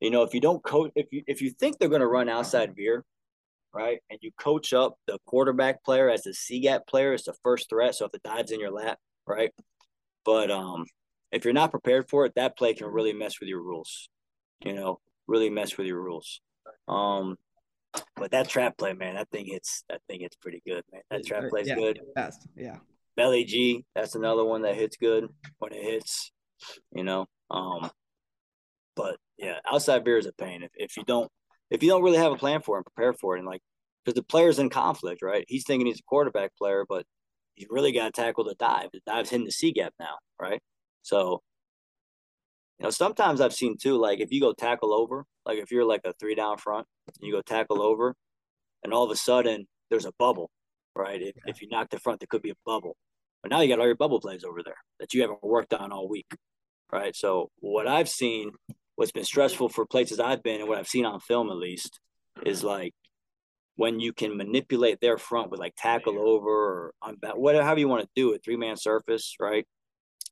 you 0.00 0.10
know, 0.10 0.22
if 0.22 0.34
you 0.34 0.40
don't 0.40 0.62
coach 0.62 0.92
if 0.94 1.06
you 1.12 1.22
if 1.26 1.40
you 1.40 1.50
think 1.50 1.78
they're 1.78 1.88
gonna 1.88 2.06
run 2.06 2.28
outside 2.28 2.74
veer, 2.76 3.04
right, 3.72 3.98
and 4.10 4.18
you 4.22 4.30
coach 4.38 4.72
up 4.72 4.96
the 5.06 5.18
quarterback 5.26 5.84
player 5.84 6.10
as 6.10 6.22
the 6.22 6.34
C 6.34 6.60
gap 6.60 6.86
player 6.86 7.12
as 7.12 7.24
the 7.24 7.34
first 7.42 7.68
threat. 7.68 7.94
So 7.94 8.06
if 8.06 8.12
the 8.12 8.18
dive's 8.18 8.52
in 8.52 8.60
your 8.60 8.72
lap, 8.72 8.98
right? 9.26 9.52
But 10.24 10.50
um 10.50 10.84
if 11.32 11.44
you're 11.44 11.54
not 11.54 11.70
prepared 11.70 12.08
for 12.08 12.24
it, 12.26 12.34
that 12.36 12.56
play 12.56 12.74
can 12.74 12.86
really 12.86 13.12
mess 13.12 13.40
with 13.40 13.48
your 13.48 13.62
rules. 13.62 14.08
You 14.64 14.74
know, 14.74 15.00
really 15.26 15.50
mess 15.50 15.76
with 15.76 15.86
your 15.86 16.00
rules. 16.00 16.40
Um, 16.88 17.36
but 18.16 18.30
that 18.30 18.48
trap 18.48 18.76
play, 18.76 18.92
man, 18.92 19.14
that 19.14 19.30
thing 19.30 19.46
hits. 19.46 19.84
That 19.88 20.00
thing 20.08 20.20
hits 20.20 20.36
pretty 20.36 20.62
good, 20.66 20.82
man. 20.92 21.02
That 21.10 21.26
trap 21.26 21.44
play's 21.50 21.68
yeah, 21.68 21.74
good. 21.74 22.00
Fast, 22.14 22.46
yeah. 22.56 22.78
Belly 23.16 23.44
G, 23.44 23.84
that's 23.94 24.14
another 24.14 24.44
one 24.44 24.62
that 24.62 24.74
hits 24.74 24.96
good 24.96 25.26
when 25.58 25.72
it 25.72 25.82
hits. 25.82 26.30
You 26.92 27.04
know, 27.04 27.26
um, 27.50 27.90
but 28.94 29.18
yeah, 29.38 29.58
outside 29.70 30.04
veer 30.04 30.18
is 30.18 30.26
a 30.26 30.32
pain 30.32 30.62
if, 30.62 30.70
if 30.74 30.96
you 30.96 31.04
don't 31.04 31.30
if 31.70 31.82
you 31.82 31.88
don't 31.88 32.02
really 32.02 32.18
have 32.18 32.32
a 32.32 32.36
plan 32.36 32.62
for 32.62 32.76
it 32.76 32.78
and 32.78 32.86
prepare 32.86 33.12
for 33.12 33.36
it, 33.36 33.40
and 33.40 33.48
like 33.48 33.60
because 34.04 34.14
the 34.14 34.22
player's 34.22 34.58
in 34.58 34.70
conflict, 34.70 35.22
right? 35.22 35.44
He's 35.48 35.64
thinking 35.64 35.86
he's 35.86 35.98
a 36.00 36.08
quarterback 36.08 36.56
player, 36.56 36.84
but 36.88 37.04
he's 37.54 37.66
really 37.70 37.92
got 37.92 38.14
to 38.14 38.22
tackle 38.22 38.44
the 38.44 38.54
dive. 38.54 38.88
The 38.92 39.00
dive's 39.06 39.30
hitting 39.30 39.46
the 39.46 39.52
C 39.52 39.72
gap 39.72 39.92
now, 39.98 40.16
right? 40.40 40.60
So 41.02 41.42
you 42.78 42.84
know, 42.84 42.90
sometimes 42.90 43.40
I've 43.40 43.54
seen 43.54 43.76
too, 43.78 43.96
like 43.96 44.20
if 44.20 44.30
you 44.30 44.40
go 44.40 44.52
tackle 44.52 44.92
over, 44.94 45.24
like 45.44 45.58
if 45.58 45.70
you're 45.70 45.84
like 45.84 46.02
a 46.04 46.12
three 46.20 46.34
down 46.34 46.58
front, 46.58 46.86
and 47.06 47.26
you 47.26 47.32
go 47.32 47.42
tackle 47.42 47.82
over, 47.82 48.14
and 48.84 48.92
all 48.92 49.04
of 49.04 49.10
a 49.10 49.16
sudden 49.16 49.66
there's 49.90 50.04
a 50.04 50.12
bubble, 50.18 50.50
right? 50.94 51.20
If, 51.20 51.34
yeah. 51.36 51.42
if 51.46 51.62
you 51.62 51.68
knock 51.68 51.90
the 51.90 51.98
front, 51.98 52.20
there 52.20 52.28
could 52.30 52.42
be 52.42 52.50
a 52.50 52.56
bubble. 52.64 52.96
But 53.46 53.54
now 53.54 53.60
you 53.60 53.68
got 53.68 53.78
all 53.78 53.86
your 53.86 53.94
bubble 53.94 54.20
plays 54.20 54.42
over 54.42 54.60
there 54.64 54.74
that 54.98 55.14
you 55.14 55.20
haven't 55.20 55.40
worked 55.40 55.72
on 55.72 55.92
all 55.92 56.08
week, 56.08 56.26
right? 56.92 57.14
So 57.14 57.48
what 57.60 57.86
I've 57.86 58.08
seen, 58.08 58.50
what's 58.96 59.12
been 59.12 59.22
stressful 59.22 59.68
for 59.68 59.86
places 59.86 60.18
I've 60.18 60.42
been, 60.42 60.58
and 60.58 60.68
what 60.68 60.78
I've 60.78 60.88
seen 60.88 61.04
on 61.04 61.20
film 61.20 61.48
at 61.50 61.56
least, 61.56 62.00
is 62.44 62.64
like 62.64 62.92
when 63.76 64.00
you 64.00 64.12
can 64.12 64.36
manipulate 64.36 65.00
their 65.00 65.16
front 65.16 65.52
with 65.52 65.60
like 65.60 65.74
tackle 65.76 66.18
over 66.18 66.48
or 66.48 66.94
on 67.00 67.18
whatever 67.36 67.78
you 67.78 67.86
want 67.86 68.02
to 68.02 68.08
do 68.16 68.32
it, 68.32 68.42
three 68.44 68.56
man 68.56 68.76
surface, 68.76 69.36
right? 69.38 69.64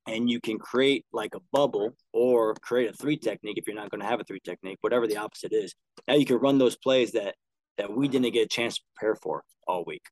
and 0.08 0.28
you 0.28 0.40
can 0.40 0.58
create 0.58 1.06
like 1.12 1.36
a 1.36 1.40
bubble 1.52 1.94
or 2.12 2.54
create 2.54 2.90
a 2.90 2.92
three 2.92 3.16
technique 3.16 3.58
if 3.58 3.68
you're 3.68 3.76
not 3.76 3.90
going 3.90 4.00
to 4.00 4.06
have 4.08 4.20
a 4.20 4.24
three 4.24 4.40
technique, 4.40 4.78
whatever 4.80 5.06
the 5.06 5.16
opposite 5.16 5.52
is. 5.52 5.72
Now 6.08 6.14
you 6.14 6.26
can 6.26 6.36
run 6.38 6.58
those 6.58 6.76
plays 6.76 7.12
that 7.12 7.36
that 7.78 7.96
we 7.96 8.08
didn't 8.08 8.32
get 8.32 8.44
a 8.44 8.48
chance 8.48 8.74
to 8.74 8.82
prepare 8.96 9.14
for 9.14 9.44
all 9.68 9.84
week. 9.86 10.02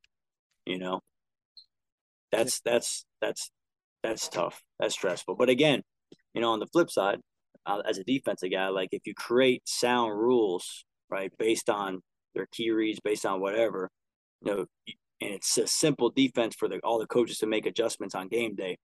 You 0.64 0.78
know, 0.78 1.00
that's 2.32 2.60
that's 2.64 3.04
that's 3.20 3.50
that's 4.02 4.28
tough. 4.28 4.62
That's 4.80 4.94
stressful. 4.94 5.36
But 5.36 5.48
again, 5.48 5.82
you 6.34 6.40
know, 6.40 6.52
on 6.52 6.60
the 6.60 6.66
flip 6.66 6.90
side, 6.90 7.20
uh, 7.66 7.82
as 7.88 7.98
a 7.98 8.04
defensive 8.04 8.50
guy, 8.50 8.68
like 8.68 8.88
if 8.92 9.02
you 9.06 9.14
create 9.14 9.62
sound 9.66 10.18
rules, 10.18 10.84
right, 11.10 11.32
based 11.38 11.70
on 11.70 12.00
their 12.34 12.46
key 12.52 12.70
reads, 12.70 13.00
based 13.00 13.26
on 13.26 13.40
whatever, 13.40 13.90
you 14.40 14.50
know, 14.50 14.66
and 15.20 15.34
it's 15.34 15.56
a 15.58 15.66
simple 15.66 16.10
defense 16.10 16.56
for 16.58 16.68
the 16.68 16.80
all 16.80 16.98
the 16.98 17.06
coaches 17.06 17.38
to 17.38 17.46
make 17.46 17.66
adjustments 17.66 18.14
on 18.14 18.28
game 18.28 18.56
day 18.56 18.76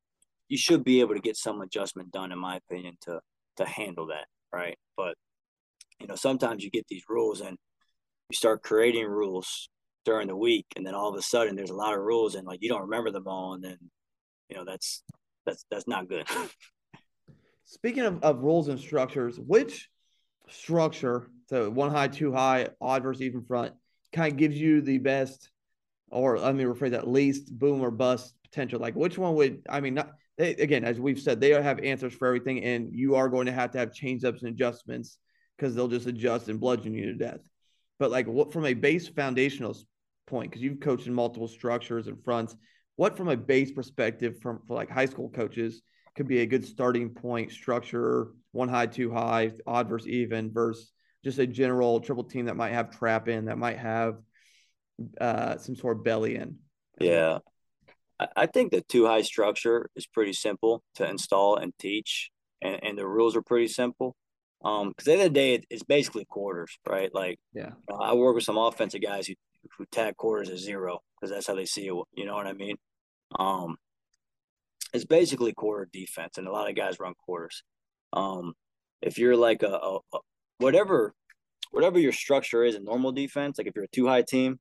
you 0.48 0.56
should 0.56 0.82
be 0.82 1.00
able 1.00 1.14
to 1.14 1.20
get 1.20 1.36
some 1.36 1.60
adjustment 1.60 2.10
done, 2.10 2.32
in 2.32 2.38
my 2.38 2.56
opinion, 2.56 2.96
to 3.02 3.20
to 3.56 3.64
handle 3.64 4.06
that, 4.06 4.26
right? 4.52 4.78
But 4.96 5.14
you 6.00 6.06
know, 6.06 6.14
sometimes 6.14 6.64
you 6.64 6.70
get 6.70 6.86
these 6.88 7.04
rules 7.08 7.40
and 7.40 7.58
you 8.30 8.36
start 8.36 8.62
creating 8.62 9.06
rules 9.06 9.68
during 10.08 10.28
the 10.28 10.36
week, 10.36 10.64
and 10.74 10.86
then 10.86 10.94
all 10.94 11.10
of 11.10 11.16
a 11.16 11.22
sudden 11.22 11.54
there's 11.54 11.68
a 11.68 11.74
lot 11.74 11.92
of 11.92 12.00
rules, 12.00 12.34
and 12.34 12.46
like 12.46 12.62
you 12.62 12.68
don't 12.70 12.80
remember 12.80 13.10
them 13.10 13.28
all, 13.28 13.52
and 13.52 13.62
then 13.62 13.76
you 14.48 14.56
know 14.56 14.64
that's 14.64 15.02
that's 15.44 15.66
that's 15.70 15.86
not 15.86 16.08
good. 16.08 16.26
Speaking 17.66 18.04
of, 18.04 18.22
of 18.22 18.42
rules 18.42 18.68
and 18.68 18.80
structures, 18.80 19.38
which 19.38 19.90
structure, 20.48 21.28
so 21.50 21.68
one 21.68 21.90
high, 21.90 22.08
two 22.08 22.32
high, 22.32 22.68
odd 22.80 23.02
versus 23.02 23.20
even 23.20 23.42
front, 23.42 23.74
kind 24.14 24.32
of 24.32 24.38
gives 24.38 24.58
you 24.58 24.80
the 24.80 24.96
best, 24.96 25.50
or 26.10 26.38
let 26.38 26.54
me 26.54 26.64
rephrase 26.64 26.92
that, 26.92 27.06
least 27.06 27.56
boom 27.56 27.82
or 27.82 27.90
bust 27.90 28.34
potential? 28.44 28.80
Like 28.80 28.94
which 28.94 29.18
one 29.18 29.34
would 29.34 29.66
I 29.68 29.80
mean? 29.80 29.94
Not 29.94 30.12
they, 30.38 30.52
again, 30.52 30.84
as 30.84 30.98
we've 30.98 31.20
said, 31.20 31.38
they 31.38 31.50
have 31.50 31.80
answers 31.80 32.14
for 32.14 32.28
everything, 32.28 32.64
and 32.64 32.94
you 32.94 33.14
are 33.16 33.28
going 33.28 33.44
to 33.44 33.52
have 33.52 33.72
to 33.72 33.78
have 33.78 33.92
change 33.92 34.24
ups 34.24 34.42
and 34.42 34.52
adjustments 34.52 35.18
because 35.58 35.74
they'll 35.74 35.86
just 35.86 36.06
adjust 36.06 36.48
and 36.48 36.60
bludgeon 36.60 36.94
you 36.94 37.06
to 37.06 37.14
death. 37.14 37.40
But 37.98 38.10
like, 38.10 38.26
what 38.26 38.54
from 38.54 38.64
a 38.64 38.72
base 38.72 39.06
foundational 39.06 39.76
point, 40.28 40.50
because 40.50 40.62
you've 40.62 40.80
coached 40.80 41.06
in 41.06 41.14
multiple 41.14 41.48
structures 41.48 42.06
and 42.06 42.22
fronts, 42.22 42.56
what 42.96 43.16
from 43.16 43.28
a 43.28 43.36
base 43.36 43.72
perspective, 43.72 44.40
from 44.40 44.60
for 44.66 44.74
like 44.74 44.90
high 44.90 45.06
school 45.06 45.30
coaches, 45.30 45.82
could 46.14 46.28
be 46.28 46.40
a 46.40 46.46
good 46.46 46.64
starting 46.64 47.10
point 47.10 47.50
structure, 47.50 48.28
one 48.52 48.68
high, 48.68 48.86
two 48.86 49.12
high, 49.12 49.50
odd 49.66 49.88
versus 49.88 50.08
even, 50.08 50.52
versus 50.52 50.92
just 51.24 51.38
a 51.38 51.46
general 51.46 52.00
triple 52.00 52.24
team 52.24 52.46
that 52.46 52.56
might 52.56 52.72
have 52.72 52.90
trap 52.90 53.28
in, 53.28 53.46
that 53.46 53.58
might 53.58 53.78
have 53.78 54.16
uh, 55.20 55.56
some 55.58 55.76
sort 55.76 55.98
of 55.98 56.04
belly 56.04 56.36
in. 56.36 56.56
Yeah, 57.00 57.38
I 58.36 58.46
think 58.46 58.72
the 58.72 58.80
two 58.80 59.06
high 59.06 59.22
structure 59.22 59.90
is 59.94 60.06
pretty 60.06 60.32
simple 60.32 60.82
to 60.96 61.08
install 61.08 61.56
and 61.56 61.72
teach, 61.78 62.30
and, 62.60 62.82
and 62.82 62.98
the 62.98 63.06
rules 63.06 63.36
are 63.36 63.42
pretty 63.42 63.68
simple. 63.68 64.16
Um, 64.64 64.88
because 64.88 65.06
at 65.06 65.10
the 65.10 65.12
end 65.12 65.22
of 65.22 65.34
the 65.34 65.40
day, 65.40 65.64
it's 65.70 65.84
basically 65.84 66.24
quarters, 66.24 66.76
right? 66.84 67.14
Like, 67.14 67.38
yeah, 67.52 67.70
uh, 67.88 67.94
I 67.94 68.14
work 68.14 68.34
with 68.34 68.42
some 68.42 68.58
offensive 68.58 69.02
guys 69.02 69.28
who 69.28 69.34
who 69.34 69.34
tag 69.90 70.16
quarters 70.16 70.50
as 70.50 70.60
zero 70.60 71.00
because 71.14 71.32
that's 71.32 71.46
how 71.46 71.54
they 71.54 71.64
see 71.64 71.86
it. 71.86 71.94
You 72.14 72.26
know 72.26 72.34
what 72.34 72.46
I 72.46 72.52
mean? 72.52 72.76
Um, 73.38 73.76
it's 74.92 75.04
basically 75.04 75.52
quarter 75.52 75.88
defense, 75.92 76.38
and 76.38 76.46
a 76.46 76.52
lot 76.52 76.68
of 76.68 76.76
guys 76.76 77.00
run 77.00 77.14
quarters. 77.24 77.62
Um, 78.12 78.54
if 79.02 79.18
you're 79.18 79.36
like 79.36 79.62
a, 79.62 79.68
a, 79.68 79.98
a 80.14 80.18
whatever 80.58 81.14
whatever 81.70 81.98
your 81.98 82.12
structure 82.12 82.64
is 82.64 82.74
in 82.74 82.84
normal 82.84 83.12
defense, 83.12 83.58
like 83.58 83.66
if 83.66 83.74
you're 83.76 83.84
a 83.84 83.88
two 83.88 84.06
high 84.06 84.22
team, 84.22 84.58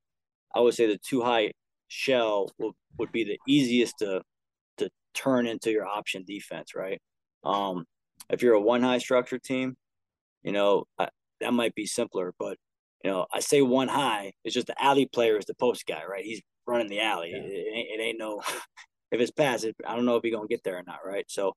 I 0.54 0.60
would 0.60 0.74
say 0.74 0.86
the 0.86 0.98
two 0.98 1.22
high 1.22 1.52
shell 1.88 2.50
will, 2.58 2.72
would 2.98 3.12
be 3.12 3.24
the 3.24 3.38
easiest 3.48 3.98
to 4.00 4.22
to 4.78 4.90
turn 5.14 5.46
into 5.46 5.70
your 5.70 5.86
option 5.86 6.24
defense, 6.26 6.74
right? 6.74 7.00
Um, 7.44 7.86
if 8.30 8.42
you're 8.42 8.54
a 8.54 8.60
one 8.60 8.82
high 8.82 8.98
structure 8.98 9.38
team, 9.38 9.76
you 10.42 10.52
know 10.52 10.84
I, 10.98 11.08
that 11.40 11.52
might 11.54 11.74
be 11.74 11.86
simpler, 11.86 12.34
but 12.38 12.58
you 13.04 13.10
know 13.10 13.26
I 13.32 13.40
say 13.40 13.62
one 13.62 13.88
high. 13.88 14.32
It's 14.44 14.54
just 14.54 14.66
the 14.66 14.82
alley 14.82 15.06
player 15.06 15.36
is 15.36 15.46
the 15.46 15.54
post 15.54 15.86
guy, 15.86 16.02
right? 16.08 16.24
He's 16.24 16.42
running 16.66 16.88
the 16.88 17.00
alley. 17.00 17.30
Yeah. 17.30 17.38
It, 17.38 17.50
it, 17.50 17.76
ain't, 17.76 18.00
it, 18.00 18.02
ain't, 18.02 18.18
no 18.18 18.42
if 19.12 19.20
it's 19.20 19.30
pass. 19.30 19.64
I 19.86 19.96
don't 19.96 20.04
know 20.04 20.16
if 20.16 20.22
he's 20.22 20.34
gonna 20.34 20.48
get 20.48 20.64
there 20.64 20.78
or 20.78 20.84
not, 20.86 21.00
right? 21.04 21.24
So 21.28 21.54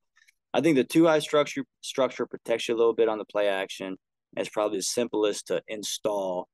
I 0.54 0.62
think 0.62 0.76
the 0.76 0.84
two 0.84 1.06
high 1.06 1.20
structure 1.20 1.64
structure 1.82 2.26
protects 2.26 2.68
you 2.68 2.76
a 2.76 2.78
little 2.78 2.94
bit 2.94 3.10
on 3.10 3.18
the 3.18 3.26
play 3.26 3.48
action. 3.48 3.98
It's 4.36 4.50
probably 4.50 4.80
the 4.80 4.84
simplest 4.84 5.48
to 5.48 5.62
install, 5.68 6.48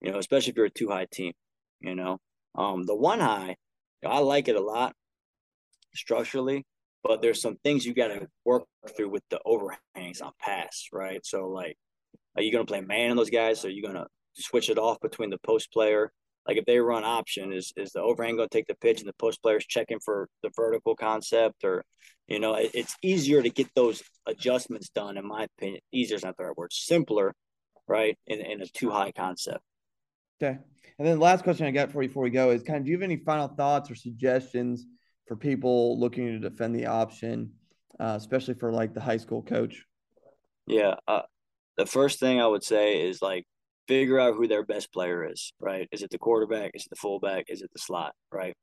you 0.00 0.10
know, 0.10 0.18
especially 0.18 0.50
if 0.50 0.56
you're 0.56 0.66
a 0.66 0.70
two 0.70 0.88
high 0.88 1.06
team, 1.12 1.32
you 1.80 1.94
know. 1.94 2.18
Um, 2.56 2.84
the 2.84 2.96
one 2.96 3.20
high, 3.20 3.56
I 4.04 4.18
like 4.18 4.48
it 4.48 4.56
a 4.56 4.60
lot 4.60 4.94
structurally, 5.94 6.64
but 7.02 7.22
there's 7.22 7.40
some 7.40 7.56
things 7.62 7.86
you 7.86 7.94
got 7.94 8.08
to 8.08 8.26
work 8.44 8.64
through 8.96 9.10
with 9.10 9.22
the 9.30 9.40
overhangs 9.44 10.20
on 10.20 10.32
pass, 10.40 10.86
right? 10.92 11.24
So 11.24 11.48
like, 11.48 11.76
are 12.36 12.42
you 12.42 12.52
going 12.52 12.66
to 12.66 12.70
play 12.70 12.80
man 12.80 13.12
on 13.12 13.16
those 13.16 13.30
guys? 13.30 13.64
Or 13.64 13.68
are 13.68 13.70
you 13.70 13.82
going 13.82 13.94
to 13.94 14.06
switch 14.34 14.70
it 14.70 14.78
off 14.78 15.00
between 15.00 15.30
the 15.30 15.38
post 15.38 15.72
player? 15.72 16.12
Like 16.46 16.56
if 16.56 16.64
they 16.64 16.78
run 16.78 17.04
option, 17.04 17.52
is 17.52 17.72
is 17.76 17.92
the 17.92 18.00
overhang 18.00 18.36
going 18.36 18.48
to 18.48 18.56
take 18.56 18.66
the 18.66 18.74
pitch 18.74 19.00
and 19.00 19.08
the 19.08 19.14
post 19.14 19.42
player's 19.42 19.66
checking 19.66 20.00
for 20.00 20.28
the 20.42 20.50
vertical 20.56 20.96
concept, 20.96 21.64
or 21.64 21.84
you 22.26 22.40
know, 22.40 22.54
it, 22.54 22.70
it's 22.74 22.96
easier 23.02 23.42
to 23.42 23.50
get 23.50 23.68
those 23.74 24.02
adjustments 24.26 24.88
done, 24.88 25.18
in 25.18 25.26
my 25.26 25.44
opinion. 25.44 25.80
Easier 25.92 26.16
is 26.16 26.24
not 26.24 26.36
the 26.36 26.44
right 26.44 26.56
word. 26.56 26.72
Simpler, 26.72 27.34
right? 27.86 28.18
In 28.26 28.40
in 28.40 28.62
a 28.62 28.66
two 28.66 28.90
high 28.90 29.12
concept. 29.12 29.60
Okay. 30.42 30.58
And 30.98 31.06
then 31.06 31.18
the 31.18 31.24
last 31.24 31.44
question 31.44 31.66
I 31.66 31.70
got 31.70 31.92
for 31.92 32.02
you 32.02 32.08
before 32.08 32.22
we 32.22 32.30
go 32.30 32.50
is 32.50 32.62
kind 32.62 32.78
of 32.78 32.84
do 32.84 32.90
you 32.90 32.96
have 32.96 33.02
any 33.02 33.16
final 33.16 33.48
thoughts 33.48 33.90
or 33.90 33.94
suggestions 33.94 34.86
for 35.26 35.36
people 35.36 35.98
looking 36.00 36.26
to 36.26 36.38
defend 36.38 36.74
the 36.74 36.86
option, 36.86 37.52
uh, 37.98 38.14
especially 38.16 38.54
for 38.54 38.72
like 38.72 38.94
the 38.94 39.00
high 39.00 39.16
school 39.16 39.42
coach? 39.42 39.84
Yeah. 40.66 40.96
Uh, 41.06 41.22
the 41.76 41.86
first 41.86 42.20
thing 42.20 42.40
I 42.40 42.46
would 42.46 42.64
say 42.64 43.06
is 43.08 43.22
like 43.22 43.46
figure 43.90 44.20
out 44.20 44.36
who 44.36 44.46
their 44.46 44.64
best 44.64 44.92
player 44.92 45.28
is, 45.28 45.52
right? 45.58 45.88
Is 45.90 46.02
it 46.02 46.10
the 46.10 46.18
quarterback? 46.18 46.70
Is 46.74 46.84
it 46.84 46.90
the 46.90 46.96
fullback? 46.96 47.46
Is 47.48 47.60
it 47.60 47.70
the 47.72 47.80
slot, 47.80 48.14
right? 48.30 48.54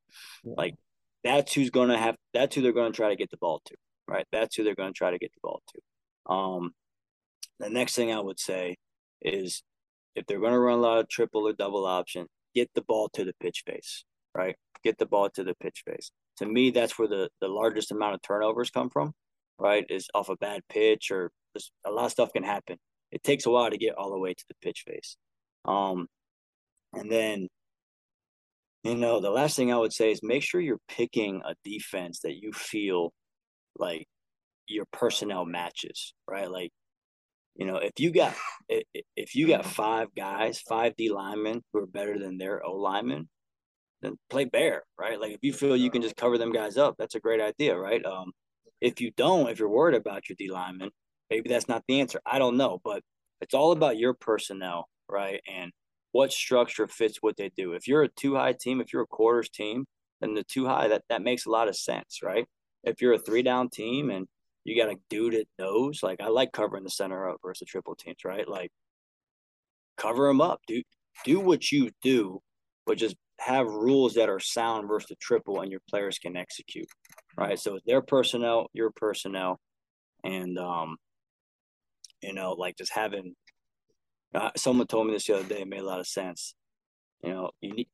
Yeah. 0.46 0.54
Like 0.58 0.76
that's 1.22 1.54
who's 1.54 1.70
going 1.70 1.90
to 1.90 1.98
have, 1.98 2.16
that's 2.34 2.56
who 2.56 2.62
they're 2.62 2.72
going 2.72 2.94
to 2.94 2.96
try 2.96 3.10
to 3.10 3.18
get 3.18 3.30
the 3.30 3.38
ball 3.38 3.62
to, 3.66 3.76
right? 4.08 4.26
That's 4.32 4.56
who 4.56 4.64
they're 4.64 4.74
going 4.74 4.94
to 4.94 4.98
try 4.98 5.12
to 5.12 5.18
get 5.18 5.34
the 5.34 5.42
ball 5.44 5.62
to. 5.74 6.34
Um, 6.34 6.72
the 7.60 7.70
next 7.70 7.96
thing 7.96 8.14
I 8.14 8.22
would 8.22 8.40
say 8.40 8.78
is 9.22 9.64
if 10.16 10.26
they're 10.26 10.40
going 10.40 10.54
to 10.54 10.60
run 10.60 10.80
a 10.80 10.82
lot 10.82 11.00
of 11.00 11.10
triple 11.10 11.46
or 11.46 11.52
double 11.52 11.86
option, 11.86 12.28
get 12.56 12.70
the 12.74 12.82
ball 12.82 13.10
to 13.10 13.26
the 13.26 13.34
pitch 13.42 13.64
phase, 13.68 14.06
right? 14.34 14.56
Get 14.82 14.98
the 14.98 15.06
ball 15.06 15.30
to 15.32 15.44
the 15.44 15.56
pitch 15.56 15.84
phase. 15.86 16.10
To 16.38 16.46
me, 16.46 16.72
that's 16.72 16.98
where 16.98 17.10
the, 17.10 17.30
the 17.42 17.50
largest 17.50 17.92
amount 17.92 18.16
of 18.16 18.22
turnovers 18.22 18.70
come 18.70 18.90
from, 18.90 19.12
right? 19.60 19.86
Is 19.90 20.08
off 20.16 20.30
a 20.30 20.38
bad 20.38 20.62
pitch 20.70 21.12
or 21.12 21.32
just 21.54 21.72
a 21.86 21.92
lot 21.92 22.06
of 22.06 22.12
stuff 22.12 22.32
can 22.32 22.44
happen. 22.44 22.78
It 23.12 23.24
takes 23.24 23.46
a 23.46 23.50
while 23.50 23.70
to 23.70 23.78
get 23.78 23.96
all 23.96 24.12
the 24.12 24.20
way 24.20 24.34
to 24.34 24.46
the 24.48 24.56
pitch 24.62 24.84
phase. 24.86 25.18
Um, 25.66 26.08
and 26.94 27.12
then, 27.12 27.48
you 28.84 28.96
know, 28.96 29.20
the 29.20 29.30
last 29.30 29.56
thing 29.56 29.72
I 29.72 29.78
would 29.78 29.94
say 29.94 30.12
is 30.12 30.22
make 30.24 30.44
sure 30.44 30.62
you're 30.62 30.80
picking 30.88 31.42
a 31.46 31.56
defense 31.64 32.20
that 32.22 32.36
you 32.36 32.52
feel 32.54 33.14
like 33.78 34.08
your 34.68 34.86
personnel 34.92 35.46
matches, 35.46 36.14
right? 36.28 36.50
Like 36.50 36.72
you 37.58 37.66
know, 37.66 37.78
if 37.78 37.94
you 38.00 38.12
got 38.12 38.36
if 38.70 39.36
you 39.36 39.48
got 39.48 39.66
five 39.66 40.14
guys, 40.16 40.62
five 40.62 40.96
D 40.96 41.10
linemen 41.10 41.64
who 41.74 41.80
are 41.80 41.88
better 41.88 42.18
than 42.18 42.38
their 42.38 42.64
O 42.64 42.76
linemen, 42.76 43.28
then 44.02 44.18
play 44.30 44.46
bear, 44.46 44.84
right? 44.98 45.20
Like 45.20 45.32
if 45.32 45.40
you 45.42 45.54
feel 45.54 45.76
you 45.76 45.90
can 45.90 46.04
just 46.04 46.16
cover 46.16 46.38
them 46.38 46.52
guys 46.52 46.78
up, 46.78 46.96
that's 47.00 47.16
a 47.16 47.20
great 47.20 47.42
idea, 47.42 47.76
right? 47.76 48.06
Um, 48.06 48.32
if 48.80 49.02
you 49.02 49.12
don't, 49.18 49.50
if 49.50 49.58
you're 49.58 49.70
worried 49.70 49.96
about 49.96 50.30
your 50.30 50.36
D 50.38 50.52
linemen, 50.52 50.92
maybe 51.30 51.50
that's 51.50 51.68
not 51.68 51.84
the 51.88 52.00
answer. 52.00 52.20
I 52.26 52.40
don't 52.40 52.58
know, 52.58 52.80
but 52.84 53.02
it's 53.42 53.54
all 53.54 53.72
about 53.72 53.98
your 53.98 54.14
personnel, 54.14 54.88
right? 55.10 55.42
And 55.48 55.72
what 56.12 56.32
structure 56.32 56.88
fits 56.88 57.18
what 57.22 57.38
they 57.38 57.52
do. 57.56 57.74
If 57.74 57.88
you're 57.88 58.04
a 58.04 58.10
two 58.10 58.36
high 58.36 58.54
team, 58.54 58.82
if 58.82 58.94
you're 58.94 59.04
a 59.04 59.08
quarters 59.08 59.50
team, 59.50 59.86
then 60.22 60.34
the 60.34 60.44
two 60.44 60.66
high 60.66 60.88
that 60.88 61.04
that 61.10 61.22
makes 61.22 61.46
a 61.46 61.52
lot 61.52 61.68
of 61.68 61.76
sense, 61.76 62.20
right? 62.24 62.46
If 62.84 63.02
you're 63.02 63.14
a 63.14 63.20
three 63.20 63.44
down 63.44 63.70
team 63.70 64.10
and 64.10 64.28
you 64.68 64.76
got 64.76 64.92
a 64.92 64.98
dude 65.10 65.34
that 65.34 65.48
knows. 65.58 66.02
Like 66.04 66.20
I 66.22 66.28
like 66.28 66.52
covering 66.52 66.84
the 66.84 66.90
center 66.90 67.30
up 67.30 67.38
versus 67.42 67.68
triple 67.68 67.96
teams, 67.96 68.18
right? 68.26 68.48
Like 68.48 68.70
cover 69.98 70.28
them 70.28 70.42
up, 70.42 70.60
do 70.68 70.84
do 71.26 71.40
what 71.40 71.72
you 71.72 71.90
do, 72.02 72.42
but 72.86 72.98
just 72.98 73.16
have 73.40 73.66
rules 73.68 74.16
that 74.16 74.30
are 74.30 74.42
sound 74.42 74.88
versus 74.88 75.10
the 75.10 75.16
triple, 75.22 75.62
and 75.62 75.72
your 75.72 75.80
players 75.90 76.20
can 76.20 76.36
execute, 76.36 76.88
right? 77.38 77.58
So 77.58 77.76
it's 77.76 77.86
their 77.86 78.02
personnel, 78.02 78.68
your 78.74 78.92
personnel, 78.92 79.60
and 80.24 80.58
um, 80.60 80.98
You 82.22 82.34
know, 82.34 82.54
like 82.54 82.78
just 82.78 82.94
having. 82.94 83.36
Uh, 84.36 84.52
someone 84.56 84.88
told 84.88 85.08
me 85.08 85.14
this 85.14 85.26
the 85.26 85.36
other 85.36 85.48
day. 85.48 85.62
It 85.62 85.68
made 85.68 85.80
a 85.80 85.86
lot 85.86 86.00
of 86.00 86.08
sense. 86.08 86.54
You 87.24 87.30
know, 87.32 87.52
you 87.62 87.74
need 87.74 87.88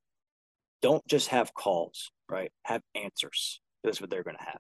don't 0.84 1.06
just 1.08 1.30
have 1.30 1.54
calls, 1.54 2.12
right? 2.30 2.52
Have 2.66 2.82
answers. 2.94 3.62
That's 3.84 4.02
what 4.02 4.10
they're 4.10 4.24
going 4.24 4.38
to 4.38 4.44
have, 4.44 4.60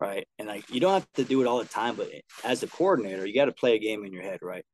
right? 0.00 0.26
And 0.38 0.48
like 0.48 0.68
you 0.68 0.80
don't 0.80 0.92
have 0.92 1.12
to 1.14 1.24
do 1.24 1.40
it 1.40 1.46
all 1.46 1.58
the 1.58 1.64
time, 1.64 1.94
but 1.94 2.10
as 2.44 2.62
a 2.62 2.66
coordinator, 2.66 3.24
you 3.24 3.34
got 3.34 3.46
to 3.46 3.52
play 3.52 3.76
a 3.76 3.78
game 3.78 4.04
in 4.04 4.12
your 4.12 4.22
head, 4.22 4.40
right? 4.42 4.64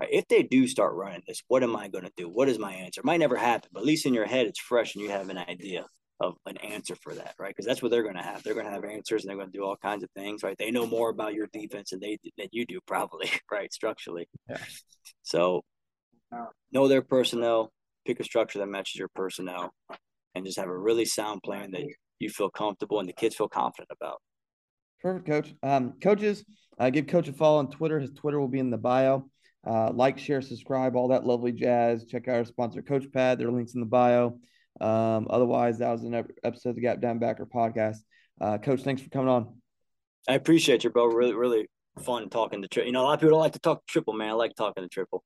Right. 0.00 0.08
If 0.10 0.28
they 0.28 0.42
do 0.42 0.66
start 0.66 0.94
running 0.94 1.22
this, 1.26 1.42
what 1.48 1.62
am 1.62 1.76
I 1.76 1.88
going 1.88 2.04
to 2.04 2.12
do? 2.16 2.26
What 2.26 2.48
is 2.48 2.58
my 2.58 2.72
answer? 2.72 3.00
It 3.00 3.04
might 3.04 3.20
never 3.20 3.36
happen, 3.36 3.68
but 3.70 3.80
at 3.80 3.86
least 3.86 4.06
in 4.06 4.14
your 4.14 4.24
head, 4.24 4.46
it's 4.46 4.58
fresh 4.58 4.94
and 4.94 5.04
you 5.04 5.10
have 5.10 5.28
an 5.28 5.36
idea 5.36 5.84
of 6.20 6.34
an 6.46 6.58
answer 6.58 6.94
for 6.94 7.14
that, 7.14 7.34
right? 7.38 7.48
Because 7.48 7.66
that's 7.66 7.82
what 7.82 7.90
they're 7.90 8.02
going 8.02 8.16
to 8.16 8.22
have. 8.22 8.42
They're 8.42 8.54
going 8.54 8.66
to 8.66 8.72
have 8.72 8.84
answers 8.84 9.24
and 9.24 9.30
they're 9.30 9.36
going 9.36 9.50
to 9.50 9.56
do 9.56 9.64
all 9.64 9.76
kinds 9.76 10.04
of 10.04 10.10
things, 10.14 10.42
right? 10.42 10.56
They 10.58 10.70
know 10.70 10.86
more 10.86 11.08
about 11.08 11.34
your 11.34 11.48
defense 11.52 11.90
than 11.90 12.00
they 12.00 12.18
than 12.36 12.48
you 12.52 12.66
do, 12.66 12.80
probably, 12.86 13.30
right? 13.50 13.72
Structurally. 13.72 14.28
Yeah. 14.48 14.58
So 15.22 15.62
know 16.72 16.88
their 16.88 17.02
personnel, 17.02 17.72
pick 18.06 18.20
a 18.20 18.24
structure 18.24 18.58
that 18.58 18.66
matches 18.66 18.96
your 18.96 19.08
personnel, 19.14 19.72
and 20.34 20.44
just 20.44 20.58
have 20.58 20.68
a 20.68 20.78
really 20.78 21.04
sound 21.04 21.42
plan 21.42 21.70
that 21.72 21.84
you 22.18 22.28
feel 22.28 22.50
comfortable 22.50 23.00
and 23.00 23.08
the 23.08 23.12
kids 23.12 23.34
feel 23.34 23.48
confident 23.48 23.88
about. 23.90 24.20
Perfect, 25.02 25.26
coach. 25.26 25.54
Um, 25.62 25.94
coaches, 26.02 26.44
uh, 26.78 26.90
give 26.90 27.06
coach 27.06 27.28
a 27.28 27.32
follow 27.32 27.58
on 27.58 27.70
Twitter. 27.70 27.98
His 27.98 28.12
Twitter 28.12 28.38
will 28.38 28.48
be 28.48 28.58
in 28.58 28.70
the 28.70 28.78
bio. 28.78 29.28
Uh, 29.66 29.90
like, 29.92 30.18
share, 30.18 30.40
subscribe, 30.40 30.96
all 30.96 31.08
that 31.08 31.26
lovely 31.26 31.52
jazz. 31.52 32.04
Check 32.04 32.28
out 32.28 32.36
our 32.36 32.44
sponsor, 32.44 32.82
Coach 32.82 33.10
Pad. 33.12 33.38
There 33.38 33.48
are 33.48 33.52
links 33.52 33.74
in 33.74 33.80
the 33.80 33.86
bio. 33.86 34.38
Um, 34.80 35.26
otherwise, 35.30 35.78
that 35.78 35.90
was 35.90 36.02
an 36.04 36.14
episode 36.42 36.70
of 36.70 36.74
the 36.74 36.80
Gap 36.80 37.00
Down 37.00 37.18
Backer 37.18 37.46
podcast. 37.46 37.98
Uh, 38.40 38.58
Coach, 38.58 38.82
thanks 38.82 39.02
for 39.02 39.10
coming 39.10 39.28
on. 39.28 39.60
I 40.28 40.34
appreciate 40.34 40.84
you, 40.84 40.90
bro. 40.90 41.06
Really, 41.06 41.34
really 41.34 41.66
fun 41.98 42.28
talking 42.28 42.62
to 42.62 42.68
triple. 42.68 42.86
You 42.86 42.92
know, 42.92 43.02
a 43.02 43.04
lot 43.04 43.14
of 43.14 43.20
people 43.20 43.32
don't 43.32 43.40
like 43.40 43.52
to 43.52 43.60
talk 43.60 43.86
triple, 43.86 44.14
man. 44.14 44.30
I 44.30 44.32
like 44.32 44.54
talking 44.54 44.82
to 44.82 44.88
triple. 44.88 45.22